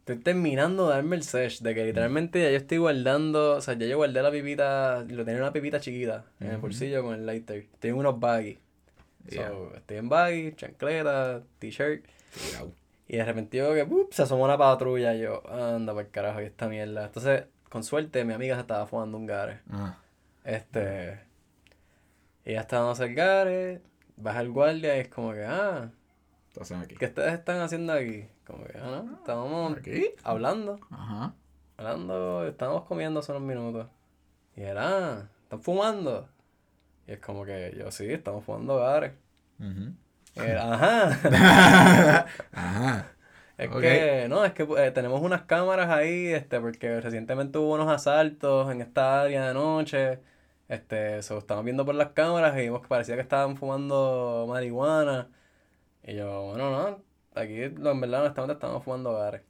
Estoy 0.00 0.16
terminando 0.16 0.88
de 0.88 0.94
darme 0.96 1.14
el 1.14 1.22
sesh, 1.22 1.60
de 1.60 1.74
que 1.76 1.84
literalmente 1.84 2.42
ya 2.42 2.50
yo 2.50 2.56
estoy 2.56 2.78
guardando, 2.78 3.56
o 3.56 3.60
sea, 3.60 3.74
ya 3.74 3.86
yo 3.86 3.98
guardé 3.98 4.20
la 4.20 4.32
pipita, 4.32 5.04
lo 5.08 5.24
tenía 5.24 5.40
una 5.40 5.52
pipita 5.52 5.78
chiquita 5.78 6.24
en 6.40 6.48
el 6.50 6.56
bolsillo 6.58 7.04
con 7.04 7.14
el 7.14 7.24
lighter. 7.24 7.66
En 7.82 7.94
unos 7.94 8.18
baggies. 8.18 8.58
Yeah. 9.30 9.50
So, 9.50 9.72
estoy 9.76 9.98
en 9.98 10.08
baggy, 10.08 10.54
chancleta, 10.56 11.42
t-shirt. 11.60 12.04
Y 13.06 13.16
de 13.16 13.24
repente 13.24 13.58
yo 13.58 13.72
que 13.74 13.86
se 14.10 14.22
asomó 14.22 14.44
una 14.44 14.58
patrulla. 14.58 15.14
y 15.14 15.20
Yo, 15.20 15.42
anda 15.48 15.92
por 15.92 16.08
carajo, 16.08 16.40
esta 16.40 16.66
mierda. 16.66 17.06
Entonces, 17.06 17.44
con 17.72 17.82
suerte, 17.84 18.22
mi 18.26 18.34
amiga 18.34 18.54
se 18.56 18.60
estaba 18.60 18.86
fumando 18.86 19.16
un 19.16 19.24
gare. 19.24 19.62
Ah, 19.70 19.96
Este. 20.44 21.20
Ella 22.44 22.60
estaba 22.60 22.88
dando 22.88 23.04
el 23.04 23.14
gare, 23.14 23.82
baja 24.16 24.40
el 24.42 24.50
guardia 24.50 24.94
y 24.98 25.00
es 25.00 25.08
como 25.08 25.32
que, 25.32 25.42
ah, 25.46 25.90
aquí. 26.82 26.96
¿qué 26.96 27.06
ustedes 27.06 27.32
están 27.32 27.60
haciendo 27.62 27.94
aquí? 27.94 28.28
Como 28.46 28.64
que, 28.64 28.76
ah, 28.76 29.02
no, 29.06 29.14
estábamos 29.14 29.78
¿Aquí? 29.78 30.10
hablando, 30.22 30.80
Ajá. 30.90 31.32
hablando, 31.78 32.46
estábamos 32.46 32.84
comiendo 32.84 33.20
hace 33.20 33.32
unos 33.32 33.44
minutos. 33.44 33.86
Y 34.54 34.60
era, 34.62 34.82
ah, 35.20 35.28
¿están 35.44 35.62
fumando? 35.62 36.28
Y 37.06 37.12
es 37.12 37.20
como 37.20 37.46
que, 37.46 37.74
yo 37.78 37.90
sí, 37.90 38.12
estamos 38.12 38.44
fumando 38.44 38.76
gare. 38.80 39.14
Ujú. 39.58 39.94
Y 40.34 40.40
era, 40.40 40.74
ajá. 40.74 42.26
Ajá. 42.52 43.06
Es 43.64 43.70
que, 43.70 44.26
no, 44.28 44.44
es 44.44 44.52
que 44.52 44.66
eh, 44.78 44.90
tenemos 44.90 45.20
unas 45.20 45.42
cámaras 45.42 45.90
ahí, 45.90 46.26
este, 46.28 46.60
porque 46.60 47.00
recientemente 47.00 47.58
hubo 47.58 47.74
unos 47.74 47.90
asaltos 47.90 48.70
en 48.70 48.80
esta 48.80 49.22
área 49.22 49.48
de 49.48 49.54
noche. 49.54 50.20
Este, 50.68 51.22
so, 51.22 51.38
estamos 51.38 51.64
viendo 51.64 51.84
por 51.84 51.94
las 51.94 52.10
cámaras 52.10 52.56
y 52.58 52.62
vimos 52.62 52.82
que 52.82 52.88
parecía 52.88 53.14
que 53.14 53.20
estaban 53.20 53.56
fumando 53.56 54.46
marihuana. 54.48 55.28
Y 56.02 56.14
yo, 56.14 56.46
bueno, 56.46 56.70
no, 56.70 57.02
aquí 57.40 57.62
en 57.62 58.00
verdad 58.00 58.22
honestamente 58.22 58.54
estamos 58.54 58.82
fumando 58.82 59.12
gares. 59.14 59.42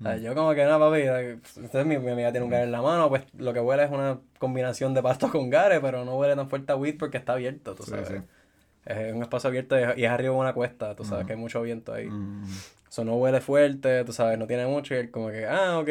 O 0.00 0.02
sea, 0.02 0.16
yo 0.16 0.34
como 0.34 0.54
que 0.54 0.64
nada, 0.64 0.78
papi, 0.78 1.00
eh, 1.00 1.38
entonces 1.56 1.84
mi, 1.84 1.98
mi 1.98 2.10
amiga 2.12 2.30
tiene 2.30 2.44
un 2.44 2.50
gare 2.50 2.64
en 2.64 2.72
la 2.72 2.80
mano, 2.80 3.10
pues 3.10 3.22
lo 3.36 3.52
que 3.52 3.60
huele 3.60 3.84
es 3.84 3.90
una 3.90 4.18
combinación 4.38 4.94
de 4.94 5.02
pasto 5.02 5.30
con 5.30 5.50
gare, 5.50 5.78
pero 5.80 6.06
no 6.06 6.16
huele 6.16 6.34
tan 6.36 6.48
fuerte 6.48 6.72
a 6.72 6.76
weed 6.76 6.96
porque 6.98 7.18
está 7.18 7.34
abierto, 7.34 7.74
tú 7.74 7.82
sabes. 7.82 8.08
sí. 8.08 8.14
Es 8.86 9.14
un 9.14 9.22
espacio 9.22 9.48
abierto 9.48 9.78
y 9.78 10.04
es, 10.04 10.10
arriba 10.10 10.32
de 10.32 10.40
una 10.40 10.54
cuesta, 10.54 10.96
tú 10.96 11.04
sabes 11.04 11.26
que 11.26 11.34
hay 11.34 11.38
mucho 11.38 11.60
viento 11.60 11.92
ahí. 11.92 12.08
Mm. 12.08 12.44
Eso 12.90 13.04
no 13.04 13.14
huele 13.16 13.40
fuerte, 13.40 14.04
tú 14.04 14.12
sabes, 14.12 14.36
no 14.36 14.46
tiene 14.46 14.66
mucho. 14.66 14.94
Y 14.94 14.98
él 14.98 15.10
como 15.10 15.30
que, 15.30 15.46
ah, 15.46 15.78
ok. 15.78 15.88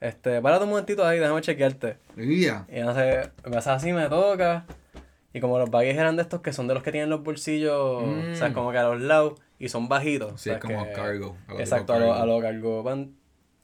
Este, 0.00 0.40
párate 0.42 0.64
un 0.64 0.70
momentito 0.70 1.06
ahí, 1.06 1.18
déjame 1.18 1.40
chequearte. 1.42 1.98
Ya. 2.16 2.66
Y 2.68 2.78
entonces, 2.78 3.30
me 3.48 3.56
hace 3.56 3.70
así, 3.70 3.92
me 3.92 4.08
toca. 4.08 4.64
Y 5.32 5.40
como 5.40 5.58
los 5.58 5.70
baggies 5.70 5.96
eran 5.98 6.16
de 6.16 6.22
estos 6.22 6.40
que 6.40 6.52
son 6.52 6.66
de 6.66 6.74
los 6.74 6.82
que 6.82 6.92
tienen 6.92 7.10
los 7.10 7.22
bolsillos, 7.22 7.72
o 7.74 8.34
sea, 8.34 8.48
Mm. 8.50 8.52
como 8.54 8.72
que 8.72 8.78
a 8.78 8.84
los 8.84 9.00
lados 9.00 9.34
y 9.58 9.68
son 9.68 9.88
bajitos. 9.88 10.40
Sí, 10.40 10.48
o 10.50 10.52
sea, 10.52 10.54
es 10.54 10.60
como 10.60 10.84
que- 10.84 10.92
cargo. 10.92 11.36
a 11.48 11.54
Exacto, 11.54 11.92
a 11.92 11.98
lo, 11.98 12.08
cargo. 12.08 12.22
a 12.22 12.26
lo 12.26 12.40
cargo 12.40 12.84
pan. 12.84 13.14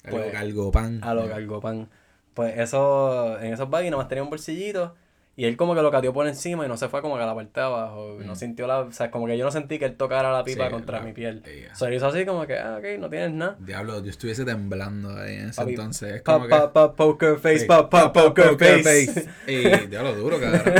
Pues, 0.08 0.32
cargo 0.32 0.70
pan. 0.72 1.00
A 1.02 1.14
lo 1.14 1.28
cargo 1.28 1.60
pan. 1.60 1.88
Pues 2.34 2.58
eso, 2.58 3.38
en 3.40 3.52
esos 3.52 3.68
baggies 3.70 3.90
nomás 3.90 4.08
tenía 4.08 4.22
un 4.22 4.30
bolsillito. 4.30 4.94
Y 5.36 5.46
él 5.46 5.56
como 5.56 5.74
que 5.74 5.80
lo 5.80 5.90
cateó 5.90 6.12
por 6.12 6.26
encima 6.26 6.66
y 6.66 6.68
no 6.68 6.76
se 6.76 6.88
fue 6.90 7.00
como 7.00 7.16
que 7.16 7.22
a 7.22 7.26
la 7.26 7.34
parte 7.34 7.60
de 7.60 7.64
abajo. 7.66 8.18
No 8.26 8.34
sintió 8.36 8.66
la... 8.66 8.80
O 8.80 8.92
sea, 8.92 9.10
como 9.10 9.26
que 9.26 9.38
yo 9.38 9.44
no 9.46 9.50
sentí 9.50 9.78
que 9.78 9.86
él 9.86 9.96
tocara 9.96 10.30
la 10.32 10.44
pipa 10.44 10.64
Mm. 10.64 10.66
Sí, 10.66 10.72
contra 10.72 10.98
la- 10.98 11.04
mi 11.06 11.12
piel. 11.14 11.42
ella. 11.46 11.70
O 11.72 11.76
sea, 11.76 11.88
él 11.88 11.94
hizo 11.94 12.08
así 12.08 12.26
como 12.26 12.46
que, 12.46 12.58
ah, 12.58 12.76
ok, 12.78 12.98
no 12.98 13.08
tienes 13.08 13.30
nada. 13.32 13.56
Diablo, 13.58 14.02
yo 14.04 14.10
estuviese 14.10 14.44
temblando 14.44 15.16
ahí 15.16 15.36
en 15.36 15.48
ese 15.50 15.56
Papi, 15.62 15.70
entonces. 15.70 16.14
Es 16.16 16.22
Pa, 16.22 16.32
como 16.34 16.44
que. 16.46 16.50
pa, 16.50 16.72
pa, 16.72 16.94
poker 16.94 17.38
face, 17.38 17.60
Sí, 17.60 17.64
pa, 17.66 17.88
pa, 17.88 18.12
poker 18.12 18.58
face. 18.58 19.28
Y 19.46 19.86
diablo 19.88 20.14
duro, 20.14 20.38
cabrón. 20.38 20.74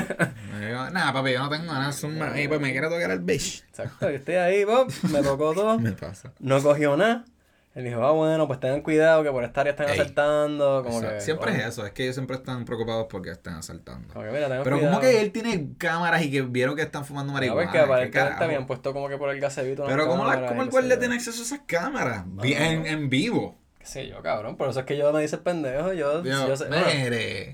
Nah, 0.92 1.12
papi, 1.12 1.32
yo 1.32 1.38
no 1.38 1.48
tengo 1.48 1.64
nada. 1.72 1.90
Zumba. 1.92 2.38
Y 2.38 2.46
pues 2.48 2.60
me 2.60 2.72
quiero 2.72 2.90
tocar 2.90 3.10
el 3.12 3.20
bitch. 3.20 3.62
Exacto, 3.68 4.10
yo 4.10 4.16
estoy 4.16 4.34
ahí, 4.34 4.66
pop, 4.66 4.90
me 5.10 5.22
tocó 5.22 5.54
todo, 5.54 5.78
Me 5.80 5.92
pasa. 5.92 6.32
no 6.38 6.60
cogió 6.62 6.96
nada. 6.98 7.24
Él 7.72 7.85
dijo, 7.85 8.02
ah, 8.04 8.11
bueno, 8.11 8.48
pues 8.48 8.59
tengan 8.59 8.80
cuidado 8.83 9.22
que 9.22 9.30
por 9.30 9.44
esta 9.44 9.61
área 9.61 9.70
están 9.70 9.88
Ey. 9.88 9.92
asaltando. 9.94 10.83
Como 10.83 11.00
que, 11.00 11.20
Siempre 11.20 11.50
bueno, 11.52 11.62
es 11.64 11.68
eso. 11.68 11.87
Es 11.87 11.92
que 11.92 12.02
ellos 12.02 12.16
siempre 12.16 12.37
están 12.37 12.64
preocupados 12.64 13.06
porque 13.09 13.30
están 13.30 13.54
asaltando. 13.54 14.12
Como 14.12 14.24
que, 14.26 14.33
mira, 14.33 14.48
tengan 14.48 14.64
Pero 14.64 14.76
cuidado. 14.78 14.96
como 14.96 15.06
que 15.09 15.20
él 15.20 15.30
tiene 15.30 15.68
cámaras 15.78 16.22
y 16.22 16.33
que 16.33 16.42
vieron 16.42 16.74
que 16.74 16.83
están 16.83 17.04
fumando 17.04 17.30
Ah, 17.30 17.35
marihuana. 17.35 17.62
porque 17.66 17.78
¿Qué 17.78 17.85
aparentemente 17.85 18.44
habían 18.44 18.66
puesto 18.66 18.92
como 18.92 19.09
que 19.09 19.16
por 19.18 19.30
el 19.30 19.38
gasebito 19.40 19.85
Pero 19.87 20.09
¿cómo, 20.09 20.24
la, 20.24 20.52
y 20.52 20.59
el 20.59 20.70
guardia 20.70 20.98
tiene 20.98 21.14
acceso 21.14 21.40
a 21.42 21.44
esas 21.44 21.61
cámaras? 21.66 22.24
En, 22.42 22.87
en 22.87 23.09
vivo. 23.09 23.56
Qué 23.80 23.86
sé 23.86 24.06
yo, 24.06 24.20
cabrón, 24.20 24.56
por 24.56 24.68
eso 24.68 24.80
es 24.80 24.86
que 24.86 24.98
yo 24.98 25.10
me 25.10 25.22
dice 25.22 25.38
pendejo, 25.38 25.94
yo, 25.94 26.22
Yo, 26.22 26.48
yo 26.48 26.54
sé, 26.54 26.66
bueno, 26.68 26.86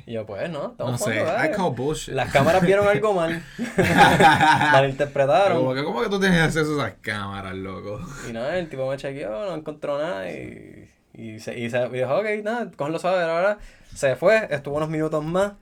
y 0.04 0.12
yo 0.12 0.26
pues, 0.26 0.50
no, 0.50 0.74
No 0.76 0.98
sé. 0.98 1.20
I 1.20 1.52
call 1.54 1.72
bullshit. 1.72 2.14
Las 2.14 2.32
cámaras 2.32 2.62
vieron 2.62 2.88
algo 2.88 3.14
mal, 3.14 3.44
malinterpretaron. 4.72 5.58
Como 5.58 5.72
que, 5.72 5.84
¿Cómo 5.84 6.02
que 6.02 6.08
tú 6.08 6.18
tienes 6.18 6.40
acceso 6.40 6.80
a 6.80 6.88
esas 6.88 6.98
cámaras, 7.00 7.54
loco? 7.54 8.00
Y 8.28 8.32
nada, 8.32 8.58
el 8.58 8.68
tipo 8.68 8.90
me 8.90 8.96
chequeó, 8.96 9.46
no 9.46 9.54
encontró 9.54 9.98
nada 9.98 10.28
y, 10.28 10.90
y, 11.14 11.38
se, 11.38 11.56
y, 11.56 11.70
se, 11.70 11.86
y 11.86 11.90
dijo, 11.90 12.16
ok, 12.16 12.26
nada, 12.42 12.72
cógelo 12.76 12.98
suave, 12.98 13.18
verdad. 13.18 13.58
Se 13.94 14.16
fue, 14.16 14.48
estuvo 14.50 14.78
unos 14.78 14.88
minutos 14.88 15.22
más, 15.22 15.52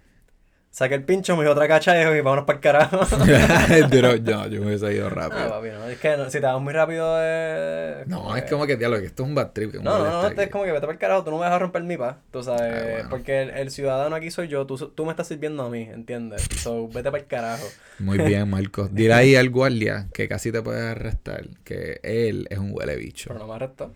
saqué 0.75 0.97
el 0.97 1.05
pincho, 1.05 1.37
me 1.37 1.45
dio 1.45 1.53
otra 1.53 1.69
cacha 1.69 2.01
y 2.01 2.21
vámonos 2.21 2.45
para 2.47 2.57
el 2.57 2.61
carajo. 2.63 3.01
Pero 3.91 4.17
yo, 4.17 4.49
yo 4.49 4.61
me 4.61 4.67
hubiese 4.67 4.93
ido 4.93 5.07
Ah, 5.07 5.11
rápido. 5.11 5.49
papi, 5.49 5.69
no, 5.69 5.87
es 5.89 5.99
que 6.01 6.17
no, 6.17 6.25
si 6.29 6.41
te 6.41 6.47
vas 6.47 6.61
muy 6.61 6.73
rápido 6.73 7.17
eh, 7.21 8.03
No, 8.07 8.35
es 8.37 8.43
como 8.51 8.67
que, 8.67 8.77
diablo, 8.77 8.99
que 8.99 9.07
esto 9.07 9.23
es 9.23 9.29
un 9.29 9.35
bad 9.37 9.53
trip. 9.53 9.75
No, 9.75 9.99
no, 9.99 10.23
no, 10.23 10.29
es 10.29 10.51
como 10.51 10.65
que 10.65 10.73
vete 10.73 10.81
para 10.81 10.93
el 10.93 10.99
carajo, 10.99 11.23
tú 11.25 11.31
no 11.31 11.37
me 11.39 11.45
vas 11.45 11.53
a 11.53 11.59
romper 11.61 11.83
mi 11.85 11.97
paz, 11.97 12.17
tú 12.33 12.43
sabes, 12.43 12.75
Ah, 12.75 12.89
bueno. 12.95 13.09
porque 13.11 13.43
el, 13.43 13.51
el 13.51 13.71
ciudadano 13.71 14.17
aquí 14.17 14.31
soy 14.33 14.49
yo, 14.49 14.67
tú, 14.67 14.77
tú 14.77 15.05
me 15.05 15.13
estás 15.13 15.29
sirviendo 15.29 15.63
a 15.63 15.71
mí, 15.71 15.83
¿entiendes? 15.83 16.43
So, 16.61 16.89
vete 16.89 17.11
para 17.11 17.19
el 17.23 17.27
carajo. 17.29 17.67
Muy 18.01 18.19
bien, 18.19 18.51
Marcos. 18.51 18.93
Dile 18.93 19.15
ahí 19.15 19.37
al 19.37 19.51
guardia 19.51 20.09
que 20.13 20.27
casi 20.29 20.51
te 20.51 20.61
puede 20.61 20.89
arrestar, 20.89 21.45
que 21.63 22.01
él 22.03 22.49
es 22.51 22.59
un 22.59 22.73
huele 22.73 22.97
bicho. 22.97 23.27
Pero 23.29 23.39
no 23.39 23.47
me 23.47 23.55
arrestó. 23.55 23.93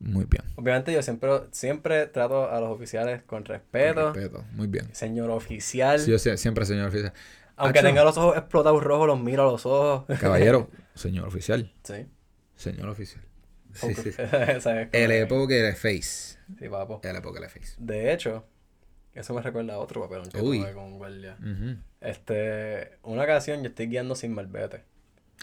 Muy 0.00 0.24
bien. 0.24 0.42
Obviamente 0.56 0.92
yo 0.92 1.02
siempre, 1.02 1.30
siempre 1.52 2.06
trato 2.06 2.50
a 2.50 2.58
los 2.60 2.70
oficiales 2.70 3.22
con 3.22 3.44
respeto. 3.44 4.12
Respeto. 4.12 4.44
Muy 4.52 4.66
bien. 4.66 4.88
Señor 4.94 5.30
oficial. 5.30 5.98
Sí, 6.00 6.10
yo 6.10 6.18
sie- 6.18 6.36
siempre, 6.38 6.64
señor 6.64 6.88
oficial. 6.88 7.12
Aunque 7.56 7.80
Acho. 7.80 7.88
tenga 7.88 8.02
los 8.04 8.16
ojos 8.16 8.36
explotados 8.38 8.82
rojos, 8.82 9.06
los 9.06 9.20
miro 9.20 9.46
a 9.46 9.52
los 9.52 9.66
ojos. 9.66 10.04
Caballero, 10.18 10.70
señor 10.94 11.28
oficial. 11.28 11.70
Sí. 11.84 12.06
Señor 12.56 12.88
oficial. 12.88 13.22
Sí, 13.74 13.94
sí. 13.94 14.10
El 14.92 15.10
época 15.12 15.54
de 15.54 15.74
face. 15.74 16.38
Sí, 16.58 16.68
papo. 16.70 17.00
El 17.04 17.16
época 17.16 17.38
de 17.40 17.48
face. 17.50 17.74
De 17.78 18.12
hecho, 18.12 18.46
eso 19.12 19.34
me 19.34 19.42
recuerda 19.42 19.74
a 19.74 19.78
otro 19.78 20.00
papelón 20.00 20.28
que 20.30 20.40
Uy. 20.40 20.60
tuve 20.60 20.72
con 20.72 20.84
un 20.84 20.98
guardia. 20.98 21.36
Este, 22.00 22.92
una 23.02 23.22
ocasión 23.24 23.62
yo 23.62 23.68
estoy 23.68 23.86
guiando 23.88 24.14
sin 24.14 24.32
malvete. 24.34 24.82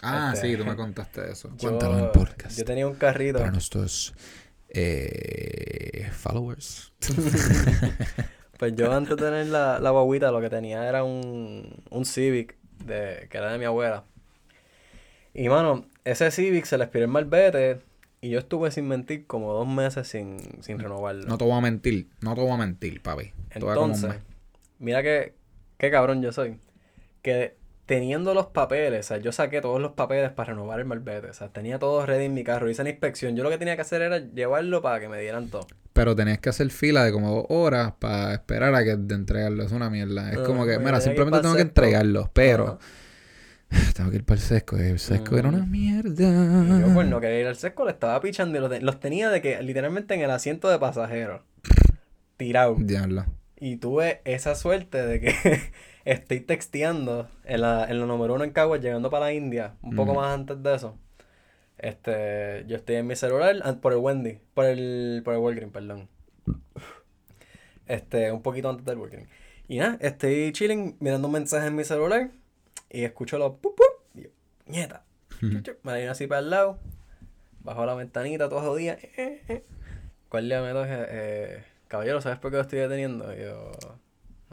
Ah, 0.02 0.32
Este, 0.34 0.48
sí, 0.50 0.56
tú 0.56 0.64
me 0.64 0.76
contaste 0.76 1.30
eso. 1.30 1.50
Cuéntalo 1.60 1.98
en 1.98 2.12
podcast. 2.12 2.58
Yo 2.58 2.64
tenía 2.64 2.86
un 2.86 2.94
carrito. 2.96 3.38
Para 3.38 3.50
nuestros 3.52 4.14
eh, 4.70 6.08
followers. 6.12 6.92
Pues 8.58 8.74
yo 8.74 8.92
antes 8.92 9.16
de 9.16 9.16
tener 9.24 9.46
la, 9.46 9.78
la 9.78 9.90
guaguita 9.90 10.30
lo 10.30 10.40
que 10.40 10.50
tenía 10.50 10.86
era 10.88 11.04
un, 11.04 11.80
un 11.90 12.04
Civic 12.04 12.56
de, 12.84 13.28
que 13.30 13.38
era 13.38 13.52
de 13.52 13.58
mi 13.58 13.64
abuela. 13.64 14.04
Y 15.32 15.48
mano, 15.48 15.86
ese 16.04 16.30
Civic 16.30 16.64
se 16.64 16.76
le 16.76 16.84
expiró 16.84 17.04
el 17.04 17.10
malvete 17.10 17.78
y 18.20 18.30
yo 18.30 18.40
estuve 18.40 18.70
sin 18.72 18.88
mentir 18.88 19.26
como 19.26 19.52
dos 19.52 19.68
meses 19.68 20.08
sin, 20.08 20.40
sin 20.62 20.78
renovarlo. 20.80 21.26
No 21.26 21.38
te 21.38 21.44
voy 21.44 21.56
a 21.56 21.60
mentir, 21.60 22.08
no 22.20 22.34
te 22.34 22.40
voy 22.40 22.50
a 22.50 22.56
mentir, 22.56 23.00
papi. 23.00 23.32
Entonces, 23.50 24.16
mira 24.80 25.02
que, 25.02 25.34
qué 25.78 25.90
cabrón 25.90 26.20
yo 26.20 26.32
soy. 26.32 26.58
Que 27.22 27.54
teniendo 27.88 28.34
los 28.34 28.46
papeles, 28.48 29.06
o 29.06 29.08
sea, 29.08 29.16
yo 29.16 29.32
saqué 29.32 29.62
todos 29.62 29.80
los 29.80 29.92
papeles 29.92 30.30
para 30.30 30.52
renovar 30.52 30.78
el 30.78 30.84
malvete. 30.84 31.30
O 31.30 31.32
sea, 31.32 31.48
tenía 31.48 31.78
todo 31.78 32.04
ready 32.04 32.26
en 32.26 32.34
mi 32.34 32.44
carro, 32.44 32.68
hice 32.68 32.84
la 32.84 32.90
inspección. 32.90 33.34
Yo 33.34 33.42
lo 33.42 33.48
que 33.48 33.56
tenía 33.56 33.76
que 33.76 33.82
hacer 33.82 34.02
era 34.02 34.18
llevarlo 34.18 34.82
para 34.82 35.00
que 35.00 35.08
me 35.08 35.18
dieran 35.18 35.48
todo. 35.48 35.66
Pero 35.94 36.14
tenías 36.14 36.38
que 36.38 36.50
hacer 36.50 36.68
fila 36.70 37.02
de 37.04 37.12
como 37.12 37.34
dos 37.34 37.46
horas 37.48 37.94
para 37.98 38.34
esperar 38.34 38.74
a 38.74 38.84
que 38.84 38.94
te 38.94 39.14
entregarlo. 39.14 39.64
Es 39.64 39.72
una 39.72 39.88
mierda. 39.88 40.30
Es 40.30 40.38
como 40.40 40.66
que, 40.66 40.78
mira, 40.78 40.96
que 40.98 41.00
simplemente 41.00 41.40
tengo 41.40 41.56
que 41.56 41.62
entregarlo. 41.62 42.30
Pero 42.34 42.78
tengo 43.96 44.10
que 44.10 44.16
ir 44.16 44.24
para 44.24 44.38
el 44.38 44.46
sesco. 44.46 44.76
El 44.76 44.98
sesco 44.98 45.38
era 45.38 45.48
una 45.48 45.64
Mm. 45.64 45.70
mierda. 45.70 46.12
Y 46.76 46.80
yo, 46.82 46.92
pues, 46.94 47.08
no 47.08 47.20
quería 47.22 47.40
ir 47.40 47.46
al 47.46 47.56
sesco, 47.56 47.86
le 47.86 47.92
estaba 47.92 48.20
pichando 48.20 48.58
y 48.58 48.60
los, 48.60 48.82
los 48.82 49.00
tenía 49.00 49.30
de 49.30 49.40
que 49.40 49.62
literalmente 49.62 50.12
en 50.14 50.20
el 50.20 50.30
asiento 50.30 50.68
de 50.68 50.78
pasajero. 50.78 51.42
Tirado. 52.36 52.76
Diablo. 52.78 53.24
Y 53.58 53.76
tuve 53.78 54.20
esa 54.24 54.54
suerte 54.54 55.04
de 55.04 55.20
que 55.20 55.34
estoy 56.12 56.40
texteando 56.40 57.28
en 57.44 57.60
la, 57.60 57.84
en 57.84 58.00
la 58.00 58.06
número 58.06 58.34
uno 58.34 58.44
en 58.44 58.50
Caguas, 58.50 58.80
llegando 58.80 59.10
para 59.10 59.26
la 59.26 59.32
India, 59.34 59.74
un 59.82 59.94
poco 59.94 60.14
más 60.14 60.32
antes 60.32 60.62
de 60.62 60.74
eso. 60.74 60.96
Este, 61.76 62.64
yo 62.66 62.76
estoy 62.76 62.96
en 62.96 63.06
mi 63.06 63.14
celular 63.14 63.78
por 63.80 63.92
el 63.92 63.98
Wendy, 63.98 64.40
por 64.54 64.64
el, 64.64 65.20
por 65.22 65.34
el 65.34 65.40
Walgreens, 65.40 65.72
perdón. 65.72 66.08
Este, 67.86 68.32
un 68.32 68.42
poquito 68.42 68.70
antes 68.70 68.86
del 68.86 68.96
Walgreens. 68.96 69.28
Y 69.68 69.78
nada, 69.78 69.98
estoy 70.00 70.50
chilling, 70.52 70.96
mirando 70.98 71.28
un 71.28 71.34
mensaje 71.34 71.66
en 71.66 71.76
mi 71.76 71.84
celular 71.84 72.30
y 72.88 73.04
escucho 73.04 73.36
los 73.36 73.56
pup, 73.56 73.76
pup, 73.76 74.18
y 74.18 74.22
yo, 74.22 74.28
nieta. 74.66 75.04
Chup. 75.62 75.76
Me 75.82 75.94
vine 75.94 76.08
así 76.08 76.26
para 76.26 76.40
el 76.40 76.48
lado, 76.48 76.78
bajo 77.60 77.84
la 77.84 77.94
ventanita 77.94 78.48
todo 78.48 78.60
jodida. 78.60 78.94
Eh, 78.94 79.42
eh. 79.46 79.62
¿Cuál 80.30 80.48
día 80.48 80.62
me 80.62 80.72
toque? 80.72 80.88
Eh, 80.90 81.64
caballero, 81.86 82.22
¿sabes 82.22 82.38
por 82.38 82.50
qué 82.50 82.56
lo 82.56 82.62
estoy 82.62 82.78
deteniendo? 82.78 83.30
Y 83.36 83.42
yo, 83.42 83.72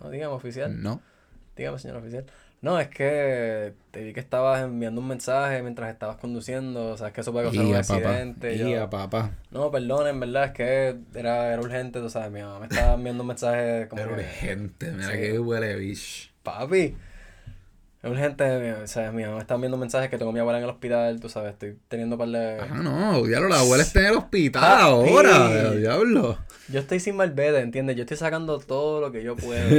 no, 0.01 0.09
dígame, 0.09 0.33
oficial. 0.33 0.83
No. 0.83 1.01
Dígame, 1.55 1.79
señor 1.79 1.97
oficial. 1.97 2.25
No, 2.61 2.79
es 2.79 2.87
que 2.87 3.73
te 3.91 4.01
vi 4.03 4.11
que 4.13 4.19
estabas 4.19 4.63
enviando 4.63 4.99
un 4.99 5.07
mensaje 5.07 5.61
mientras 5.61 5.91
estabas 5.91 6.15
conduciendo. 6.17 6.97
Sabes 6.97 7.13
que 7.13 7.21
eso 7.21 7.31
puede 7.31 7.45
causar 7.45 7.63
un 7.65 7.71
papá. 7.73 7.79
accidente. 8.09 8.55
y 8.55 8.57
yo, 8.71 8.89
papá. 8.89 9.31
no, 9.51 9.69
perdón, 9.69 10.07
en 10.07 10.19
verdad 10.19 10.45
es 10.45 10.51
que 10.51 10.95
era, 11.13 11.53
era 11.53 11.61
urgente, 11.61 11.99
tú 11.99 12.09
sabes. 12.09 12.31
Mi 12.31 12.41
mamá 12.41 12.59
me 12.59 12.65
estaba 12.67 12.93
enviando 12.95 13.21
un 13.23 13.27
mensaje 13.27 13.87
como 13.87 14.01
Era 14.01 14.15
que, 14.15 14.21
urgente. 14.21 14.91
Mira 14.91 15.11
Sí. 15.11 15.17
que 15.17 15.39
huele 15.39 15.75
bicho. 15.75 16.29
papi. 16.43 16.95
Es 18.01 18.11
urgente, 18.11 18.59
mi- 18.59 18.83
o 18.83 18.87
sea, 18.87 19.11
mi 19.11 19.23
mamá 19.23 19.35
me 19.35 19.41
está 19.41 19.55
enviando 19.55 19.75
un 19.77 19.81
mensaje 19.81 20.09
que 20.09 20.17
tengo 20.19 20.29
a 20.29 20.33
mi 20.33 20.39
abuela 20.39 20.59
en 20.59 20.63
el 20.65 20.69
hospital, 20.69 21.19
tú 21.19 21.27
sabes, 21.27 21.53
estoy 21.53 21.75
teniendo 21.87 22.15
un 22.15 22.19
par 22.19 22.27
de... 22.29 22.59
Ah, 22.61 22.67
no. 22.75 23.23
Diablo, 23.23 23.49
la 23.49 23.59
abuela 23.61 23.83
está 23.83 23.99
en 24.01 24.05
el 24.07 24.13
hospital 24.17 24.61
Papi. 24.61 24.81
ahora. 25.09 25.71
Diablo. 25.71 26.37
Yo 26.67 26.79
estoy 26.79 26.99
sin 26.99 27.15
malvete, 27.15 27.59
¿entiendes? 27.59 27.95
Yo 27.95 28.01
estoy 28.03 28.17
sacando 28.17 28.59
todo 28.59 28.99
lo 29.01 29.11
que 29.11 29.23
yo 29.23 29.35
puedo. 29.39 29.69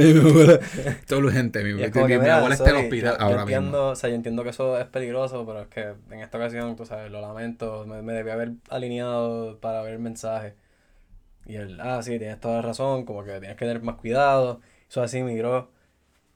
Todo 1.07 1.19
urgente. 1.19 1.63
Mi, 1.63 1.83
es 1.83 1.91
como 1.91 2.07
que, 2.07 2.13
mi 2.13 2.19
mira, 2.21 2.37
abuela 2.37 2.55
está 2.55 2.69
en 2.69 2.75
el 2.77 2.81
hospital 2.83 3.17
yo- 3.19 3.19
yo 3.19 3.23
ahora 3.25 3.41
entiendo, 3.41 3.71
mismo. 3.71 3.87
O 3.91 3.95
sea, 3.95 4.09
yo 4.09 4.15
entiendo 4.15 4.43
que 4.43 4.49
eso 4.49 4.77
es 4.79 4.85
peligroso, 4.87 5.45
pero 5.45 5.61
es 5.61 5.67
que 5.67 5.81
en 6.11 6.19
esta 6.21 6.37
ocasión, 6.37 6.75
tú 6.75 6.85
sabes, 6.85 7.11
lo 7.11 7.21
lamento, 7.21 7.85
me, 7.85 8.01
me 8.01 8.13
debí 8.13 8.29
haber 8.31 8.53
alineado 8.69 9.59
para 9.59 9.81
ver 9.81 9.93
el 9.93 9.99
mensaje. 9.99 10.55
Y 11.45 11.55
él, 11.55 11.79
ah, 11.81 12.01
sí, 12.03 12.19
tienes 12.19 12.39
toda 12.41 12.57
la 12.57 12.61
razón, 12.63 13.05
como 13.05 13.23
que 13.23 13.31
tienes 13.39 13.57
que 13.57 13.65
tener 13.65 13.81
más 13.81 13.95
cuidado. 13.97 14.61
Eso 14.89 15.01
así 15.03 15.23
miró, 15.23 15.71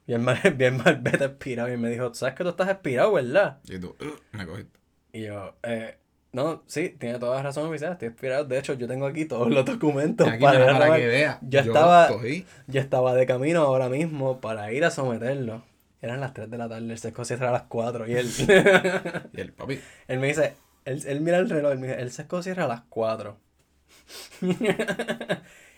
bien 0.07 0.23
mal, 0.23 0.39
bien 0.57 0.77
mal, 0.77 0.99
vete 1.01 1.25
expirado. 1.25 1.73
Y 1.73 1.77
me 1.77 1.89
dijo, 1.89 2.13
¿sabes 2.13 2.35
que 2.35 2.43
tú 2.43 2.49
estás 2.51 2.69
expirado, 2.69 3.13
verdad? 3.13 3.59
Y 3.65 3.79
tú, 3.79 3.95
"Ugh", 4.01 4.19
me 4.33 4.45
cogiste. 4.47 4.79
Y 5.13 5.23
yo, 5.23 5.55
eh, 5.63 5.97
no, 6.34 6.63
sí, 6.67 6.96
tiene 6.98 7.20
toda 7.20 7.38
la 7.38 7.44
razón, 7.44 7.67
oficial, 7.70 7.91
estoy 7.94 8.08
expirado. 8.10 8.46
De 8.46 8.58
hecho, 8.58 8.74
yo 8.74 8.88
tengo 8.88 9.06
aquí 9.06 9.26
todos 9.26 9.50
los 9.50 9.65
documentos 9.65 10.28
Aquí, 10.28 10.41
para, 10.41 10.65
para 10.65 10.86
robar. 10.86 11.00
que 11.00 11.08
vea. 11.08 11.39
Yo 11.41 11.60
estaba- 11.60 12.08
estoy- 12.08 12.46
Yo 12.67 12.80
estaba 12.80 13.13
de 13.15 13.26
camino 13.26 13.62
ahora 13.62 13.89
mismo 13.89 14.39
para 14.39 14.72
ir 14.72 14.86
a 14.86 14.91
someterlo. 14.91 15.63
Eran 16.02 16.20
las 16.20 16.34
3 16.34 16.50
de 16.50 16.58
la 16.58 16.67
tarde, 16.70 16.89
el 16.91 16.98
sesco 16.98 17.26
cierra 17.26 17.50
a 17.50 17.52
las 17.52 17.63
4 17.63 18.08
y 18.08 18.13
él, 18.15 18.28
Y 19.34 19.41
el 19.41 19.54
papi. 19.54 19.80
él 20.08 20.20
me 20.20 20.28
dice, 20.28 20.56
él, 20.86 21.04
él 21.06 21.22
mira 21.22 21.38
el 21.38 21.50
reloj, 21.50 21.74
él 21.74 21.80
me 21.80 21.88
dice, 21.88 22.02
el 22.02 22.12
sesco 22.12 22.41
cierra 22.41 22.63
a 22.65 22.67
las 22.67 22.82
4. 22.89 23.38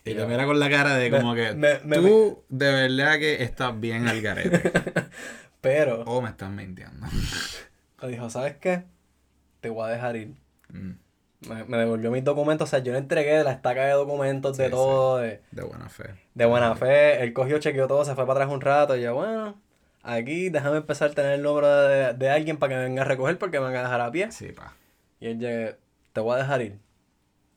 Y 0.06 0.13
te 0.16 0.26
mira 0.26 0.46
con 0.46 0.60
la 0.60 0.70
cara 0.70 0.96
de 0.96 1.10
como 1.10 1.34
que 1.34 1.54
me- 1.54 1.80
me- 1.84 1.96
tú 1.98 2.44
de 2.50 2.72
verdad 2.72 3.20
que 3.20 3.42
estás 3.44 3.80
bien 3.80 4.08
al 4.08 4.22
garete. 4.22 4.72
Pero, 5.62 6.04
o 6.04 6.22
me 6.22 6.30
estás 6.30 6.50
mintiendo. 6.52 7.08
me 8.02 8.08
dijo, 8.10 8.30
¿sabes 8.30 8.56
qué? 8.58 8.84
Te 9.62 9.70
voy 9.70 9.88
a 9.89 9.94
dejar 9.94 10.16
ir. 10.18 10.34
Mm, 10.73 11.49
Me, 11.49 11.63
me 11.65 11.77
devolvió 11.77 12.09
mis 12.12 12.23
documentos, 12.23 12.67
o 12.67 12.71
sea, 12.71 12.79
yo 12.79 12.91
le 12.93 12.99
entregué 12.99 13.43
la 13.43 13.51
estaca 13.51 13.86
de 13.86 13.91
documentos 13.93 14.55
de 14.57 14.65
Sí, 14.65 14.71
todo, 14.71 15.17
de, 15.17 15.41
De 15.51 15.63
buena 15.63 15.89
fe. 15.89 16.05
de 16.33 16.45
buena 16.45 16.75
fe. 16.75 17.21
Él 17.23 17.33
cogió, 17.33 17.59
chequeó 17.59 17.88
todo, 17.88 18.05
se 18.05 18.15
fue 18.15 18.25
para 18.25 18.41
atrás 18.41 18.53
un 18.53 18.62
rato 18.62 18.95
y 18.95 19.01
yo, 19.01 19.13
bueno, 19.15 19.59
aquí 20.03 20.49
déjame 20.49 20.77
empezar 20.77 21.12
a 21.12 21.13
tener 21.13 21.33
el 21.33 21.41
número 21.43 21.67
de, 21.88 22.13
de 22.13 22.29
alguien 22.29 22.57
para 22.57 22.69
que 22.71 22.75
me 22.77 22.83
venga 22.83 23.01
a 23.01 23.05
recoger 23.05 23.38
porque 23.38 23.59
me 23.59 23.65
van 23.65 23.75
a 23.75 23.81
dejar 23.83 24.01
a 24.01 24.12
pie. 24.12 24.31
Sí, 24.31 24.51
pa. 24.53 24.73
Y 25.19 25.27
él 25.27 25.39
llega, 25.39 25.77
te 26.13 26.21
voy 26.21 26.36
a 26.36 26.38
dejar 26.39 26.62
ir. 26.62 26.77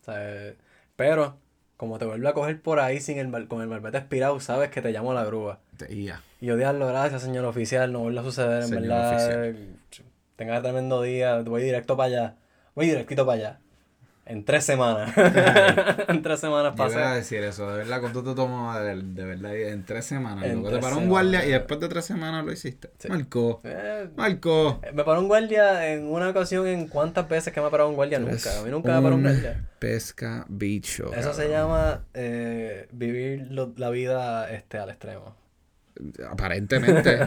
O 0.02 0.04
sea, 0.04 0.52
pero, 0.96 1.36
como 1.76 1.98
te 1.98 2.04
vuelve 2.06 2.28
a 2.28 2.32
coger 2.32 2.60
por 2.60 2.80
ahí 2.80 3.00
sin 3.00 3.18
el, 3.18 3.46
con 3.48 3.60
el 3.62 3.68
malvete 3.68 3.98
expirado, 3.98 4.38
sabes 4.40 4.70
que 4.70 4.82
te 4.82 4.90
llamo 4.92 5.12
a 5.12 5.14
la 5.14 5.24
grúa. 5.24 5.60
Te 5.76 5.86
guía. 5.86 6.22
Y 6.40 6.46
yo, 6.46 6.56
diablo, 6.56 6.86
gracias, 6.88 7.22
señor 7.22 7.44
oficial, 7.44 7.92
no 7.92 8.00
vuelve 8.00 8.18
a 8.20 8.22
suceder, 8.24 8.62
en 8.62 8.68
Señor 8.68 8.82
verdad. 8.82 9.54
Tenga 10.36 10.60
tremendo 10.60 11.02
día, 11.02 11.38
voy 11.40 11.62
directo 11.62 11.96
para 11.96 12.06
allá. 12.08 12.34
Voy 12.76 12.86
directito 12.86 13.26
para 13.26 13.38
allá. 13.38 13.60
En 14.28 14.44
tres 14.44 14.64
semanas. 14.64 15.12
en 16.08 16.20
tres 16.20 16.40
semanas 16.40 16.74
Yo 16.76 16.84
iba 16.88 16.96
a 17.00 17.04
pasé. 17.04 17.14
decir 17.16 17.42
eso, 17.44 17.70
de 17.70 17.78
verdad, 17.78 18.00
cuando 18.00 18.24
tú 18.24 18.30
te 18.30 18.34
tomas 18.36 18.80
de, 18.82 18.96
de 19.00 19.24
verdad 19.24 19.54
en 19.56 19.84
tres 19.84 20.04
semanas. 20.04 20.44
En 20.46 20.56
loco, 20.56 20.64
te 20.66 20.72
tres 20.72 20.84
paró 20.84 20.98
un 20.98 21.08
guardia 21.08 21.46
y 21.46 21.50
después 21.52 21.78
de 21.78 21.88
tres 21.88 22.04
semanas 22.06 22.44
lo 22.44 22.50
hiciste. 22.52 22.90
Sí. 22.98 23.08
Marcó. 23.08 23.60
Eh, 23.62 24.08
Marcó. 24.16 24.80
me 24.92 25.04
paró 25.04 25.20
un 25.20 25.28
guardia 25.28 25.92
en 25.92 26.06
una 26.06 26.28
ocasión 26.30 26.66
en 26.66 26.88
cuántas 26.88 27.28
veces 27.28 27.52
que 27.52 27.60
me 27.60 27.68
ha 27.68 27.70
parado 27.70 27.88
un 27.88 27.94
guardia 27.94 28.18
nunca. 28.18 28.58
A 28.58 28.62
mí 28.64 28.70
nunca 28.70 28.96
me 28.96 29.02
paró 29.02 29.14
un 29.14 29.22
guardia. 29.22 29.64
Pesca 29.78 30.44
bicho. 30.48 31.14
Eso 31.14 31.32
se 31.32 31.48
llama 31.48 32.02
eh, 32.12 32.88
vivir 32.90 33.46
lo- 33.50 33.74
la 33.76 33.90
vida 33.90 34.50
este, 34.50 34.78
al 34.78 34.90
extremo. 34.90 35.36
Aparentemente. 36.30 37.18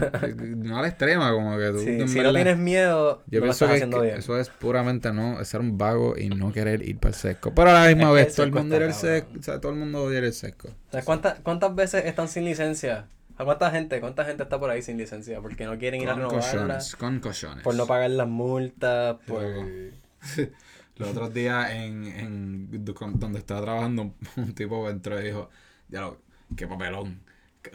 no 0.55 0.77
a 0.77 0.81
la 0.81 0.87
extrema, 0.87 1.31
como 1.31 1.57
que 1.57 1.69
tú. 1.71 1.79
Sí, 1.79 2.07
si 2.07 2.19
no 2.21 2.33
tienes 2.33 2.57
miedo, 2.57 3.23
Yo 3.27 3.39
no 3.39 3.45
lo 3.47 3.51
pienso 3.53 3.65
estás 3.65 3.67
que, 3.69 3.73
haciendo 3.75 3.97
que 4.01 4.03
bien. 4.07 4.17
eso 4.19 4.39
es 4.39 4.49
puramente 4.49 5.11
no 5.11 5.43
ser 5.45 5.61
un 5.61 5.77
vago 5.77 6.15
y 6.17 6.29
no 6.29 6.51
querer 6.51 6.81
ir 6.87 6.97
para 6.99 7.09
el 7.09 7.15
sesco. 7.15 7.53
Pero 7.53 7.71
a 7.71 7.73
la 7.73 7.87
misma 7.87 8.11
vez, 8.11 8.27
el 8.29 8.35
todo 8.35 8.45
el 8.45 8.51
mundo 8.51 8.75
al 8.75 8.81
cabrón. 8.81 8.99
sesco. 8.99 9.29
O 9.39 9.43
sea, 9.43 9.59
todo 9.59 9.71
el 9.71 9.77
mundo 9.79 10.03
odia 10.03 10.19
al 10.19 10.33
sesco. 10.33 10.69
¿Sabes 10.91 11.05
cuántas, 11.05 11.39
cuántas 11.41 11.75
veces 11.75 12.05
están 12.05 12.27
sin 12.27 12.45
licencia? 12.45 13.07
¿A 13.37 13.45
cuánta 13.45 13.71
gente, 13.71 13.99
cuánta 14.01 14.25
gente 14.25 14.43
está 14.43 14.59
por 14.59 14.69
ahí 14.69 14.81
sin 14.81 14.97
licencia? 14.97 15.39
Porque 15.41 15.65
no 15.65 15.77
quieren 15.77 16.01
ir 16.01 16.09
a 16.09 16.13
Con 16.13 16.23
renovarla. 16.23 16.51
cochones. 16.51 16.95
Con 16.95 17.19
cochones. 17.19 17.63
Por 17.63 17.75
no 17.75 17.87
pagar 17.87 18.09
las 18.11 18.27
multas, 18.27 19.17
por... 19.25 19.41
Los 20.97 21.11
otros 21.11 21.33
días 21.33 21.71
en, 21.71 22.05
en 22.07 22.85
donde 23.13 23.39
estaba 23.39 23.61
trabajando, 23.61 24.01
un, 24.01 24.15
un 24.35 24.53
tipo 24.53 24.89
entró 24.89 25.17
y 25.21 25.23
dijo, 25.27 25.49
ya 25.87 26.01
lo, 26.01 26.17
qué 26.57 26.67
papelón. 26.67 27.21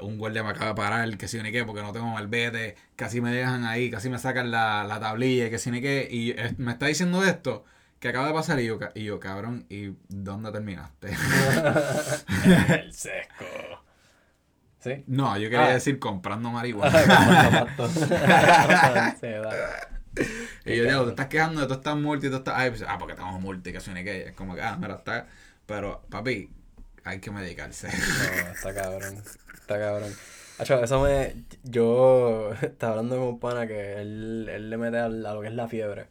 Un 0.00 0.18
guardia 0.18 0.42
me 0.42 0.50
acaba 0.50 0.66
de 0.68 0.74
parar, 0.74 1.16
que 1.18 1.28
si 1.28 1.40
ni 1.42 1.52
qué, 1.52 1.64
porque 1.64 1.82
no 1.82 1.92
tengo 1.92 2.06
malvete, 2.08 2.76
casi 2.96 3.20
me 3.20 3.30
dejan 3.32 3.64
ahí, 3.64 3.90
casi 3.90 4.08
me 4.10 4.18
sacan 4.18 4.50
la, 4.50 4.84
la 4.84 5.00
tablilla, 5.00 5.50
que 5.50 5.58
si 5.58 5.70
ni 5.70 5.80
qué, 5.80 6.08
y 6.10 6.34
me 6.58 6.72
está 6.72 6.86
diciendo 6.86 7.24
esto, 7.24 7.64
que 7.98 8.08
acaba 8.08 8.26
de 8.28 8.32
pasar, 8.34 8.60
y 8.60 8.66
yo, 8.66 8.78
y 8.94 9.04
yo 9.04 9.18
cabrón, 9.20 9.66
¿y 9.68 9.94
dónde 10.08 10.50
terminaste? 10.52 11.08
el 12.82 12.92
sesco. 12.92 13.44
¿Sí? 14.80 15.02
no, 15.06 15.36
yo 15.38 15.48
quería 15.48 15.66
Ah. 15.68 15.72
decir 15.72 15.98
comprando 15.98 16.50
marihuana. 16.50 16.92
Y 20.64 20.76
yo 20.76 20.84
digo, 20.84 21.04
te 21.04 21.10
estás 21.10 21.26
quejando 21.26 21.60
de 21.60 21.66
todas 21.66 21.78
estas 21.78 21.96
multas 21.96 22.24
y 22.24 22.28
todas 22.28 22.40
estas... 22.40 22.54
Ay, 22.56 22.70
pues, 22.70 22.84
ah, 22.86 22.96
porque 22.98 23.14
tengo 23.14 23.40
multa 23.40 23.68
y 23.70 23.72
que 23.72 23.80
si 23.80 23.90
ni 23.90 24.04
qué, 24.04 24.28
es 24.28 24.32
como 24.32 24.54
que, 24.54 24.62
ah, 24.62 24.76
mira, 24.80 24.94
está... 24.94 25.26
Pero, 25.66 26.02
papi, 26.08 26.50
hay 27.04 27.20
que 27.20 27.30
medicarse. 27.30 27.88
No, 27.88 28.52
está 28.52 28.74
cabrón. 28.74 29.22
Está 29.54 29.78
cabrón. 29.78 30.12
Acho, 30.58 30.82
eso 30.82 31.00
me. 31.02 31.34
Yo 31.64 32.52
estaba 32.62 32.92
hablando 32.92 33.16
con 33.16 33.24
un 33.26 33.40
pana 33.40 33.66
que 33.66 34.00
él, 34.00 34.48
él 34.50 34.70
le 34.70 34.76
mete 34.76 34.98
al- 34.98 35.24
a, 35.26 35.34
lo 35.34 35.40
que 35.40 35.48
es 35.48 35.54
la 35.54 35.68
fiebre. 35.68 36.06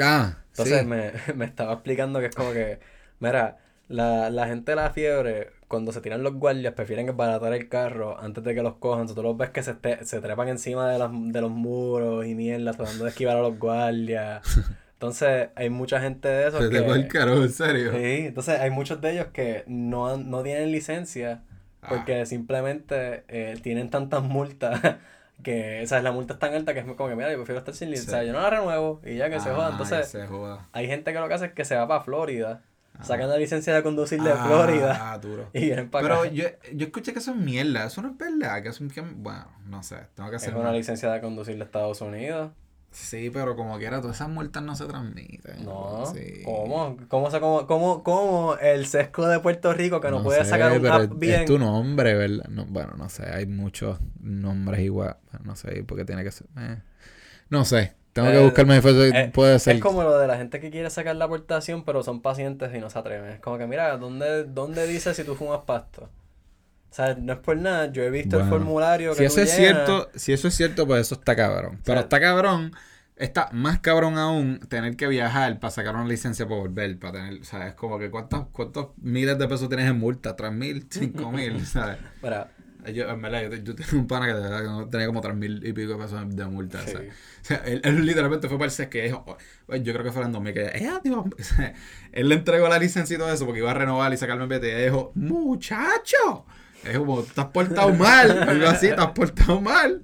Ah, 0.00 0.36
Entonces 0.50 0.80
sí. 0.80 0.86
me, 0.86 1.12
me 1.34 1.44
estaba 1.44 1.72
explicando 1.74 2.20
que 2.20 2.26
es 2.26 2.34
como 2.34 2.52
que. 2.52 2.78
Mira, 3.20 3.58
la, 3.88 4.30
la 4.30 4.46
gente 4.46 4.72
de 4.72 4.76
la 4.76 4.90
fiebre, 4.90 5.50
cuando 5.68 5.92
se 5.92 6.00
tiran 6.00 6.22
los 6.22 6.34
guardias, 6.34 6.74
prefieren 6.74 7.14
baratar 7.16 7.52
el 7.52 7.68
carro 7.68 8.18
antes 8.20 8.42
de 8.44 8.54
que 8.54 8.62
los 8.62 8.76
cojan. 8.76 9.02
Entonces 9.02 9.16
tú 9.16 9.22
los 9.22 9.36
ves 9.36 9.50
que 9.50 9.62
se, 9.62 9.74
te- 9.74 10.04
se 10.04 10.20
trepan 10.20 10.48
encima 10.48 10.90
de, 10.90 10.98
las, 10.98 11.10
de 11.12 11.40
los 11.40 11.50
muros 11.50 12.24
y 12.26 12.34
mierda, 12.34 12.72
tratando 12.72 13.04
de 13.04 13.10
esquivar 13.10 13.36
a 13.36 13.42
los 13.42 13.58
guardias. 13.58 14.42
Entonces, 15.02 15.48
hay 15.56 15.68
mucha 15.68 16.00
gente 16.00 16.28
de 16.28 16.46
esos 16.46 16.62
Se 16.62 16.68
te 16.70 16.84
que... 16.84 17.08
carajo, 17.08 17.42
en 17.42 17.50
serio. 17.50 17.90
Sí, 17.90 18.26
entonces 18.28 18.60
hay 18.60 18.70
muchos 18.70 19.00
de 19.00 19.10
ellos 19.10 19.26
que 19.32 19.64
no, 19.66 20.16
no 20.16 20.42
tienen 20.44 20.70
licencia 20.70 21.42
Ah. 21.84 21.88
porque 21.88 22.24
simplemente 22.26 23.24
eh, 23.26 23.58
tienen 23.60 23.90
tantas 23.90 24.22
multas 24.22 24.80
que, 25.42 25.80
o 25.82 25.86
sea, 25.88 26.00
la 26.00 26.12
multa 26.12 26.34
es 26.34 26.38
tan 26.38 26.54
alta 26.54 26.72
que 26.72 26.78
es 26.78 26.86
como 26.86 27.08
que, 27.08 27.16
mira, 27.16 27.28
yo 27.32 27.38
prefiero 27.38 27.58
estar 27.58 27.74
sin 27.74 27.90
licencia, 27.90 28.20
Sí. 28.20 28.26
yo 28.28 28.32
no 28.32 28.40
la 28.40 28.50
renuevo 28.50 29.00
y 29.04 29.16
ya 29.16 29.28
que 29.28 29.40
se 29.40 29.50
joda. 29.50 29.66
Ah, 29.66 29.70
Entonces, 29.72 29.98
que 30.12 30.18
se 30.20 30.26
joda. 30.28 30.68
hay 30.72 30.86
gente 30.86 31.12
que 31.12 31.18
lo 31.18 31.26
que 31.26 31.34
hace 31.34 31.46
es 31.46 31.52
que 31.52 31.64
se 31.64 31.74
va 31.74 31.88
para 31.88 32.04
Florida, 32.04 32.62
Ah. 32.96 33.02
sacan 33.04 33.28
la 33.28 33.36
licencia 33.38 33.74
de 33.74 33.82
conducir 33.82 34.22
de 34.22 34.30
Ah, 34.30 34.44
Florida 34.46 35.18
duro. 35.20 35.48
y 35.54 35.60
vienen 35.64 35.90
para 35.90 36.02
Pero 36.06 36.20
acá. 36.20 36.28
yo, 36.30 36.44
yo 36.72 36.86
escuché 36.86 37.12
que 37.12 37.18
eso 37.18 37.32
es 37.32 37.36
mierda, 37.38 37.86
eso 37.86 38.00
no 38.02 38.10
es 38.10 38.16
verdad, 38.18 38.62
que 38.62 38.68
eso 38.68 38.84
es 38.84 38.92
que, 38.92 39.00
bueno, 39.00 39.46
no 39.66 39.82
sé, 39.82 39.96
tengo 40.14 40.30
que 40.30 40.36
Es 40.36 40.42
hacer 40.42 40.54
una 40.54 40.66
más. 40.68 40.74
licencia 40.76 41.10
de 41.10 41.20
conducir 41.20 41.56
de 41.58 41.64
Estados 41.64 42.00
Unidos. 42.00 42.52
Sí, 42.92 43.30
pero 43.30 43.56
como 43.56 43.78
quiera, 43.78 44.00
todas 44.00 44.16
esas 44.16 44.28
multas 44.28 44.62
no 44.62 44.76
se 44.76 44.84
transmiten. 44.86 45.64
No, 45.64 46.04
Sí. 46.14 46.42
¿cómo? 46.44 46.96
¿Cómo, 47.08 47.30
se- 47.30 47.40
cómo, 47.40 47.66
cómo, 47.66 48.02
cómo 48.02 48.56
el 48.58 48.86
sesco 48.86 49.26
de 49.26 49.40
Puerto 49.40 49.72
Rico 49.72 50.00
que 50.00 50.10
no, 50.10 50.22
puede 50.22 50.44
sé, 50.44 50.50
sacar 50.50 50.72
un 50.78 50.86
app 50.86 51.02
es- 51.12 51.18
bien? 51.18 51.40
Es 51.40 51.46
tu 51.46 51.58
nombre, 51.58 52.14
¿verdad? 52.14 52.44
No, 52.48 52.66
bueno, 52.66 52.92
no 52.96 53.08
sé, 53.08 53.24
hay 53.32 53.46
muchos 53.46 53.98
nombres 54.20 54.80
igual. 54.80 55.16
No 55.44 55.56
sé, 55.56 55.84
porque 55.84 56.04
tiene 56.04 56.22
que 56.22 56.30
ser. 56.30 56.46
eh. 56.58 56.76
No 57.48 57.64
sé, 57.64 57.94
tengo 58.12 58.28
que 58.30 58.38
Eh, 58.40 58.44
buscarme 58.44 58.76
si 58.76 58.80
fuese- 58.82 59.08
Eh, 59.24 59.30
puede 59.32 59.58
ser. 59.58 59.76
Es 59.76 59.82
como 59.82 60.02
lo 60.02 60.18
de 60.18 60.26
la 60.26 60.36
gente 60.36 60.60
que 60.60 60.70
quiere 60.70 60.88
sacar 60.90 61.16
la 61.16 61.24
aportación, 61.26 61.84
pero 61.84 62.02
son 62.02 62.20
pacientes 62.22 62.74
y 62.74 62.78
no 62.78 62.90
se 62.90 62.98
atreven. 62.98 63.30
Es 63.32 63.40
como 63.40 63.58
que, 63.58 63.66
mira, 63.66 63.96
¿dónde, 63.96 64.44
dónde 64.44 64.86
dice 64.86 65.14
si 65.14 65.24
tú 65.24 65.34
fumas 65.34 65.60
pasto? 65.66 66.08
O 66.92 66.94
sea, 66.94 67.14
no 67.14 67.32
es 67.32 67.38
por 67.38 67.56
nada. 67.56 67.90
Yo 67.90 68.02
he 68.02 68.10
visto 68.10 68.38
el 68.38 68.44
formulario 68.44 69.16
que 69.16 69.16
Si 69.16 69.24
eso 69.24 69.36
tú 69.36 69.40
es 69.40 69.56
llenas. 69.56 69.86
cierto, 69.86 70.10
si 70.14 70.32
eso 70.34 70.48
es 70.48 70.54
cierto, 70.54 70.86
pues 70.86 71.00
eso 71.00 71.14
está 71.14 71.34
cabrón. 71.34 71.80
Pero 71.84 71.94
sea- 71.96 72.02
está 72.02 72.20
cabrón, 72.20 72.72
está 73.16 73.48
más 73.52 73.78
cabrón 73.80 74.18
aún 74.18 74.60
tener 74.68 74.94
que 74.96 75.06
viajar 75.06 75.58
para 75.58 75.70
sacar 75.70 75.94
una 75.96 76.06
licencia 76.06 76.46
para 76.46 76.60
volver, 76.60 76.98
para 76.98 77.12
tener, 77.14 77.44
¿sabes? 77.46 77.72
Como 77.74 77.98
que 77.98 78.10
cuántos, 78.10 78.48
cuántos 78.52 78.88
miles 78.98 79.38
de 79.38 79.48
pesos 79.48 79.68
tienes 79.70 79.88
en 79.88 79.98
multa, 79.98 80.36
tres 80.36 80.52
mil, 80.52 80.86
cinco 80.90 81.32
mil, 81.32 81.64
¿sabes? 81.66 81.96
Mira, 82.22 82.50
Yo, 82.92 83.08
en 83.08 83.22
verdad, 83.22 83.42
yo, 83.42 83.56
yo 83.56 83.74
tengo 83.74 83.90
un 83.98 84.06
pana 84.06 84.26
que 84.26 84.34
de 84.34 84.40
verdad 84.42 84.86
tenía 84.90 85.06
como 85.06 85.20
tres 85.22 85.34
mil 85.36 85.66
y 85.66 85.72
pico 85.72 85.92
de 85.92 85.98
pesos 86.04 86.20
de 86.36 86.44
multa. 86.46 86.80
O 86.82 87.44
sea, 87.44 87.56
él, 87.64 87.80
él 87.84 88.04
literalmente 88.04 88.48
fue 88.48 88.58
para 88.58 88.66
el 88.66 88.72
CES 88.72 88.88
que 88.88 89.02
dijo, 89.04 89.24
oh, 89.26 89.76
yo 89.76 89.92
creo 89.94 90.04
que 90.04 90.12
fue 90.12 90.22
en 90.24 90.32
2000, 90.32 90.52
que 90.52 90.64
eh, 90.66 90.90
tío, 91.02 91.20
o 91.38 91.42
sea, 91.42 91.72
él 92.12 92.28
le 92.28 92.34
entregó 92.34 92.68
la 92.68 92.78
licencia 92.78 93.14
y 93.14 93.18
todo 93.18 93.32
eso 93.32 93.46
porque 93.46 93.60
iba 93.60 93.70
a 93.70 93.74
renovar 93.74 94.12
y 94.12 94.16
sacarme 94.18 94.42
el 94.42 94.48
BT 94.60 94.64
y 94.64 94.82
dijo, 94.84 95.12
muchacho, 95.14 96.44
es 96.84 96.98
como, 96.98 97.22
te 97.22 97.40
has 97.40 97.46
portado 97.48 97.92
mal, 97.94 98.42
algo 98.48 98.66
así, 98.66 98.88
te 98.88 98.94
has 99.00 99.12
portado 99.12 99.60
mal. 99.60 100.02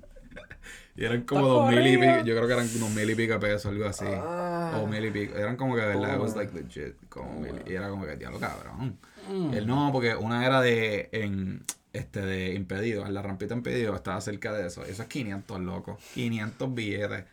Y 0.97 1.05
eran 1.05 1.23
como 1.23 1.47
dos 1.47 1.71
mil 1.71 1.87
y 1.87 1.97
pico, 1.97 2.25
yo 2.25 2.35
creo 2.35 2.47
que 2.49 2.53
eran 2.55 2.69
unos 2.75 2.91
mil 2.91 3.09
y 3.09 3.15
pico 3.15 3.39
pesos, 3.39 3.67
algo 3.67 3.87
así. 3.87 4.05
Ah. 4.09 4.81
O 4.83 4.87
mil 4.89 5.05
y 5.05 5.11
pico, 5.11 5.37
eran 5.37 5.57
como 5.57 5.77
que 5.77 5.83
de 5.83 5.87
verdad, 5.89 6.17
it 6.17 6.21
was 6.21 6.35
like 6.35 6.53
legit, 6.53 6.97
como 7.09 7.39
mil, 7.41 7.63
y 7.67 7.75
era 7.75 7.89
como 7.89 8.05
que, 8.05 8.17
diablo 8.17 8.41
cabrón. 8.41 8.99
Mm. 9.29 9.55
Él 9.55 9.67
no, 9.67 9.91
porque 9.93 10.17
una 10.17 10.45
era 10.45 10.61
de 10.61 11.09
en 11.13 11.65
este 11.93 12.21
de 12.21 12.55
impedido, 12.55 13.07
en 13.07 13.15
la 13.15 13.23
rampita 13.23 13.55
impedido 13.55 13.95
estaba 13.95 14.21
cerca 14.21 14.53
de 14.53 14.67
eso. 14.67 14.85
Eso 14.85 15.03
es 15.03 15.09
500, 15.09 15.61
loco. 15.61 15.99
500 16.15 16.75
billetes. 16.75 17.25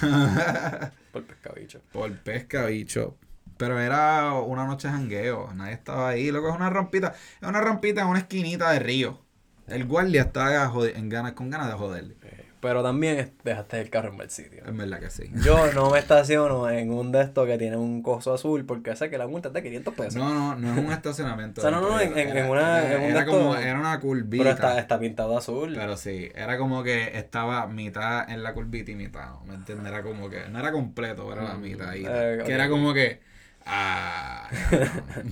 por 1.12 1.24
pescabicho. 1.24 1.80
Por 1.92 2.12
pesca, 2.18 2.66
bicho. 2.66 3.16
Pero 3.60 3.78
era 3.78 4.32
una 4.32 4.64
noche 4.66 4.88
de 4.88 4.94
jangueo. 4.94 5.52
Nadie 5.54 5.74
estaba 5.74 6.08
ahí. 6.08 6.30
Loco, 6.30 6.48
es 6.48 6.56
una 6.56 6.70
rampita. 6.70 7.14
Es 7.40 7.46
una 7.48 7.60
rampita 7.60 8.00
en 8.00 8.06
una 8.08 8.18
esquinita 8.20 8.70
de 8.72 8.78
río. 8.78 9.20
El 9.68 9.84
guardia 9.84 10.32
jode- 10.32 10.96
en 10.96 11.10
ganas, 11.10 11.32
con 11.32 11.50
ganas 11.50 11.68
de 11.68 11.74
joderle. 11.74 12.16
Eh, 12.24 12.46
Pero 12.60 12.82
también 12.82 13.32
dejaste 13.44 13.80
el 13.80 13.88
carro 13.90 14.08
en 14.08 14.16
mal 14.16 14.30
sitio. 14.30 14.64
Es 14.66 14.76
verdad 14.76 14.98
que 14.98 15.10
sí. 15.10 15.30
Yo 15.44 15.72
no 15.74 15.90
me 15.90 15.98
estaciono 15.98 16.68
en 16.70 16.90
un 16.90 17.12
de 17.12 17.20
estos 17.22 17.46
que 17.46 17.56
tiene 17.58 17.76
un 17.76 18.02
coso 18.02 18.32
azul 18.34 18.64
porque 18.64 18.96
sé 18.96 19.10
que 19.10 19.18
la 19.18 19.26
multa 19.28 19.48
es 19.48 19.54
de 19.54 19.62
500 19.62 19.94
pesos. 19.94 20.14
No, 20.16 20.32
no, 20.34 20.56
no 20.56 20.72
es 20.72 20.78
un 20.86 20.92
estacionamiento. 20.92 21.60
O 21.60 21.62
sea, 21.62 21.70
no, 21.70 21.80
no, 21.82 22.00
en- 22.00 22.16
en- 22.18 22.36
en 22.36 22.50
una- 22.50 22.82
Era, 22.82 22.94
en 22.96 23.02
un 23.04 23.10
era 23.10 23.26
como, 23.26 23.56
era 23.56 23.78
una 23.78 24.00
curvita. 24.00 24.42
pero 24.42 24.50
está, 24.54 24.78
está 24.80 24.98
pintado 24.98 25.36
azul. 25.38 25.74
Pero 25.74 25.96
sí, 25.98 26.30
era 26.34 26.56
como 26.58 26.82
que 26.82 27.16
estaba 27.18 27.66
mitad 27.66 28.28
en 28.30 28.42
la 28.42 28.54
curvita 28.54 28.90
y 28.90 28.94
mitad, 28.94 29.26
¿no? 29.26 29.44
¿me 29.44 29.54
entiendes? 29.54 29.86
Era 29.86 30.02
como 30.02 30.28
que, 30.30 30.48
no 30.48 30.58
era 30.58 30.72
completo, 30.72 31.30
era 31.32 31.42
la 31.44 31.54
mitad 31.54 31.90
ahí. 31.90 32.04
Eh, 32.08 32.36
que 32.38 32.42
ok. 32.44 32.48
era 32.48 32.68
como 32.68 32.92
que, 32.92 33.20
ah, 33.66 34.48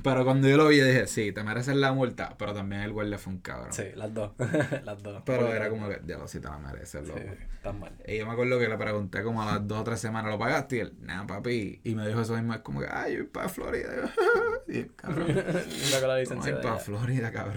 pero 0.02 0.24
cuando 0.24 0.48
yo 0.48 0.56
lo 0.56 0.68
vi 0.68 0.80
dije, 0.80 1.06
sí, 1.06 1.32
te 1.32 1.42
mereces 1.42 1.74
la 1.76 1.92
multa, 1.92 2.34
pero 2.38 2.54
también 2.54 2.82
el 2.82 2.92
guardia 2.92 3.18
fue 3.18 3.32
un 3.32 3.40
cabrón. 3.40 3.72
Sí, 3.72 3.84
las 3.94 4.12
dos. 4.14 4.32
las 4.84 5.02
dos. 5.02 5.22
Pero 5.24 5.40
Porque- 5.42 5.56
era 5.56 5.68
como 5.70 5.88
que, 5.88 5.98
diablo, 6.04 6.28
sí 6.28 6.40
te 6.40 6.48
la 6.48 6.58
mereces, 6.58 7.02
Sí, 7.04 7.08
loco. 7.08 7.20
están 7.54 7.80
mal. 7.80 7.92
Y 8.06 8.18
yo 8.18 8.26
me 8.26 8.32
acuerdo 8.32 8.58
que 8.58 8.68
le 8.68 8.76
pregunté 8.76 9.22
como 9.22 9.42
a 9.42 9.46
las 9.46 9.66
dos 9.66 9.80
o 9.80 9.84
tres 9.84 10.00
semanas, 10.00 10.30
¿lo 10.30 10.38
pagaste? 10.38 10.76
Y 10.76 10.80
él, 10.80 10.94
nah, 11.00 11.26
papi. 11.26 11.80
Y 11.84 11.94
me 11.94 12.06
dijo 12.06 12.20
eso 12.20 12.34
mismo, 12.34 12.54
es 12.54 12.60
como 12.60 12.80
que, 12.80 12.86
ay, 12.90 13.14
yo 13.14 13.18
voy 13.20 13.26
para 13.28 13.48
Florida. 13.48 13.88
Y 14.68 14.82
yo, 14.82 14.86
cabrón, 14.96 15.28
Saca 15.28 16.06
la 16.06 16.14
¿cómo 16.14 16.14
licencia 16.18 16.54
de 16.56 16.62
para. 16.62 16.76
Florida, 16.76 17.32
cabrón? 17.32 17.56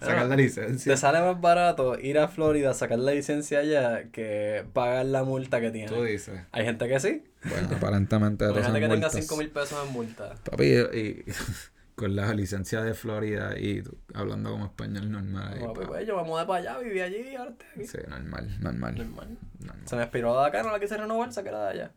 Sacar 0.00 0.26
la 0.26 0.36
licencia. 0.36 0.92
Te 0.92 0.96
sale 0.96 1.20
más 1.20 1.40
barato 1.40 1.98
ir 1.98 2.18
a 2.18 2.28
Florida, 2.28 2.72
sacar 2.72 2.98
la 3.00 3.12
licencia 3.12 3.58
allá, 3.60 4.04
que 4.12 4.64
pagar 4.72 5.06
la 5.06 5.24
multa 5.24 5.60
que 5.60 5.70
tiene. 5.72 5.88
Tú 5.88 6.04
dices. 6.04 6.40
Hay 6.52 6.64
gente 6.64 6.86
que 6.88 7.00
sí. 7.00 7.24
Bueno, 7.44 7.68
aparentemente 7.76 8.44
todas 8.46 8.64
gente 8.66 8.68
esas 8.68 8.74
que 8.74 8.80
tenga 8.94 9.06
multas. 9.08 9.12
5 9.26 9.36
mil 9.36 9.50
pesos 9.50 9.86
en 9.86 9.92
multa. 9.92 10.34
Papi, 10.44 10.64
y, 10.64 11.24
con 11.94 12.14
la 12.14 12.32
licencia 12.34 12.80
de 12.82 12.94
Florida 12.94 13.58
y 13.58 13.82
tú 13.82 13.96
hablando 14.14 14.50
como 14.50 14.66
español 14.66 15.10
normal. 15.10 15.52
ahí, 15.54 15.60
Como, 15.60 15.74
pa. 15.74 15.86
pues, 15.86 16.06
yo 16.06 16.16
me 16.16 16.22
mudé 16.22 16.46
para 16.46 16.58
allá, 16.60 16.78
viví 16.78 17.00
allí 17.00 17.30
y 17.32 17.34
ahora 17.36 17.50
estoy 17.50 17.66
aquí. 17.74 17.86
Sí, 17.86 17.98
normal, 18.08 18.56
normal. 18.60 18.94
Normal. 18.96 19.38
normal. 19.60 19.88
Se 19.88 19.96
me 19.96 20.02
expiró 20.02 20.40
de 20.40 20.46
acá, 20.46 20.62
no 20.62 20.70
la 20.72 20.80
quise 20.80 20.96
renovar, 20.96 21.32
saqué 21.32 21.50
la 21.50 21.64
de 21.64 21.70
allá. 21.70 21.90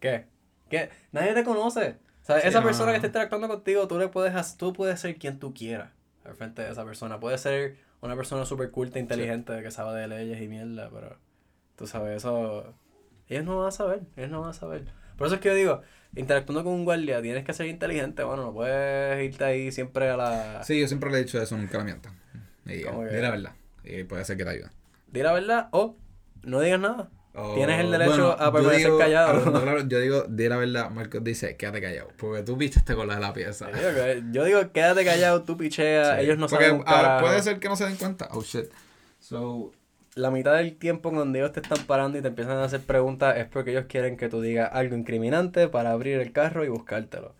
¿Qué? 0.00 0.26
¿Qué? 0.68 0.90
Nadie 1.12 1.34
te 1.34 1.44
conoce. 1.44 1.96
O 2.22 2.24
sea, 2.24 2.40
Sí, 2.40 2.48
esa 2.48 2.60
no, 2.60 2.66
persona 2.66 2.86
no. 2.86 2.92
que 2.92 2.96
está 2.96 3.06
interactuando 3.08 3.48
contigo, 3.48 3.88
tú 3.88 3.98
le 3.98 4.08
puedes 4.08 4.56
tú 4.56 4.72
puedes 4.72 5.00
ser 5.00 5.16
quien 5.16 5.38
tú 5.38 5.52
quieras 5.54 5.90
al 6.24 6.34
frente 6.34 6.62
de 6.62 6.70
esa 6.70 6.84
persona. 6.84 7.18
Puede 7.18 7.38
ser 7.38 7.76
una 8.02 8.14
persona 8.16 8.44
súper 8.46 8.70
culta, 8.70 8.98
inteligente, 8.98 9.60
que 9.62 9.70
sabe 9.70 9.98
de 10.00 10.08
leyes 10.08 10.40
y 10.40 10.48
mierda, 10.48 10.88
pero 10.92 11.16
tú 11.76 11.86
sabes, 11.86 12.18
eso... 12.18 12.74
Ellos 13.30 13.44
no 13.46 13.58
van 13.58 13.68
a 13.68 13.70
saber, 13.70 14.00
ellos 14.16 14.30
no 14.30 14.42
van 14.42 14.50
a 14.50 14.52
saber. 14.52 14.84
Por 15.16 15.26
eso 15.28 15.36
es 15.36 15.40
que 15.40 15.48
yo 15.48 15.54
digo, 15.54 15.80
interactuando 16.14 16.64
con 16.64 16.72
un 16.74 16.84
guardia, 16.84 17.22
tienes 17.22 17.44
que 17.44 17.52
ser 17.54 17.66
inteligente, 17.66 18.22
bueno, 18.24 18.42
no 18.44 18.52
puedes 18.52 19.24
irte 19.24 19.44
ahí 19.44 19.72
siempre 19.72 20.10
a 20.10 20.16
la... 20.18 20.62
Sí, 20.64 20.78
yo 20.80 20.86
siempre 20.88 21.10
le 21.10 21.18
he 21.18 21.22
dicho 21.24 21.40
eso, 21.40 21.56
nunca 21.56 21.78
lo 21.78 21.84
mientas. 21.84 22.12
Di 22.64 22.82
la 22.82 23.30
verdad. 23.30 23.52
Y 23.84 24.04
puede 24.04 24.24
ser 24.24 24.36
que 24.36 24.44
te 24.44 24.50
ayude. 24.50 24.68
Di 25.06 25.22
la 25.22 25.32
verdad 25.32 25.68
o 25.72 25.96
no 26.42 26.60
digas 26.60 26.80
nada. 26.80 27.08
O- 27.32 27.54
Tienes 27.54 27.78
el 27.78 27.92
derecho 27.92 28.10
bueno, 28.10 28.30
a 28.32 28.52
permanecer 28.52 28.86
digo- 28.86 28.98
callado. 28.98 29.52
claro, 29.62 29.86
yo 29.86 30.00
digo, 30.00 30.24
di 30.28 30.48
la 30.48 30.56
verdad, 30.56 30.90
Marcos 30.90 31.22
dice, 31.22 31.56
quédate 31.56 31.80
callado. 31.80 32.08
Porque 32.18 32.42
tú 32.42 32.58
pichaste 32.58 32.94
con 32.96 33.06
la 33.06 33.14
de 33.14 33.20
la 33.20 33.32
pieza. 33.32 33.70
Yo 33.70 33.76
digo, 33.78 33.94
que- 33.94 34.22
yo 34.32 34.44
digo, 34.44 34.72
quédate 34.72 35.04
callado, 35.04 35.44
tú 35.44 35.56
picheas, 35.56 36.16
Sí. 36.18 36.24
ellos 36.24 36.38
no 36.38 36.48
Porque, 36.48 36.64
saben 36.66 36.82
ah, 36.86 36.92
carajo. 37.02 37.26
puede 37.26 37.42
ser 37.42 37.60
que 37.60 37.68
no 37.68 37.76
se 37.76 37.84
den 37.84 37.94
cuenta. 37.96 38.28
Oh 38.32 38.42
shit. 38.42 38.66
So, 39.20 39.70
La 40.16 40.30
mitad 40.30 40.56
del 40.56 40.76
tiempo 40.76 41.10
cuando 41.12 41.38
ellos 41.38 41.52
te 41.52 41.60
están 41.60 41.86
parando 41.86 42.18
y 42.18 42.22
te 42.22 42.28
empiezan 42.28 42.58
a 42.58 42.64
hacer 42.64 42.80
preguntas 42.80 43.36
es 43.36 43.46
porque 43.46 43.70
ellos 43.70 43.86
quieren 43.88 44.16
que 44.16 44.28
tú 44.28 44.40
digas 44.40 44.70
algo 44.72 44.96
incriminante 44.96 45.68
para 45.68 45.92
abrir 45.92 46.20
el 46.20 46.32
carro 46.32 46.64
y 46.64 46.68
buscártelo. 46.68 47.39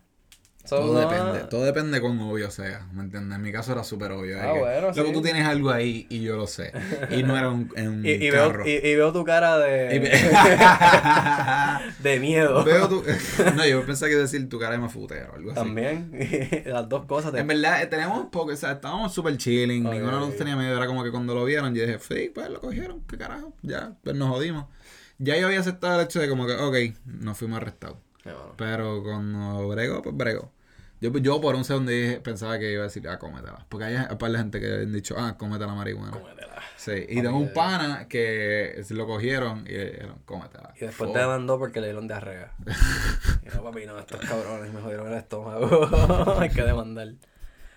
So, 0.63 0.77
todo 0.77 0.93
no- 0.93 1.01
depende, 1.01 1.39
todo 1.49 1.65
depende 1.65 1.93
de 1.97 2.01
cuán 2.03 2.21
obvio 2.21 2.51
sea, 2.51 2.87
¿me 2.93 3.03
entiendes? 3.03 3.35
En 3.37 3.43
mi 3.43 3.51
caso 3.51 3.73
era 3.73 3.83
súper 3.83 4.13
obvio. 4.13 4.37
Ah, 4.41 4.53
que, 4.53 4.59
bueno, 4.59 4.81
Luego 4.95 5.09
sí. 5.09 5.13
tú 5.15 5.23
tienes 5.23 5.47
algo 5.47 5.71
ahí 5.71 6.07
y 6.11 6.21
yo 6.21 6.37
lo 6.37 6.47
sé. 6.47 6.71
Y 7.11 7.23
no 7.23 7.37
era 7.37 7.49
un, 7.49 7.73
un 7.77 8.05
Y, 8.05 8.11
y 8.11 8.31
veo, 8.31 8.49
carro. 8.51 8.69
y, 8.69 8.73
y 8.73 8.95
veo 8.95 9.11
tu 9.13 9.25
cara 9.25 9.57
de, 9.59 9.99
de 12.03 12.21
miedo. 12.21 12.65
Veo 12.71 12.89
tu... 12.89 13.03
No, 13.57 13.67
yo 13.67 13.85
pensé 13.87 14.07
que 14.07 14.13
iba 14.13 14.21
a 14.21 14.23
decir 14.23 14.49
tu 14.49 14.59
cara 14.59 14.73
de 14.73 14.79
mafutero 14.79 15.33
o 15.33 15.37
algo 15.37 15.51
así. 15.53 15.61
También. 15.61 16.63
Las 16.67 16.89
dos 16.89 17.07
cosas. 17.07 17.33
te- 17.33 17.41
En 17.41 17.47
verdad, 17.47 17.83
eh, 17.83 17.87
tenemos 17.87 18.27
poco, 18.27 18.53
o 18.53 18.57
sea, 18.57 18.73
estábamos 18.73 19.13
súper 19.15 19.37
chilling, 19.37 19.85
ninguno 19.85 20.21
nos 20.21 20.37
tenía 20.37 20.57
miedo, 20.57 20.77
era 20.77 20.87
como 20.87 21.03
que 21.03 21.11
cuando 21.11 21.35
lo 21.35 21.45
vieron, 21.45 21.75
yo 21.75 21.85
dije, 21.87 21.99
sí, 22.01 22.31
pues 22.35 22.49
lo 22.51 22.61
cogieron, 22.61 23.03
qué 23.09 23.17
carajo, 23.19 23.55
ya, 23.63 23.93
pues 24.03 24.17
nos 24.17 24.29
jodimos. 24.29 24.67
Ya 25.19 25.37
yo 25.37 25.47
había 25.47 25.61
aceptado 25.61 26.01
el 26.01 26.07
hecho 26.07 26.21
de 26.21 26.29
como 26.29 26.47
que, 26.47 26.55
ok, 26.55 26.97
nos 27.05 27.37
fuimos 27.37 27.59
arrestados. 27.59 27.99
Bueno. 28.33 28.55
Pero 28.57 29.03
cuando 29.03 29.69
bregó, 29.69 30.03
pues 30.03 30.17
bregó. 30.17 30.51
Yo, 31.01 31.11
yo 31.17 31.41
por 31.41 31.55
un 31.55 31.65
segundo 31.65 31.91
dije, 31.91 32.21
pensaba 32.21 32.59
que 32.59 32.73
iba 32.73 32.83
a 32.83 32.85
decir, 32.85 33.09
ah, 33.09 33.19
cómetela. 33.19 33.65
Porque 33.71 33.87
hay 33.87 33.97
un 33.97 34.19
par 34.19 34.31
de 34.33 34.39
gente 34.39 34.61
que 34.61 34.67
han 34.67 34.93
dicho, 34.93 35.15
ah, 35.19 35.37
cómete 35.39 35.67
la 35.67 35.75
marihuana. 35.75 36.11
Cómetela. 36.11 36.63
Sí, 36.77 36.93
y 37.09 37.23
tengo 37.23 37.39
un 37.39 37.53
pana 37.55 38.07
que 38.07 38.85
lo 38.91 39.07
cogieron 39.07 39.67
y 39.67 39.73
le 39.73 39.91
dijeron, 39.93 40.19
cómetela. 40.27 40.75
Y 40.77 40.81
después 40.81 41.13
te 41.13 41.19
demandó 41.19 41.59
porque 41.59 41.81
le 41.81 41.87
dieron 41.87 42.07
diarrea. 42.07 42.53
y 43.43 43.55
no, 43.55 43.63
papi, 43.63 43.87
no, 43.87 43.99
estos 43.99 44.21
cabrones 44.21 44.73
me 44.73 44.81
jodieron 44.83 45.09
el 45.09 45.15
estómago. 45.15 46.37
hay 46.39 46.51
que 46.51 46.63
demandar. 46.63 47.15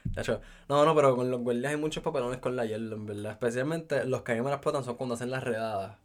De 0.04 0.22
hecho, 0.22 0.42
no, 0.68 0.86
no, 0.86 0.94
pero 0.94 1.16
con 1.16 1.32
los 1.32 1.40
guardias 1.42 1.72
hay 1.72 1.78
muchos 1.78 2.04
papelones 2.04 2.40
con 2.40 2.58
la 2.58 2.66
hielo, 2.66 2.96
en 2.98 3.06
verdad. 3.06 3.32
Especialmente 3.32 4.04
los 4.04 4.24
que 4.24 4.34
a 4.34 4.36
mí 4.36 4.42
me 4.42 4.50
las 4.50 4.58
explotan 4.58 4.84
son 4.84 4.96
cuando 4.96 5.16
hacen 5.16 5.32
las 5.32 5.44
redadas. 5.44 5.96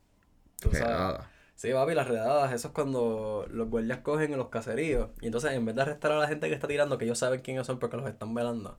Tú 0.61 0.71
sabes. 0.71 0.87
Redada. 0.87 1.31
Sí, 1.59 1.73
papi, 1.73 1.93
las 1.95 2.07
redadas, 2.07 2.53
eso 2.53 2.69
es 2.69 2.75
cuando 2.75 3.45
los 3.51 3.69
guardias 3.69 3.99
cogen 3.99 4.31
en 4.33 4.39
los 4.39 4.49
caseríos. 4.49 5.11
Y 5.21 5.27
entonces, 5.27 5.51
en 5.53 5.65
vez 5.65 5.75
de 5.75 5.83
arrestar 5.83 6.13
a 6.13 6.19
la 6.19 6.29
gente 6.29 6.47
que 6.49 6.55
está 6.55 6.69
tirando, 6.69 6.99
que 6.99 7.05
ellos 7.05 7.19
saben 7.19 7.41
quiénes 7.41 7.67
son 7.67 7.81
porque 7.81 7.97
los 7.97 8.07
están 8.09 8.33
velando. 8.33 8.79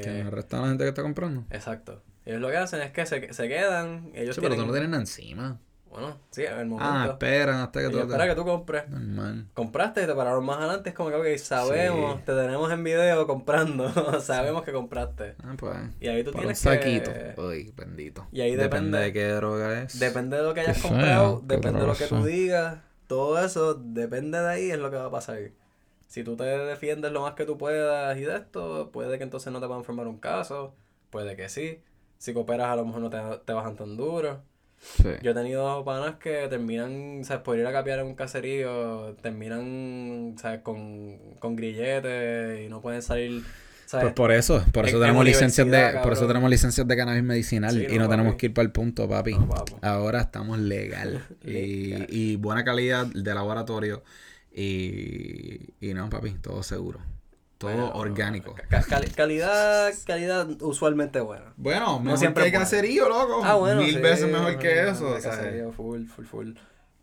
Que 0.00 0.20
Eh, 0.20 0.24
arrestan 0.26 0.60
a 0.60 0.62
la 0.64 0.68
gente 0.70 0.84
que 0.84 0.88
está 0.88 1.02
comprando. 1.02 1.44
exacto. 1.50 2.02
Ellos 2.26 2.40
lo 2.40 2.48
que 2.50 2.56
hacen 2.56 2.80
es 2.82 2.90
que 2.90 3.06
se, 3.06 3.32
se 3.32 3.48
quedan. 3.48 4.10
Ellos 4.14 4.34
Sí, 4.34 4.40
pero 4.40 4.56
tú 4.56 4.66
no 4.66 4.72
tienes 4.72 4.90
nada 4.90 5.02
encima. 5.02 5.60
Bueno, 5.94 6.18
sí, 6.30 6.42
en 6.44 6.58
el 6.58 6.66
momento. 6.66 6.92
Ah, 6.92 7.06
esperan 7.12 7.60
hasta 7.60 7.80
que 7.80 7.88
tú 7.88 8.00
esperan 8.00 8.28
que 8.28 8.34
tú 8.34 8.44
compres. 8.44 8.88
Normal. 8.88 9.46
Compraste 9.54 10.02
y 10.02 10.06
te 10.06 10.14
pararon 10.14 10.44
más 10.44 10.58
adelante. 10.58 10.88
Es 10.90 10.94
como 10.96 11.10
que, 11.10 11.14
ok, 11.14 11.38
sabemos, 11.38 12.24
te 12.24 12.34
tenemos 12.34 12.72
en 12.72 12.82
video 12.82 13.24
comprando. 13.28 13.88
sabemos 14.20 14.64
que 14.64 14.72
compraste. 14.72 15.36
Ah, 15.44 15.54
pues. 15.56 15.76
Y 16.00 16.08
ahí 16.08 16.24
tú 16.24 16.32
Para 16.32 16.48
un 16.48 16.54
tienes 16.54 16.58
saquito. 16.58 17.12
que... 17.12 17.40
Uy, 17.40 17.72
bendito. 17.76 18.26
Y 18.32 18.40
ahí 18.40 18.56
depende- 18.56 18.98
de 18.98 19.12
qué 19.12 19.28
droga 19.28 19.82
es. 19.82 20.00
Depende 20.00 20.36
de 20.36 20.42
lo 20.42 20.52
que 20.52 20.62
hayas 20.62 20.82
Qué 20.82 20.88
comprado, 20.88 21.40
depende 21.44 21.80
de 21.80 21.86
lo 21.86 21.94
que 21.94 22.06
tú 22.08 22.24
digas, 22.24 22.78
todo 23.06 23.38
eso, 23.38 23.74
depende 23.74 24.40
de 24.40 24.48
ahí 24.48 24.70
es 24.72 24.78
lo 24.78 24.90
que 24.90 24.96
va 24.96 25.06
a 25.06 25.10
pasar. 25.12 25.38
Si 26.08 26.24
tú 26.24 26.36
te 26.36 26.42
defiendes 26.44 27.12
lo 27.12 27.20
más 27.22 27.34
que 27.34 27.44
tú 27.46 27.56
puedas 27.56 28.16
y 28.18 28.22
de 28.22 28.34
esto, 28.34 28.90
puede 28.92 29.16
que 29.18 29.22
entonces 29.24 29.52
no 29.52 29.60
te 29.60 29.66
van 29.66 29.80
a 29.80 29.84
formar 29.84 30.08
un 30.08 30.18
caso, 30.18 30.74
puede 31.10 31.36
que 31.36 31.48
sí. 31.48 31.80
Si 32.18 32.32
cooperas 32.34 32.66
a 32.68 32.76
lo 32.76 32.84
mejor 32.84 33.00
no 33.00 33.10
te, 33.10 33.18
te 33.44 33.52
bajan 33.52 33.76
tan 33.76 33.96
duro. 33.96 34.42
Sí. 34.84 35.08
Yo 35.22 35.30
he 35.30 35.34
tenido 35.34 35.82
panas 35.84 36.16
que 36.16 36.46
terminan, 36.48 37.22
¿sabes? 37.24 37.42
Por 37.42 37.58
ir 37.58 37.66
a 37.66 37.72
capear 37.72 38.00
en 38.00 38.06
un 38.06 38.14
caserío, 38.14 39.14
terminan, 39.22 40.34
¿sabes? 40.38 40.60
Con, 40.60 41.18
con 41.38 41.56
grilletes 41.56 42.66
y 42.66 42.68
no 42.68 42.82
pueden 42.82 43.00
salir, 43.00 43.42
¿sabes? 43.86 44.04
Pues 44.04 44.14
por 44.14 44.30
eso, 44.30 44.62
por 44.72 44.84
eso 44.86 44.96
En- 44.96 45.02
en 45.02 45.06
tenemos 45.08 45.24
licencias 45.24 45.70
de, 45.70 46.00
por 46.02 46.12
eso 46.12 46.26
tenemos 46.26 46.50
licencias 46.50 46.86
de 46.86 46.96
cannabis 46.96 47.22
medicinal 47.22 47.72
Sí, 47.72 47.86
y 47.90 47.98
no, 47.98 48.08
tenemos 48.10 48.34
que 48.36 48.46
ir 48.46 48.54
para 48.54 48.66
el 48.66 48.72
punto, 48.72 49.08
papi. 49.08 49.32
No. 49.34 49.48
Ahora 49.80 50.20
estamos 50.20 50.58
legal 50.58 51.24
y, 51.42 51.86
Legal. 51.86 52.06
y 52.10 52.36
buena 52.36 52.62
calidad 52.62 53.06
de 53.06 53.34
laboratorio 53.34 54.02
y, 54.52 55.60
y 55.80 55.94
no, 55.94 56.10
papi, 56.10 56.32
todo 56.42 56.62
seguro, 56.62 57.00
todo 57.58 57.70
Bueno, 57.70 57.92
orgánico. 57.94 58.54
ca- 58.68 58.82
cali- 58.82 59.10
calidad, 59.10 59.92
calidad 60.06 60.48
usualmente 60.62 61.20
buena. 61.20 61.52
Bueno, 61.56 62.00
mejor 62.00 62.18
siempre 62.18 62.44
que 62.44 62.50
bueno. 62.50 62.64
caserío, 62.64 63.08
loco. 63.08 63.40
Ah, 63.44 63.54
bueno, 63.54 63.80
Mil 63.82 63.94
sí, 63.94 64.00
veces 64.00 64.30
mejor 64.30 64.58
que 64.58 64.88
eso, 64.88 65.14
caserío, 65.22 65.72
full, 65.72 66.06
full, 66.06 66.24
full. 66.26 66.52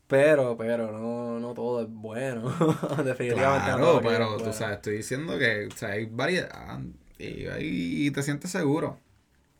Pero, 0.07 0.57
pero, 0.57 0.91
no, 0.91 1.39
no 1.39 1.53
todo 1.53 1.81
es 1.81 1.87
bueno. 1.89 2.49
Definitivamente 3.03 3.71
no 3.71 3.77
Claro, 3.77 3.79
todo 3.79 4.01
es 4.01 4.07
pero 4.07 4.27
tú 4.33 4.37
bueno. 4.39 4.53
sabes, 4.53 4.75
estoy 4.77 4.97
diciendo 4.97 5.39
que 5.39 5.67
o 5.67 5.77
sea, 5.77 5.89
hay 5.91 6.05
variedad 6.05 6.79
y, 7.17 7.47
ahí 7.47 8.11
te 8.11 8.21
sientes 8.21 8.51
seguro. 8.51 8.99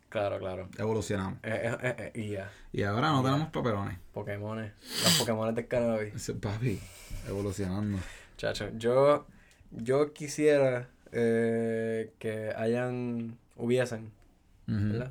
Claro, 0.09 0.39
claro. 0.39 0.67
Evolucionamos. 0.77 1.39
Eh, 1.43 1.61
eh, 1.71 1.77
eh, 1.83 1.95
eh, 2.13 2.19
y 2.21 2.29
ya. 2.31 2.51
Y 2.73 2.83
ahora 2.83 3.11
no 3.11 3.23
tenemos 3.23 3.47
papelones. 3.47 3.97
Pokémones. 4.11 4.73
Los 5.03 5.19
Pokémones 5.19 5.55
del 5.55 5.67
cannabis. 5.69 6.31
Papi, 6.41 6.81
evolucionando. 7.29 7.97
Chacho, 8.35 8.71
yo, 8.77 9.25
yo 9.71 10.13
quisiera 10.13 10.89
eh, 11.11 12.11
que 12.19 12.53
hayan, 12.55 13.37
hubiesen, 13.57 14.11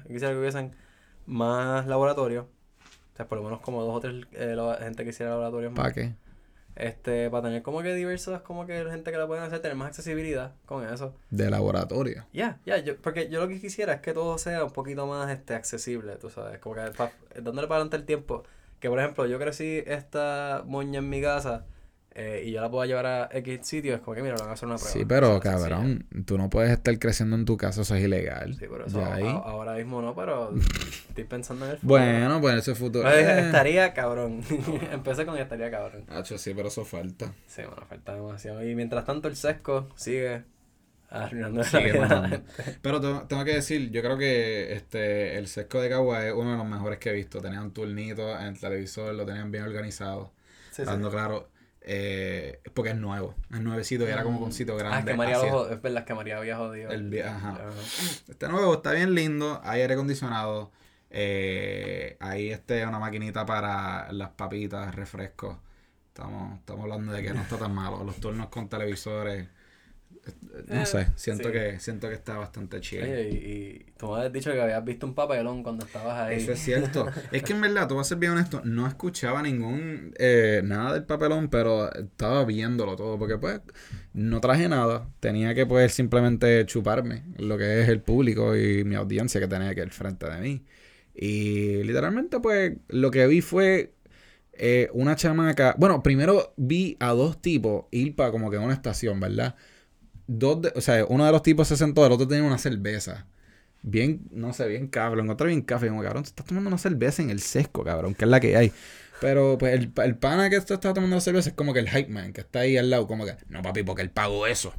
quisiera 0.09 0.33
que 0.33 0.39
hubiesen 0.39 0.73
más 1.27 1.87
laboratorios. 1.87 2.47
O 3.13 3.17
sea, 3.17 3.27
por 3.29 3.39
lo 3.39 3.45
menos 3.45 3.61
como 3.61 3.83
dos 3.83 3.97
o 3.97 4.01
tres 4.01 4.25
eh, 4.33 4.55
la- 4.57 4.77
gente 4.77 5.05
que 5.05 5.11
hiciera 5.11 5.31
laboratorios 5.33 5.73
más. 5.73 5.81
¿Para 5.81 5.93
qué? 5.93 6.15
Este, 6.77 7.29
para 7.29 7.43
tener 7.49 7.63
como 7.63 7.83
que 7.83 7.93
diversas, 7.95 8.41
como 8.43 8.65
que 8.65 8.83
gente 8.89 9.11
que 9.11 9.19
la 9.19 9.27
pueden 9.27 9.45
hacer, 9.45 9.61
tener 9.61 9.77
más 9.77 9.89
accesibilidad 9.89 10.53
con 10.65 10.87
eso. 10.89 11.15
De 11.29 11.51
laboratorio. 11.51 12.25
Ya, 12.33 12.59
ya, 12.65 12.79
yo, 12.79 12.97
porque 12.97 13.29
yo 13.29 13.41
lo 13.41 13.49
que 13.49 13.61
quisiera 13.61 13.93
es 13.95 14.01
que 14.01 14.15
todo 14.15 14.39
sea 14.39 14.65
un 14.65 14.71
poquito 14.71 15.07
más 15.07 15.31
este 15.31 15.55
accesible, 15.55 16.17
tú 16.17 16.31
sabes, 16.31 16.59
como 16.61 16.77
que 16.77 16.83
pa- 16.97 17.13
dándole 17.35 17.67
para 17.69 17.77
adelante 17.83 17.97
el 17.97 18.05
tiempo. 18.07 18.45
Que 18.79 18.89
por 18.89 18.99
ejemplo, 18.99 19.27
yo 19.27 19.39
crecí 19.39 19.83
esta 19.87 20.63
moña 20.65 21.01
en 21.01 21.11
mi 21.11 21.21
casa 21.21 21.67
eh, 22.13 22.43
y 22.45 22.51
yo 22.53 22.61
la 22.61 22.69
puedo 22.71 22.85
llevar 22.85 23.07
a 23.07 23.29
X 23.33 23.61
sitio, 23.63 23.95
es 23.95 24.01
como 24.01 24.17
que 24.17 24.23
mira, 24.23 24.35
le 24.35 24.41
van 24.41 24.51
a 24.51 24.53
hacer 24.55 24.67
una 24.67 24.77
prueba. 24.77 24.93
Sí, 24.93 25.05
pero 25.07 25.37
O 25.37 25.41
sea, 25.43 25.53
cabrón, 25.53 26.07
tú 26.27 26.37
no 26.39 26.51
puedes 26.51 26.73
estar 26.73 26.99
creciendo 26.99 27.37
en 27.37 27.45
tu 27.45 27.57
casa, 27.57 27.83
eso 27.83 27.95
es 27.95 28.03
ilegal. 28.03 28.57
Sí, 28.59 28.67
por 28.67 28.83
eso 28.83 29.05
ahí. 29.05 29.23
ahora 29.25 29.75
mismo 29.75 30.03
no, 30.03 30.15
pero 30.15 30.53
estoy 31.09 31.25
pensando 31.25 31.65
en 31.67 31.71
el 31.73 31.77
futuro. 31.79 31.99
Bueno, 32.01 32.41
pues 32.41 32.57
ese 32.57 32.75
futuro. 32.75 33.05
Pues, 33.05 33.17
Eh. 33.27 33.41
estaría 33.47 33.95
cabrón. 33.95 34.43
Empecé 34.93 35.25
con 35.25 35.39
estaría 35.39 35.71
cabrón. 35.71 36.05
Hacho, 36.09 36.37
sí, 36.37 36.53
pero 36.55 36.69
eso 36.69 36.85
falta. 36.85 37.33
Sí, 37.47 37.63
bueno, 37.63 37.87
falta 37.89 38.15
demasiado. 38.15 38.65
Y 38.69 38.75
mientras 38.75 39.05
tanto 39.05 39.29
el 39.29 39.37
sesco 39.37 39.89
sigue 39.95 40.43
arruinando 41.11 41.63
a 41.63 41.81
la. 41.81 42.43
Pero 42.83 43.01
tengo, 43.01 43.23
tengo 43.29 43.45
que 43.45 43.55
decir, 43.55 43.91
yo 43.91 44.03
creo 44.03 44.17
que 44.19 44.73
este 44.73 45.39
el 45.39 45.47
sesco 45.49 45.81
de 45.81 45.89
Cagua 45.89 46.27
es 46.27 46.33
uno 46.33 46.53
de 46.53 46.57
los 46.57 46.67
mejores 46.67 46.99
que 46.99 47.11
he 47.11 47.13
visto. 47.13 47.41
Tenían 47.41 47.71
turnito 47.73 48.37
en 48.39 48.47
el 48.49 48.59
televisor, 48.61 49.15
lo 49.15 49.25
tenían 49.25 49.51
bien 49.51 49.65
organizado. 49.65 50.33
Sí, 50.71 50.83
sí. 50.83 50.85
Dando 50.85 51.11
claro, 51.11 51.49
eh, 51.83 52.61
porque 52.75 52.91
es 52.91 52.97
nuevo, 52.97 53.35
es 53.51 53.61
nuevecito 53.61 54.05
y 54.05 54.11
era 54.11 54.23
como 54.23 54.39
con 54.39 54.49
un 54.49 54.53
sitio 54.53 54.77
grande. 54.77 54.97
Ah, 54.97 55.01
es 55.01 55.07
que 55.07 55.15
María 55.15 55.39
verdad 55.39 55.99
es 55.99 56.05
que 56.05 56.15
María 56.15 56.39
había 56.39 56.57
jodido. 56.57 56.91
El. 56.91 57.23
Ajá. 57.23 57.59
Está 58.29 58.49
nuevo, 58.49 58.75
está 58.75 58.93
bien 58.93 59.15
lindo, 59.15 59.61
hay 59.65 59.81
aire 59.81 59.95
acondicionado, 59.95 60.71
eh, 61.11 62.17
hay 62.21 62.51
este 62.51 62.87
una 62.87 62.99
maquinita 62.99 63.47
para 63.47 64.13
las 64.13 64.31
papitas, 64.31 64.95
refrescos. 64.95 65.57
Estamos, 66.09 66.59
estamos 66.59 66.83
hablando 66.83 67.13
de 67.13 67.23
que 67.23 67.33
no 67.33 67.41
está 67.41 67.57
tan 67.57 67.75
malo. 67.75 68.05
Los 68.05 68.17
turnos 68.17 68.49
con 68.49 68.69
televisores. 68.69 69.49
No 70.69 70.83
Eh, 70.83 70.87
sé, 70.87 71.09
siento 71.17 71.49
sí. 71.49 71.53
que 71.53 71.81
siento 71.81 72.09
que 72.09 72.15
está 72.15 72.37
bastante 72.37 72.81
chido. 72.81 73.03
Oye, 73.05 73.31
y, 73.31 73.37
y 73.89 73.93
tú 73.97 74.09
me 74.09 74.17
habías 74.19 74.33
dicho 74.33 74.53
que 74.53 74.61
habías 74.61 74.85
visto 74.85 75.07
un 75.07 75.15
papelón 75.15 75.63
cuando 75.63 75.85
estabas 75.85 76.19
ahí. 76.19 76.37
Eso 76.37 76.53
es 76.53 76.61
cierto. 76.61 77.07
es 77.33 77.43
que 77.43 77.53
en 77.53 77.61
verdad, 77.61 77.89
tú 77.89 77.97
vas 77.97 78.07
a 78.07 78.11
ser 78.11 78.19
bien 78.19 78.33
honesto, 78.33 78.61
no 78.65 78.87
escuchaba 78.87 79.43
ningún, 79.43 80.15
eh, 80.19 80.61
nada 80.65 80.93
del 80.95 81.05
papelón, 81.05 81.49
pero 81.49 81.93
estaba 81.93 82.45
viéndolo 82.45 82.95
todo, 82.97 83.19
porque 83.19 83.39
pues 83.39 83.61
no 84.13 84.41
traje 84.41 84.69
nada. 84.69 85.09
Tenía 85.21 85.55
que 85.55 85.67
pues 85.67 85.93
simplemente 85.95 86.65
chuparme 86.67 87.25
lo 87.39 87.57
que 87.59 87.83
es 87.83 87.89
el 87.89 88.01
público 88.03 88.57
y 88.57 88.85
mi 88.85 88.95
audiencia 88.97 89.41
que 89.41 89.49
tenía 89.49 89.75
que 89.75 89.83
al 89.83 89.91
frente 89.91 90.29
de 90.29 90.39
mí. 90.41 90.65
Y 91.15 91.83
literalmente 91.85 92.39
pues 92.41 92.73
lo 92.89 93.11
que 93.11 93.27
vi 93.27 93.41
fue 93.41 93.95
eh, 94.53 94.89
una 94.93 95.17
chamaca, 95.17 95.75
bueno, 95.79 96.03
primero 96.03 96.53
vi 96.57 96.97
a 97.01 97.11
dos 97.13 97.41
tipos 97.41 97.87
ir 97.91 98.15
para 98.17 98.31
como 98.31 98.51
que 98.51 98.59
una 98.59 98.75
estación, 98.75 99.21
¿verdad? 99.21 99.57
Dos 100.33 100.63
de- 100.63 100.73
o 100.77 100.81
sea, 100.81 101.05
uno 101.07 101.27
de 101.27 101.33
los 101.33 101.43
tipos 101.43 101.67
se 101.69 101.77
sentó, 101.77 102.07
el 102.07 102.13
otro 102.13 102.29
tenía 102.29 102.45
una 102.45 102.59
cerveza. 102.59 103.27
Bien, 103.83 104.21
no 104.31 104.53
sé, 104.53 104.69
bien 104.69 104.89
cabrón. 104.89 105.25
Encontré 105.27 105.49
bien 105.49 105.63
café. 105.63 105.89
Como, 105.89 106.03
cabrón, 106.03 106.23
estás 106.25 106.47
tomando 106.47 106.69
una 106.69 106.79
cerveza 106.79 107.23
en 107.23 107.31
el 107.31 107.41
sesco, 107.41 107.83
cabrón, 107.85 108.15
que 108.15 108.25
es 108.25 108.31
la 108.31 108.39
que 108.41 108.57
hay. 108.57 108.73
Pero, 109.21 109.59
pues, 109.59 109.75
el, 109.75 109.93
el 110.05 110.17
pana 110.17 110.49
que 110.51 110.57
está 110.57 110.79
tomando 110.79 111.17
la 111.17 111.21
cerveza 111.21 111.51
es 111.51 111.55
como 111.57 111.73
que 111.75 111.81
el 111.81 111.89
hype 111.91 112.09
man, 112.11 112.33
que 112.33 112.43
está 112.43 112.61
ahí 112.61 112.77
al 112.77 112.91
lado, 112.91 113.07
como 113.07 113.25
que, 113.27 113.37
no, 113.49 113.63
papi, 113.63 113.83
porque 113.83 114.03
él 114.03 114.11
pagó 114.11 114.47
eso. 114.47 114.73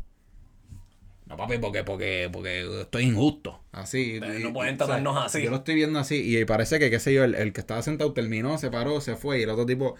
No, 1.32 1.38
papi, 1.38 1.58
porque, 1.60 1.84
porque, 1.86 2.30
porque 2.32 2.82
estoy 2.82 3.04
injusto. 3.04 3.62
Así. 3.72 4.17
Y- 4.17 4.44
no 4.44 4.52
pueden 4.54 4.76
o 4.76 4.78
sea, 4.78 4.86
tratarnos 4.88 5.17
así. 5.26 5.41
Yo 5.41 5.50
lo 5.50 5.58
estoy 5.58 5.76
viendo 5.76 5.98
así. 5.98 6.38
Y 6.38 6.44
parece 6.46 6.78
que, 6.78 6.89
qué 6.89 7.00
sé 7.00 7.13
yo, 7.13 7.24
el, 7.24 7.36
el 7.36 7.54
que 7.54 7.62
estaba 7.62 7.82
sentado 7.82 8.12
terminó, 8.13 8.58
se 8.58 8.70
paró, 8.70 9.00
se 9.00 9.15
fue. 9.15 9.39
Y 9.39 9.44
el 9.44 9.50
otro 9.50 9.65
tipo 9.65 9.96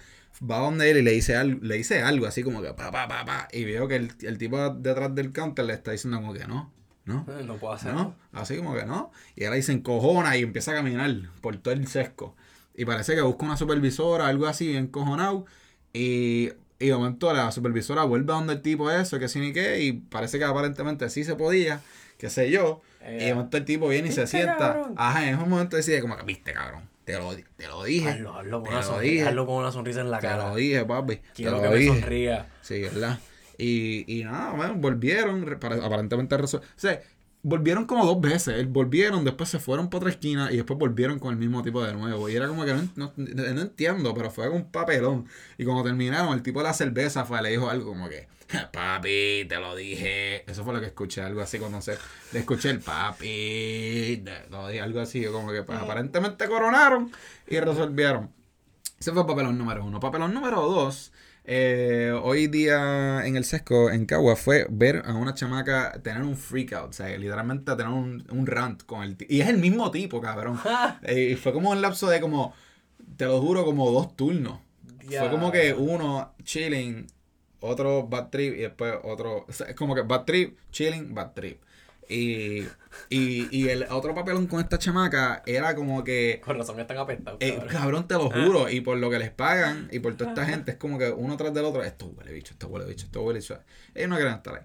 va 0.48 0.58
donde 0.58 0.90
él 0.90 0.98
y 0.98 1.02
le 1.02 1.12
dice 1.12 1.36
algo, 1.36 1.58
le 1.62 1.76
dice 1.76 2.02
algo 2.02 2.26
así 2.26 2.42
como 2.42 2.60
que 2.60 2.74
pa, 2.74 2.90
pa, 2.90 3.08
pa, 3.08 3.24
pa. 3.24 3.48
Y 3.50 3.64
veo 3.64 3.88
que 3.88 3.96
el, 3.96 4.12
el 4.22 4.36
tipo 4.36 4.58
detrás 4.70 5.14
del 5.14 5.32
counter 5.32 5.64
le 5.64 5.72
está 5.72 5.92
diciendo 5.92 6.18
como 6.20 6.34
que 6.34 6.46
no, 6.46 6.70
no. 7.06 7.26
Eh, 7.30 7.44
No 7.44 7.56
puedo 7.56 7.72
hacer. 7.72 7.94
¿no? 7.94 8.14
Así 8.32 8.56
como 8.58 8.74
que 8.74 8.84
no. 8.84 9.10
Y 9.34 9.44
él 9.44 9.52
ahí 9.54 9.62
se 9.62 9.72
encojona 9.72 10.36
y 10.36 10.42
empieza 10.42 10.72
a 10.72 10.74
caminar 10.74 11.14
por 11.40 11.56
todo 11.56 11.72
el 11.72 11.86
sesco. 11.86 12.36
Y 12.74 12.84
parece 12.84 13.14
que 13.14 13.22
busca 13.22 13.44
una 13.46 13.56
supervisora, 13.56 14.26
algo 14.28 14.46
así, 14.46 14.68
bien 14.68 14.84
encojonado. 14.84 15.46
Y, 15.94 16.50
y 16.82 16.88
de 16.88 16.94
momento 16.94 17.32
la 17.32 17.50
supervisora 17.52 18.04
vuelve 18.04 18.32
a 18.32 18.36
donde 18.36 18.54
el 18.54 18.62
tipo 18.62 18.90
eso, 18.90 19.18
que 19.18 19.28
sí 19.28 19.40
ni 19.40 19.52
qué. 19.52 19.80
Y 19.80 19.92
parece 19.92 20.38
que 20.38 20.44
aparentemente 20.44 21.08
sí 21.10 21.24
se 21.24 21.34
podía, 21.36 21.80
qué 22.18 22.28
sé 22.30 22.50
yo. 22.50 22.82
Eh, 23.00 23.18
y 23.20 23.24
de 23.26 23.34
momento 23.34 23.56
el 23.56 23.64
tipo 23.64 23.88
viene 23.88 24.08
y 24.08 24.12
se 24.12 24.22
¿viste, 24.22 24.38
sienta. 24.38 24.56
cabrón? 24.58 24.94
Ajá, 24.96 25.26
en 25.28 25.34
ese 25.36 25.44
momento 25.46 25.76
decide 25.76 26.00
como 26.00 26.16
que, 26.16 26.24
viste, 26.24 26.52
cabrón. 26.52 26.82
Te 27.04 27.14
lo, 27.18 27.34
te 27.34 27.66
lo 27.66 27.82
dije. 27.82 28.08
Hazlo, 28.08 28.36
hazlo 28.38 28.60
con, 28.60 28.64
te 28.64 28.70
una 28.70 28.78
lo 28.78 28.82
sonrisa, 28.86 29.12
dije. 29.12 29.28
hazlo 29.28 29.46
con 29.46 29.54
una 29.56 29.72
sonrisa 29.72 30.00
en 30.02 30.10
la 30.10 30.18
Te 30.20 30.26
cara. 30.28 30.48
lo 30.50 30.54
dije, 30.56 30.84
papi. 30.84 31.20
Quiero 31.34 31.60
te 31.60 31.68
que 31.68 31.74
me 31.74 31.86
sonría. 31.86 32.46
Sí, 32.60 32.80
¿verdad? 32.80 33.18
Y, 33.58 34.04
y 34.20 34.24
nada, 34.24 34.52
bueno, 34.52 34.74
volvieron, 34.76 35.42
aparentemente 35.82 36.36
resol- 36.38 36.60
O 36.60 36.64
sea, 36.76 37.00
volvieron 37.42 37.86
como 37.86 38.04
dos 38.06 38.20
veces. 38.20 38.68
Volvieron, 38.68 39.24
después 39.24 39.48
se 39.50 39.58
fueron 39.58 39.88
para 39.90 39.98
otra 39.98 40.10
esquina 40.10 40.50
y 40.52 40.56
después 40.56 40.78
volvieron 40.78 41.18
con 41.18 41.32
el 41.32 41.38
mismo 41.38 41.62
tipo 41.62 41.82
de 41.84 41.92
nuevo. 41.94 42.28
Y 42.28 42.36
era 42.36 42.48
como 42.48 42.64
que 42.64 42.74
no, 42.74 42.88
no- 42.96 43.12
no 43.16 43.60
entiendo, 43.62 44.14
pero 44.14 44.30
fue 44.30 44.48
un 44.48 44.70
papelón. 44.70 45.26
Y 45.58 45.64
cuando 45.64 45.84
terminaron, 45.84 46.32
el 46.34 46.42
tipo 46.42 46.60
de 46.60 46.64
la 46.64 46.74
cerveza 46.74 47.24
fue, 47.24 47.40
le 47.42 47.50
dijo 47.50 47.68
algo 47.70 47.86
como 47.90 48.08
que, 48.08 48.28
papi, 48.72 49.46
te 49.48 49.56
lo 49.60 49.74
dije. 49.76 50.50
Eso 50.50 50.64
fue 50.64 50.74
lo 50.74 50.80
que 50.80 50.86
escuché, 50.86 51.22
algo 51.22 51.40
así 51.40 51.58
cuando 51.58 51.80
se, 51.82 51.98
le 52.32 52.40
escuché 52.40 52.70
el 52.70 52.80
papi, 52.80 54.22
te 54.24 54.46
lo 54.50 54.68
dije, 54.68 54.80
algo 54.80 55.00
así, 55.00 55.24
como 55.26 55.52
que 55.52 55.62
pues, 55.62 55.78
aparentemente 55.78 56.46
coronaron 56.48 57.10
y 57.46 57.58
resolvieron. 57.60 58.30
Ese 58.98 59.12
fue 59.12 59.26
papelón 59.26 59.58
número 59.58 59.84
uno. 59.84 59.98
Papelón 60.00 60.32
número 60.34 60.62
dos. 60.62 61.12
Eh, 61.44 62.12
hoy 62.22 62.46
día 62.46 63.26
en 63.26 63.36
el 63.36 63.44
sesco, 63.44 63.90
en 63.90 64.06
Cagua, 64.06 64.36
fue 64.36 64.66
ver 64.70 65.02
a 65.06 65.14
una 65.14 65.34
chamaca 65.34 66.00
tener 66.02 66.22
un 66.22 66.36
freak 66.36 66.72
out. 66.72 66.90
O 66.90 66.92
sea, 66.92 67.08
literalmente 67.16 67.74
tener 67.76 67.92
un, 67.92 68.24
un 68.30 68.46
rant 68.46 68.84
con 68.84 69.02
el 69.02 69.16
tipo. 69.16 69.32
Y 69.32 69.40
es 69.40 69.48
el 69.48 69.58
mismo 69.58 69.90
tipo, 69.90 70.20
cabrón. 70.20 70.58
Eh, 71.02 71.30
Y 71.32 71.36
fue 71.36 71.52
como 71.52 71.70
un 71.70 71.80
lapso 71.82 72.08
de 72.08 72.20
como, 72.20 72.54
te 73.16 73.24
lo 73.26 73.40
juro, 73.40 73.64
como 73.64 73.90
dos 73.90 74.16
turnos. 74.16 74.60
Fue 75.08 75.30
como 75.30 75.50
que 75.50 75.74
uno 75.74 76.34
chilling, 76.44 77.06
otro 77.60 78.06
bad 78.06 78.30
trip 78.30 78.54
y 78.54 78.60
después 78.62 78.94
otro. 79.04 79.44
o 79.48 79.52
sea, 79.52 79.66
es 79.68 79.74
como 79.76 79.94
que 79.94 80.02
bad 80.02 80.24
trip, 80.24 80.58
chilling, 80.70 81.14
bad 81.14 81.32
trip. 81.34 81.60
Y, 82.08 82.66
y, 83.08 83.48
y 83.50 83.68
el 83.68 83.84
otro 83.84 84.14
papelón 84.14 84.46
con 84.46 84.60
esta 84.60 84.78
chamaca 84.78 85.42
era 85.46 85.74
como 85.74 86.04
que. 86.04 86.40
Con 86.44 86.58
razón 86.58 86.78
están 86.80 86.98
apestados. 86.98 87.38
eh, 87.40 87.58
cabrón. 87.70 88.06
te 88.06 88.14
lo 88.14 88.30
juro. 88.30 88.68
Y 88.68 88.80
por 88.80 88.96
lo 88.98 89.08
que 89.10 89.18
les 89.18 89.30
pagan 89.30 89.88
y 89.92 89.98
por 90.00 90.14
toda 90.16 90.30
esta 90.30 90.44
gente, 90.44 90.72
es 90.72 90.76
como 90.76 90.98
que 90.98 91.10
uno 91.10 91.36
tras 91.36 91.54
del 91.54 91.64
otro. 91.64 91.82
Esto 91.82 92.06
huele 92.06 92.32
bicho, 92.32 92.52
esto 92.52 92.68
huele 92.68 92.86
bicho, 92.86 93.06
esto 93.06 93.22
huele 93.22 93.38
bicho. 93.40 93.58
Ellos 93.94 94.08
no 94.10 94.16
quieren 94.16 94.34
estar 94.34 94.54
ahí. 94.56 94.62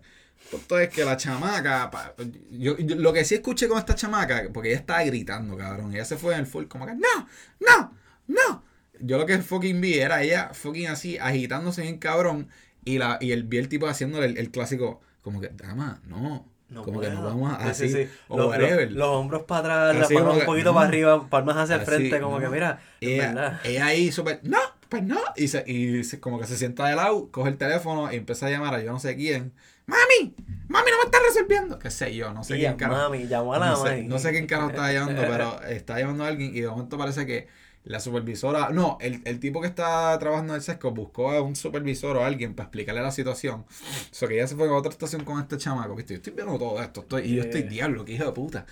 Punto 0.52 0.80
es 0.80 0.90
que 0.90 1.04
la 1.06 1.16
chamaca. 1.18 1.90
pa- 1.92 2.14
yo, 2.52 2.78
yo- 2.78 2.96
lo 2.96 3.14
que 3.14 3.24
sí 3.26 3.36
escuché 3.36 3.68
con 3.68 3.78
esta 3.78 3.96
chamaca, 3.96 4.44
porque 4.54 4.70
ella 4.70 4.80
estaba 4.80 5.04
gritando, 5.04 5.56
cabrón. 5.58 5.94
Ella 5.94 6.06
se 6.06 6.18
fue 6.18 6.34
en 6.34 6.42
el 6.42 6.46
full, 6.48 6.66
como 6.66 6.86
que, 6.86 6.94
no, 6.96 7.28
no, 7.60 7.94
no. 8.28 8.64
Yo 9.00 9.18
lo 9.18 9.26
que 9.26 9.38
fucking 9.40 9.80
vi 9.80 9.96
era 10.00 10.22
ella 10.24 10.50
fucking 10.54 10.88
así, 10.88 11.18
agitándose 11.18 11.82
bien 11.84 11.98
cabrón. 11.98 12.50
Y, 12.84 12.98
la, 12.98 13.18
y 13.22 13.32
el, 13.32 13.44
vi 13.44 13.58
el 13.58 13.68
tipo 13.70 13.88
haciéndole 13.88 14.26
el, 14.28 14.38
el 14.38 14.50
clásico, 14.52 15.02
como 15.22 15.40
que, 15.42 15.50
dama, 15.50 16.02
no. 16.06 16.50
No 16.70 16.84
como 16.84 17.00
que 17.00 17.08
puedo. 17.08 17.24
vamos 17.24 17.54
a 17.54 17.62
Sí, 17.64 17.70
así. 17.70 17.90
sí, 17.90 18.04
sí. 18.06 18.10
O 18.28 18.38
Los, 18.38 18.48
whatever. 18.48 18.88
los- 18.92 18.98
los 18.98 19.08
hombros 19.10 19.44
para 19.44 19.60
atrás, 19.90 19.96
las 20.02 20.12
palmas 20.12 20.34
un 20.34 20.40
que, 20.42 20.46
poquito 20.46 20.70
no. 20.70 20.76
para 20.76 20.88
arriba, 20.90 21.30
palmas 21.30 21.58
hacia 21.58 21.76
el 21.76 21.82
frente, 21.82 22.20
como 22.20 22.40
que 22.40 22.50
mira, 22.50 22.82
ella, 23.00 23.60
ella 23.64 23.86
ahí 23.86 24.12
súper, 24.12 24.42
no, 24.44 24.58
pues 24.90 25.04
no. 25.04 25.20
Y, 25.36 25.48
se, 25.48 25.64
y 25.70 26.04
se- 26.04 26.20
como 26.20 26.40
que 26.40 26.46
se 26.48 26.58
sienta 26.58 26.86
de 26.88 26.96
lado, 26.96 27.30
coge 27.32 27.50
el 27.52 27.58
teléfono 27.58 28.12
y 28.12 28.18
empieza 28.18 28.48
a 28.48 28.50
llamar 28.50 28.74
a 28.76 28.82
yo 28.82 28.92
no 28.92 29.00
sé 29.00 29.16
quién. 29.16 29.54
¡Mami! 29.86 30.36
¡Mami, 30.68 30.92
no 30.92 30.98
me 30.98 31.04
está 31.06 31.18
resolviendo! 31.26 31.80
¿Qué 31.80 31.90
sé 31.90 32.14
yo? 32.14 32.34
No 32.34 32.44
sé 32.44 32.58
Y 32.58 32.60
quién 32.60 32.76
carajo. 32.76 33.04
mami, 33.04 33.28
llamó 33.28 33.54
a 33.54 33.60
la 33.60 33.68
No 33.70 33.76
sé, 33.78 33.90
mami. 33.92 34.08
no 34.10 34.20
sé 34.20 34.32
quién 34.32 34.46
carajo 34.46 34.70
estaba 34.72 34.92
llamando, 34.92 35.22
pero 35.22 35.62
está 35.70 35.98
llamando 36.00 36.26
a 36.26 36.28
alguien 36.28 36.54
y 36.54 36.60
de 36.60 36.68
momento 36.68 36.98
parece 36.98 37.26
que 37.26 37.48
la 37.88 38.00
supervisora, 38.00 38.70
no, 38.70 38.98
el, 39.02 39.22
el 39.26 39.40
tipo 39.40 39.62
que 39.62 39.68
está 39.68 40.18
trabajando 40.20 40.54
en 40.54 40.58
el 40.58 40.64
sesco 40.64 40.92
buscó 40.92 41.32
a 41.32 41.42
un 41.42 41.56
supervisor 41.56 42.18
o 42.18 42.24
a 42.24 42.28
alguien 42.28 42.54
para 42.56 42.66
explicarle 42.68 43.02
la 43.02 43.12
situación. 43.12 43.62
O 43.62 44.14
sea, 44.14 44.28
que 44.28 44.36
ya 44.38 44.48
se 44.48 44.56
fue 44.56 44.68
a 44.68 44.74
otra 44.74 44.92
estación 44.92 45.24
con 45.24 45.40
este 45.40 45.58
chamaco, 45.58 45.96
¿viste? 45.96 46.14
Yo 46.14 46.18
estoy 46.18 46.34
viendo 46.34 46.58
todo 46.58 46.82
esto, 46.82 47.02
estoy, 47.02 47.24
y 47.24 47.36
yo 47.36 47.44
estoy 47.44 47.62
Yeah. 47.62 47.70
diablo, 47.70 48.06
que 48.06 48.14
hijo 48.14 48.26
de 48.26 48.32
puta. 48.34 48.66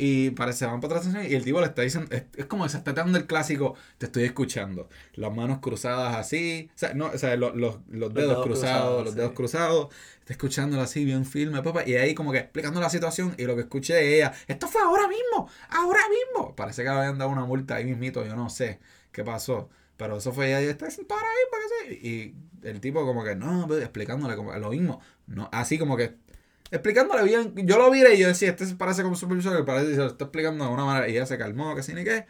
Y 0.00 0.30
parece, 0.30 0.64
van 0.64 0.80
para 0.80 0.98
estación 0.98 1.26
y 1.28 1.34
el 1.34 1.42
tipo 1.42 1.58
le 1.60 1.66
está 1.66 1.82
diciendo, 1.82 2.14
es, 2.14 2.22
es 2.36 2.44
como 2.46 2.68
se 2.68 2.76
está 2.76 2.92
dando 2.92 3.18
el 3.18 3.26
clásico, 3.26 3.74
te 3.98 4.06
estoy 4.06 4.22
escuchando. 4.22 4.88
Las 5.14 5.34
manos 5.34 5.58
cruzadas 5.58 6.14
así, 6.14 6.70
o 6.72 6.78
sea, 6.78 6.94
no, 6.94 7.06
o 7.06 7.18
sea, 7.18 7.34
los, 7.34 7.56
los, 7.56 7.78
los 7.88 8.14
dedos, 8.14 8.30
dedos 8.30 8.44
cruzados, 8.44 8.44
cruzados, 8.44 9.04
los 9.04 9.14
sí. 9.14 9.18
dedos 9.18 9.32
cruzados, 9.32 9.88
está 10.20 10.32
escuchándolo 10.34 10.82
así 10.82 11.04
bien 11.04 11.26
firme, 11.26 11.62
papá, 11.62 11.82
y 11.84 11.96
ahí 11.96 12.14
como 12.14 12.30
que 12.30 12.38
explicando 12.38 12.80
la 12.80 12.90
situación 12.90 13.34
y 13.38 13.44
lo 13.44 13.56
que 13.56 13.62
escuché 13.62 13.94
de 13.94 14.18
ella, 14.18 14.32
esto 14.46 14.68
fue 14.68 14.80
ahora 14.80 15.08
mismo, 15.08 15.50
ahora 15.68 16.02
mismo. 16.08 16.54
Parece 16.54 16.84
que 16.84 16.90
le 16.90 16.94
habían 16.94 17.18
dado 17.18 17.32
una 17.32 17.44
multa 17.44 17.74
ahí 17.74 17.84
mismito, 17.84 18.24
yo 18.24 18.36
no 18.36 18.50
sé 18.50 18.78
qué 19.10 19.24
pasó. 19.24 19.68
Pero 19.96 20.18
eso 20.18 20.32
fue 20.32 20.46
ella, 20.46 20.62
y 20.62 20.66
está 20.66 20.88
sentado 20.92 21.20
ahora 21.20 21.32
mismo, 21.32 21.58
qué 21.58 21.88
sé. 21.88 22.06
Y 22.06 22.34
el 22.62 22.80
tipo 22.80 23.04
como 23.04 23.24
que, 23.24 23.34
no, 23.34 23.66
explicándole 23.78 24.36
como 24.36 24.52
lo 24.54 24.70
mismo. 24.70 25.00
No, 25.26 25.48
así 25.50 25.76
como 25.76 25.96
que, 25.96 26.14
explicándole 26.70 27.22
bien. 27.24 27.54
Yo 27.66 27.78
lo 27.78 27.90
vi 27.90 28.02
y 28.06 28.18
yo 28.18 28.28
decía, 28.28 28.50
este 28.50 28.66
parece 28.74 29.02
como 29.02 29.12
un 29.14 29.18
supervisor, 29.18 29.56
que 29.56 29.64
parece 29.64 29.86
que 29.88 29.94
se 29.94 30.00
lo 30.00 30.06
está 30.08 30.24
explicando 30.24 30.64
de 30.64 30.70
una 30.70 30.84
manera. 30.84 31.08
Y 31.08 31.12
ella 31.12 31.26
se 31.26 31.38
calmó, 31.38 31.74
que 31.74 31.82
sí 31.82 31.94
ni 31.94 32.04
qué. 32.04 32.26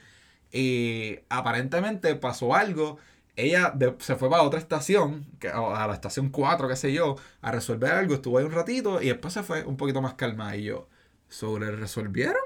Y 0.53 1.21
aparentemente 1.29 2.15
pasó 2.17 2.55
algo. 2.55 2.99
Ella 3.37 3.73
de- 3.75 3.95
se 4.01 4.17
fue 4.17 4.29
para 4.31 4.43
otra 4.43 4.59
estación, 4.59 5.27
que, 5.39 5.49
a 5.49 5.87
la 5.87 5.95
estación 5.95 6.31
4, 6.31 6.69
qué 6.69 6.77
sé 6.77 6.93
yo, 6.93 7.17
a 7.41 7.53
resolver 7.53 7.93
algo. 7.93 8.15
Estuvo 8.15 8.39
ahí 8.39 8.45
un 8.45 8.53
ratito 8.53 9.01
y 9.01 9.09
después 9.09 9.33
se 9.35 9.43
fue 9.43 9.65
un 9.65 9.77
poquito 9.77 10.03
más 10.03 10.15
calmada. 10.15 10.57
Y 10.57 10.65
yo, 10.65 10.89
¿sobre 11.29 11.71
resolvieron? 11.71 12.43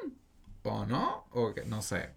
¿O 0.64 0.84
no? 0.86 1.26
¿O 1.30 1.54
qué? 1.54 1.64
No 1.64 1.80
sé. 1.82 2.10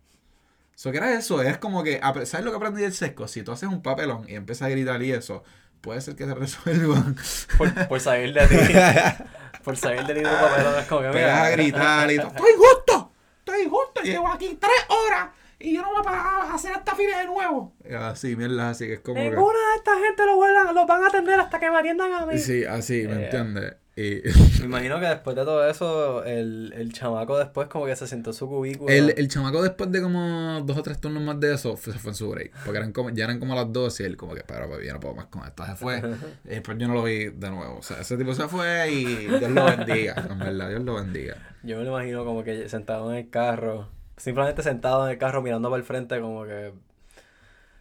So, 0.76 0.92
que 0.92 0.98
era 0.98 1.14
eso? 1.18 1.42
Es 1.42 1.58
como 1.58 1.84
que, 1.84 2.02
¿sabes 2.26 2.44
lo 2.44 2.52
que 2.52 2.58
aprendí 2.58 2.82
del 2.82 2.94
sesco? 2.94 3.28
Si 3.30 3.44
tú 3.44 3.52
haces 3.54 3.70
un 3.70 3.82
papelón 3.82 4.26
y 4.28 4.36
empiezas 4.36 4.68
a 4.68 4.70
gritar 4.70 5.02
y 5.02 5.12
eso, 5.14 5.44
puede 5.80 6.02
ser 6.02 6.16
que 6.18 6.26
se 6.26 6.34
resuelvan. 6.36 7.16
Por, 7.58 7.88
por 7.88 8.00
salir 8.02 8.34
de 8.34 8.48
ti. 8.48 9.24
por 9.66 9.76
salir 9.76 10.04
de 10.06 10.14
ti 10.14 10.22
tu 10.24 10.30
papelón 10.30 10.80
es 10.80 10.86
como 10.86 11.02
que 11.02 11.10
Pegas 11.10 11.40
a 11.42 11.50
gritar 11.50 12.12
y 12.12 12.18
todo. 12.18 12.28
¡Estoy 12.36 12.52
justo! 12.58 13.12
¡Estoy 13.40 13.68
justo! 13.70 14.02
Llevo 14.04 14.28
aquí 14.30 14.58
tres 14.62 14.86
horas 14.88 15.30
y 15.60 15.74
yo 15.76 15.82
no 15.82 15.92
voy 15.92 16.04
a 16.08 16.54
hacer 16.54 16.72
esta 16.74 16.96
fila 16.96 17.20
de 17.20 17.26
nuevo. 17.26 17.74
Así, 18.00 18.36
mierda, 18.36 18.70
así 18.70 18.86
que 18.88 18.94
es 18.94 19.00
como 19.00 19.16
que... 19.16 19.30
Ninguna 19.30 19.58
de 19.72 19.76
esta 19.78 20.00
gente 20.00 20.26
lo, 20.26 20.36
vuelvan, 20.36 20.74
lo 20.76 20.86
van 20.86 21.04
a 21.04 21.08
atender 21.08 21.40
hasta 21.40 21.60
que 21.60 21.70
me 21.72 21.78
atiendan 21.80 22.14
a 22.14 22.26
mí. 22.26 22.38
Sí, 22.38 22.64
así, 22.66 23.08
¿me 23.08 23.16
Eh, 23.16 23.24
entiendes? 23.26 23.76
Y 23.98 24.22
Me 24.60 24.66
imagino 24.66 25.00
que 25.00 25.06
después 25.06 25.38
de 25.38 25.44
todo 25.46 25.70
eso, 25.70 26.24
el, 26.26 26.74
el 26.76 26.92
chamaco 26.92 27.38
después 27.38 27.70
como 27.70 27.86
que 27.86 27.96
se 27.96 28.08
sentó 28.08 28.32
en 28.32 28.34
su 28.34 28.46
cubículo. 28.48 28.92
el, 28.92 29.14
el 29.18 29.28
chamaco 29.30 29.62
después 29.64 29.90
de 29.90 30.02
como 30.02 30.62
dos 30.66 30.78
o 30.78 30.84
tres 30.84 31.00
turnos 31.00 31.24
más 31.24 31.40
de 31.40 31.54
eso, 31.54 31.78
se 31.78 31.94
fue 31.94 32.12
en 32.12 32.16
su 32.16 32.30
break. 32.30 32.52
Porque 32.66 32.78
eran 32.78 32.92
como, 32.92 33.10
ya 33.12 33.24
eran 33.24 33.40
como 33.40 33.56
las 33.56 33.72
dos 33.72 33.98
y 34.02 34.04
él 34.04 34.18
como 34.18 34.36
que, 34.36 34.44
pero 34.44 34.70
papi, 34.70 34.86
yo 34.86 34.94
no 34.94 35.00
puedo 35.00 35.16
más 35.16 35.28
con 35.28 35.46
esto. 35.46 35.66
Se 35.66 35.76
fue. 35.76 36.04
Y 36.44 36.50
después 36.50 36.78
yo 36.78 36.88
no 36.90 36.94
lo 36.96 37.04
vi 37.04 37.26
de 37.30 37.50
nuevo. 37.50 37.78
O 37.78 37.82
sea, 37.84 38.02
ese 38.02 38.18
tipo 38.18 38.34
se 38.34 38.48
fue 38.50 38.92
y 38.92 39.06
Dios 39.28 39.52
lo 39.52 39.64
bendiga. 39.66 40.28
En 40.30 40.40
verdad, 40.40 40.70
Dios 40.70 40.84
lo 40.84 40.96
bendiga. 40.96 41.38
Yo 41.64 41.78
me 41.78 41.84
lo 41.86 41.92
imagino 41.92 42.26
como 42.26 42.44
que 42.44 42.68
sentado 42.68 43.12
en 43.12 43.18
el 43.20 43.30
carro. 43.30 43.90
Simplemente 44.18 44.62
sentado 44.62 45.06
en 45.06 45.12
el 45.14 45.18
carro 45.18 45.42
mirando 45.42 45.70
para 45.70 45.80
el 45.80 45.86
frente 45.86 46.20
como 46.20 46.44
que... 46.46 46.74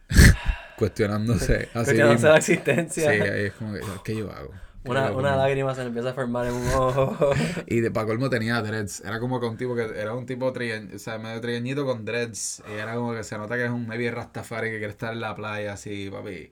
Cuestionándose 0.77 1.69
así 1.73 1.97
cuestionándose 1.97 2.27
mismo. 2.27 2.29
la 2.29 2.41
Sí, 2.41 2.53
existencia. 2.53 3.09
ahí 3.11 3.45
es 3.45 3.53
como 3.53 3.73
que, 3.73 3.81
¿qué 4.03 4.15
yo 4.15 4.31
hago? 4.31 4.51
¿Qué 4.85 4.91
Una, 4.91 5.11
una 5.11 5.35
lágrima 5.35 5.73
se 5.75 5.81
le 5.81 5.87
empieza 5.87 6.11
a 6.11 6.13
formar 6.13 6.45
en 6.45 6.53
un 6.53 6.67
ojo. 6.73 7.17
Y 7.67 7.79
de 7.81 7.91
para 7.91 8.05
colmo 8.07 8.29
tenía 8.29 8.61
dreads. 8.61 9.01
Era 9.01 9.19
como 9.19 9.39
que 9.39 9.47
un 9.47 9.57
tipo 9.57 9.75
que 9.75 9.81
era 9.99 10.13
un 10.13 10.25
tipo 10.25 10.53
trigueñ- 10.53 10.93
o 10.95 10.99
sea, 10.99 11.17
medio 11.17 11.41
trigueñito 11.41 11.85
con 11.85 12.05
dreads. 12.05 12.63
Y 12.69 12.73
era 12.73 12.95
como 12.95 13.13
que 13.13 13.23
se 13.23 13.37
nota 13.37 13.55
que 13.55 13.65
es 13.65 13.71
un 13.71 13.87
maybe 13.87 14.09
rastafari 14.11 14.69
que 14.69 14.77
quiere 14.77 14.91
estar 14.91 15.11
en 15.13 15.21
la 15.21 15.35
playa 15.35 15.73
así, 15.73 16.09
papi. 16.11 16.51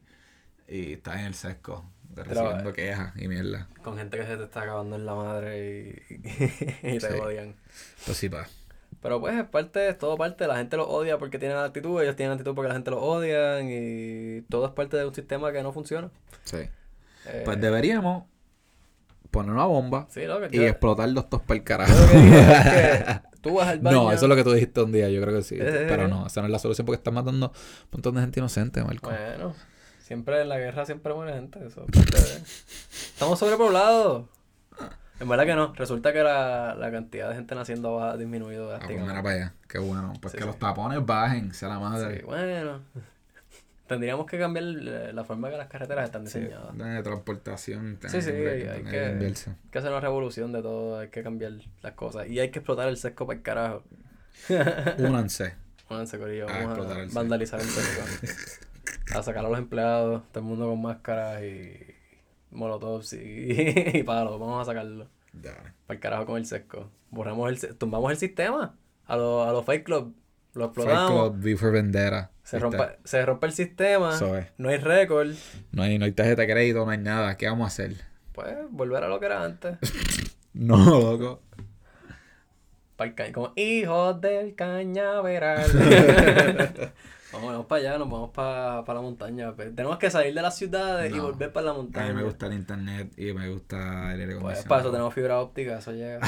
Y 0.68 0.94
está 0.94 1.20
en 1.20 1.28
el 1.28 1.34
sesco, 1.36 1.86
recibiendo 2.16 2.74
quejas 2.74 3.14
y 3.18 3.28
mierda. 3.28 3.68
con 3.84 3.98
gente 3.98 4.18
que 4.18 4.26
se 4.26 4.38
te 4.38 4.44
está 4.46 4.62
acabando 4.64 4.96
en 4.96 5.06
la 5.06 5.14
madre 5.16 6.02
y, 6.10 6.14
y 6.96 6.98
te 6.98 7.12
Sí. 7.12 7.20
odian. 7.22 7.56
Pues 8.06 8.18
sí, 8.18 8.30
pa. 8.30 8.48
Pero 9.02 9.20
pues 9.20 9.36
es 9.36 9.44
parte, 9.44 9.90
es 9.90 9.98
todo 9.98 10.16
parte, 10.18 10.48
la 10.48 10.56
gente 10.56 10.78
los 10.78 10.88
odia 10.88 11.18
porque 11.18 11.38
tienen 11.38 11.58
actitud, 11.58 12.02
ellos 12.02 12.16
tienen 12.16 12.32
actitud 12.34 12.56
porque 12.56 12.70
la 12.70 12.74
gente 12.76 12.90
los 12.90 13.02
odia 13.04 13.60
y 13.62 14.42
todo 14.50 14.66
es 14.66 14.72
parte 14.72 14.96
de 14.98 15.06
un 15.06 15.14
sistema 15.14 15.52
que 15.52 15.62
no 15.62 15.74
funciona. 15.74 16.10
Sí. 16.46 16.70
Eh, 17.26 17.42
Pues 17.46 17.60
deberíamos 17.62 18.26
poner 19.32 19.52
una 19.52 19.66
bomba 19.66 20.06
sí, 20.10 20.22
y 20.52 20.58
yo- 20.58 20.64
explotar 20.68 21.10
los 21.10 21.30
dos 21.30 21.42
para 21.42 21.58
el 21.58 21.64
carajo. 21.64 21.94
tú 23.42 23.56
vas 23.56 23.68
al 23.70 23.80
baño. 23.80 24.04
No, 24.04 24.12
eso 24.12 24.26
es 24.26 24.30
lo 24.30 24.36
que 24.36 24.44
tú 24.44 24.52
dijiste 24.54 24.82
un 24.82 24.92
día, 24.92 25.10
yo 25.10 25.22
creo 25.22 25.36
que 25.36 25.44
sí. 25.44 25.56
Eh, 25.60 25.86
Pero 25.88 26.04
eh. 26.06 26.08
no, 26.08 26.28
esa 26.28 26.42
no 26.42 26.48
es 26.48 26.52
la 26.52 26.60
solución 26.60 26.86
porque 26.86 26.98
estás 26.98 27.14
matando 27.14 27.48
un 27.48 27.90
montón 27.92 28.16
de 28.16 28.22
gente 28.22 28.40
inocente, 28.40 28.84
Marco. 28.84 29.10
Bueno, 29.10 29.56
siempre 30.00 30.42
en 30.42 30.50
la 30.50 30.58
guerra 30.60 30.86
siempre 30.86 31.14
muere 31.14 31.34
gente. 31.34 31.66
Eso 31.66 31.86
Estamos 33.14 33.40
sobrepoblados. 33.40 34.26
En 35.20 35.30
verdad 35.30 35.46
que 35.46 35.56
no. 35.56 35.74
Resulta 35.74 36.12
que 36.12 36.22
la, 36.24 36.76
la 36.76 36.92
cantidad 36.92 37.30
de 37.30 37.36
gente 37.36 37.56
naciendo 37.56 38.04
ha 38.04 38.18
disminuido 38.18 38.66
Ah, 38.66 38.80
pues 38.80 38.80
drásticamente. 38.98 39.12
mira 39.12 39.24
para 39.24 39.36
allá. 39.36 39.54
Qué 39.70 39.80
bueno. 39.80 40.14
Pues 40.22 40.32
Sí, 40.34 40.38
que 40.38 40.44
sí. 40.44 40.48
los 40.48 40.60
tapones 40.60 41.06
bajen, 41.06 41.54
sea 41.54 41.70
la 41.70 41.80
madre. 41.80 42.18
Sí, 42.20 42.26
bueno. 42.26 42.82
Tendríamos 43.88 44.26
que 44.26 44.40
cambiar 44.40 44.64
eh, 44.66 45.12
la 45.14 45.24
forma 45.26 45.50
que 45.50 45.58
las 45.58 45.68
carreteras 45.68 46.06
están 46.06 46.26
Sí, 46.26 46.40
diseñadas. 46.40 46.78
de 46.78 47.04
transportación. 47.04 48.00
Sí, 48.08 48.22
sí, 48.22 48.30
hay- 48.32 48.84
que- 48.84 49.10
inverso. 49.12 49.52
Hay 49.52 49.70
que 49.72 49.78
hacer 49.80 49.92
una 49.92 50.00
revolución 50.00 50.52
de 50.54 50.62
todo, 50.62 51.00
hay 51.00 51.10
que 51.10 51.22
cambiar 51.22 51.54
las 51.82 51.94
cosas. 51.94 52.28
Y 52.30 52.40
hay 52.40 52.50
que 52.50 52.60
explotar 52.60 52.88
el 52.88 52.98
sesco 52.98 53.28
para 53.28 53.38
el 53.38 53.44
carajo. 53.44 53.84
Únanse. 55.00 55.56
Pónganse, 55.88 56.18
corillo. 56.18 56.46
Vamos 56.48 56.90
a 56.90 57.02
el 57.02 57.10
vandalizar 57.10 57.60
el 57.60 57.68
sesco. 57.68 58.04
a 59.18 59.22
sacar 59.24 59.46
a 59.46 59.50
los 59.50 59.58
empleados, 59.58 60.24
todo 60.32 60.40
el 60.44 60.46
mundo 60.50 60.68
con 60.68 60.82
máscaras 60.82 61.44
y 61.44 61.78
molotovs 62.52 63.14
y, 63.14 63.18
y 64.00 64.04
palos. 64.04 64.40
Vamos 64.40 64.62
a 64.62 64.72
sacarlo. 64.72 65.10
Dale. 65.34 65.74
Para 65.88 65.96
el 65.96 66.00
carajo 66.00 66.26
con 66.26 66.38
el 66.38 66.46
sesco. 66.46 66.90
Borramos 67.10 67.64
el, 67.64 67.76
tumbamos 67.78 68.12
el 68.12 68.18
sistema. 68.18 68.76
A 69.06 69.18
los 69.18 69.48
a 69.48 69.52
los 69.52 69.66
Fight 69.66 69.84
Club. 69.84 70.16
Lo 70.54 70.66
explotamos. 70.66 71.12
Club, 71.32 71.44
V 71.44 71.58
for 71.58 71.72
Vendetta. 71.72 72.30
Se 72.44 72.60
rompe, 72.60 72.98
se 73.04 73.26
rompe 73.26 73.48
el 73.48 73.54
sistema. 73.54 74.18
No 74.58 74.70
hay 74.70 74.78
récord. 74.78 75.32
No 75.72 75.84
hay, 75.84 75.98
no 75.98 76.06
hay 76.06 76.12
tarjeta 76.12 76.42
de 76.44 76.48
crédito, 76.52 76.86
no 76.86 76.92
hay 76.92 76.98
nada. 76.98 77.38
¿Qué 77.38 77.48
vamos 77.48 77.66
a 77.66 77.68
hacer? 77.68 77.96
Pues 78.34 78.54
volver 78.70 79.04
a 79.04 79.08
lo 79.08 79.20
que 79.20 79.26
era 79.28 79.44
antes. 79.44 79.78
No, 80.56 80.78
loco. 80.78 81.42
Como 83.34 83.54
hijos 83.56 84.22
del 84.22 84.54
cañaveral. 84.54 85.66
vamos, 87.34 87.52
vamos 87.52 87.66
para 87.66 87.80
allá, 87.82 87.98
nos 87.98 88.08
vamos 88.10 88.30
para 88.30 88.84
la 88.86 89.02
montaña. 89.02 89.52
Pe- 89.56 89.72
Tenemos 89.72 89.98
que 89.98 90.12
salir 90.12 90.32
de 90.36 90.42
las 90.44 90.56
ciudades 90.56 91.12
y 91.12 91.18
volver 91.20 91.52
para 91.52 91.66
la 91.66 91.72
A 91.72 91.76
montaña. 91.76 92.10
mí 92.10 92.14
me 92.14 92.24
gusta 92.24 92.46
el 92.46 92.54
internet 92.54 93.12
y 93.18 93.34
me 93.34 93.50
gusta 93.50 94.14
el 94.14 94.22
aire 94.22 94.36
Pues 94.36 94.64
para 94.66 94.82
eso 94.82 94.92
tenemos 94.92 95.12
fibra 95.12 95.40
óptica, 95.40 95.80
eso 95.80 95.92
llega. 95.92 96.20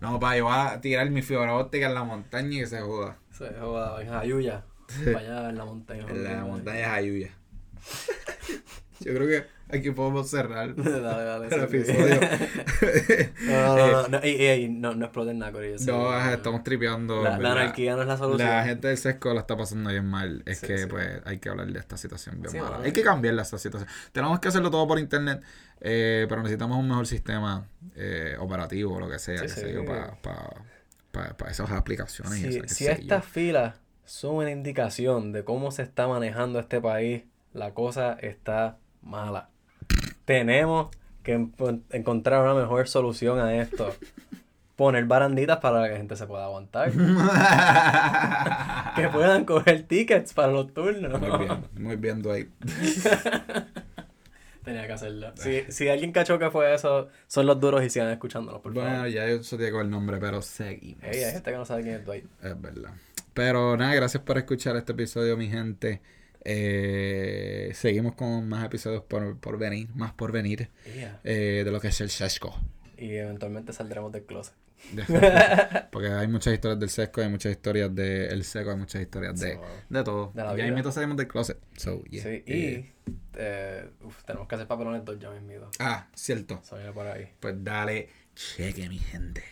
No, 0.00 0.20
pa, 0.20 0.36
yo 0.36 0.44
voy 0.44 0.54
a 0.54 0.80
tirar 0.80 1.10
mi 1.10 1.22
fibra 1.22 1.54
óptica 1.54 1.86
en 1.86 1.94
la 1.94 2.04
montaña 2.04 2.56
y 2.56 2.60
que 2.60 2.66
se 2.66 2.80
joda. 2.80 3.18
Se 3.32 3.52
joda, 3.54 4.00
en 4.00 4.08
Jayuya. 4.08 4.64
Para 5.04 5.18
allá 5.18 5.48
en 5.50 5.58
la 5.58 5.64
montaña. 5.64 6.06
En 6.08 6.24
la 6.24 6.44
montaña 6.44 6.78
de 6.78 6.84
Jayuya. 6.84 7.30
Yo 9.00 9.14
creo 9.14 9.26
que 9.28 9.46
aquí 9.76 9.90
podemos 9.92 10.28
cerrar 10.30 10.74
dale, 10.76 11.46
el 11.54 11.62
episodio. 11.62 12.20
No, 13.46 13.76
no, 13.76 13.86
no, 14.02 14.08
no, 14.08 14.18
ey, 14.22 14.44
ey, 14.46 14.68
no, 14.68 14.94
no 14.94 15.04
exploten 15.06 15.38
nada, 15.38 15.52
Corillo. 15.52 15.76
no, 15.86 16.30
estamos 16.30 16.62
tripeando. 16.64 17.22
La, 17.22 17.38
la 17.38 17.52
anarquía 17.52 17.94
no 17.96 18.02
es 18.02 18.08
la 18.08 18.16
solución. 18.16 18.48
La 18.48 18.64
gente 18.64 18.88
del 18.88 18.96
sesco 18.98 19.32
la 19.34 19.40
está 19.40 19.56
pasando 19.56 19.90
bien 19.90 20.06
mal. 20.06 20.42
Es 20.46 20.58
Sí, 20.58 20.66
que, 20.66 20.78
sí. 20.78 20.86
pues, 20.86 21.20
hay 21.24 21.38
que 21.38 21.48
hablar 21.48 21.66
de 21.68 21.78
esta 21.78 21.96
situación 21.96 22.40
bien 22.42 22.62
mala. 22.62 22.80
Hay 22.84 22.92
que 22.92 23.02
cambiarla 23.02 23.42
esta 23.42 23.58
situación. 23.58 23.88
Tenemos 24.12 24.38
que 24.40 24.48
hacerlo 24.48 24.70
todo 24.70 24.86
por 24.86 24.98
internet, 24.98 25.42
eh, 25.80 26.26
pero 26.28 26.42
necesitamos 26.42 26.76
un 26.78 26.88
mejor 26.88 27.06
sistema 27.06 27.66
eh, 27.94 28.36
operativo 28.40 28.94
o 28.96 29.00
lo 29.00 29.08
que 29.08 29.18
sea, 29.18 29.38
Sí, 29.38 29.42
qué 29.42 29.48
sé 29.48 29.66
sí. 29.68 29.72
yo, 29.74 29.84
para 29.84 31.50
esas 31.50 31.70
aplicaciones 31.70 32.38
y 32.40 32.60
qué 32.60 32.68
si 32.68 32.86
estas 32.86 33.24
filas 33.24 33.74
son 34.04 34.36
una 34.36 34.50
indicación 34.50 35.32
de 35.32 35.44
cómo 35.44 35.70
se 35.70 35.82
está 35.82 36.06
manejando 36.06 36.58
este 36.60 36.80
país, 36.80 37.22
la 37.52 37.74
cosa 37.74 38.12
está 38.20 38.78
mala. 39.02 39.48
Tenemos 40.24 40.88
que 41.22 41.32
en- 41.34 41.52
encontrar 41.90 42.42
una 42.42 42.54
mejor 42.54 42.88
solución 42.88 43.38
a 43.40 43.54
esto. 43.56 43.94
Poner 44.76 45.04
baranditas 45.06 45.58
para 45.58 45.84
que 45.86 45.90
la 45.92 45.96
gente 45.96 46.14
se 46.16 46.26
pueda 46.26 46.44
aguantar. 46.44 46.92
que 48.96 49.08
puedan 49.08 49.44
coger 49.44 49.82
tickets 49.84 50.32
para 50.32 50.52
los 50.52 50.72
turnos. 50.72 51.20
muy 51.20 51.38
bien, 51.38 51.64
muy 51.78 51.96
bien, 51.96 52.22
Dwight. 52.22 52.48
Tenía 54.64 54.86
que 54.86 54.92
hacerlo. 54.92 55.32
Si, 55.36 55.62
si 55.72 55.88
alguien 55.88 56.12
cachó 56.12 56.38
que 56.38 56.50
fue 56.50 56.74
eso, 56.74 57.08
son 57.26 57.46
los 57.46 57.58
duros 57.58 57.82
y 57.84 57.88
sigan 57.90 58.10
escuchándonos, 58.10 58.60
por 58.60 58.74
Bueno, 58.74 58.90
favor. 58.90 59.08
ya 59.08 59.26
yo 59.26 59.36
eso 59.36 59.56
tiene 59.56 59.76
el 59.80 59.88
nombre, 59.90 60.18
pero 60.18 60.42
seguimos. 60.42 61.02
Hay 61.04 61.14
gente 61.32 61.50
que 61.50 61.56
no 61.56 61.64
sabe 61.64 61.82
quién 61.82 61.94
es 61.96 62.04
Dwight. 62.04 62.26
Es 62.42 62.60
verdad. 62.60 62.90
Pero 63.32 63.76
nada, 63.78 63.94
gracias 63.94 64.22
por 64.22 64.36
escuchar 64.36 64.76
este 64.76 64.92
episodio, 64.92 65.36
mi 65.38 65.48
gente. 65.48 66.02
Eh, 66.44 67.70
seguimos 67.74 68.14
con 68.14 68.48
más 68.48 68.64
episodios 68.64 69.02
por, 69.02 69.38
por 69.38 69.58
venir, 69.58 69.88
más 69.94 70.12
por 70.12 70.32
venir, 70.32 70.70
Yeah. 70.94 71.20
eh, 71.24 71.62
de 71.64 71.70
lo 71.70 71.80
que 71.80 71.88
es 71.88 72.00
el 72.00 72.10
sesco. 72.10 72.54
Y 72.96 73.14
eventualmente 73.14 73.72
saldremos 73.72 74.12
del 74.12 74.24
closet. 74.24 74.54
Porque 75.90 76.08
hay 76.08 76.28
muchas 76.28 76.54
historias 76.54 76.78
del 76.78 76.88
sesco, 76.90 77.20
hay 77.20 77.28
muchas 77.28 77.50
historias 77.52 77.92
del 77.94 78.44
seco, 78.44 78.70
hay 78.70 78.76
muchas 78.76 79.02
historias 79.02 79.38
de, 79.40 79.58
de 79.88 80.04
todo. 80.04 80.30
De 80.34 80.42
la 80.42 80.50
ya 80.56 80.64
vida. 80.64 80.74
mismo 80.74 80.92
salimos 80.92 81.16
del 81.16 81.26
closet. 81.28 81.58
So, 81.76 82.04
yeah. 82.04 82.22
Sí, 82.22 82.42
Eh, 82.46 82.92
y 83.06 83.14
eh, 83.36 83.90
uf, 84.04 84.22
tenemos 84.24 84.46
que 84.46 84.54
hacer 84.54 84.66
papelones 84.68 85.04
dos 85.04 85.18
ya 85.18 85.30
mismo. 85.30 85.68
Ah, 85.80 86.08
cierto. 86.14 86.62
Por 86.94 87.06
ahí. 87.06 87.32
Pues 87.40 87.54
dale, 87.62 88.08
cheque, 88.34 88.88
mi 88.88 88.98
gente. 88.98 89.42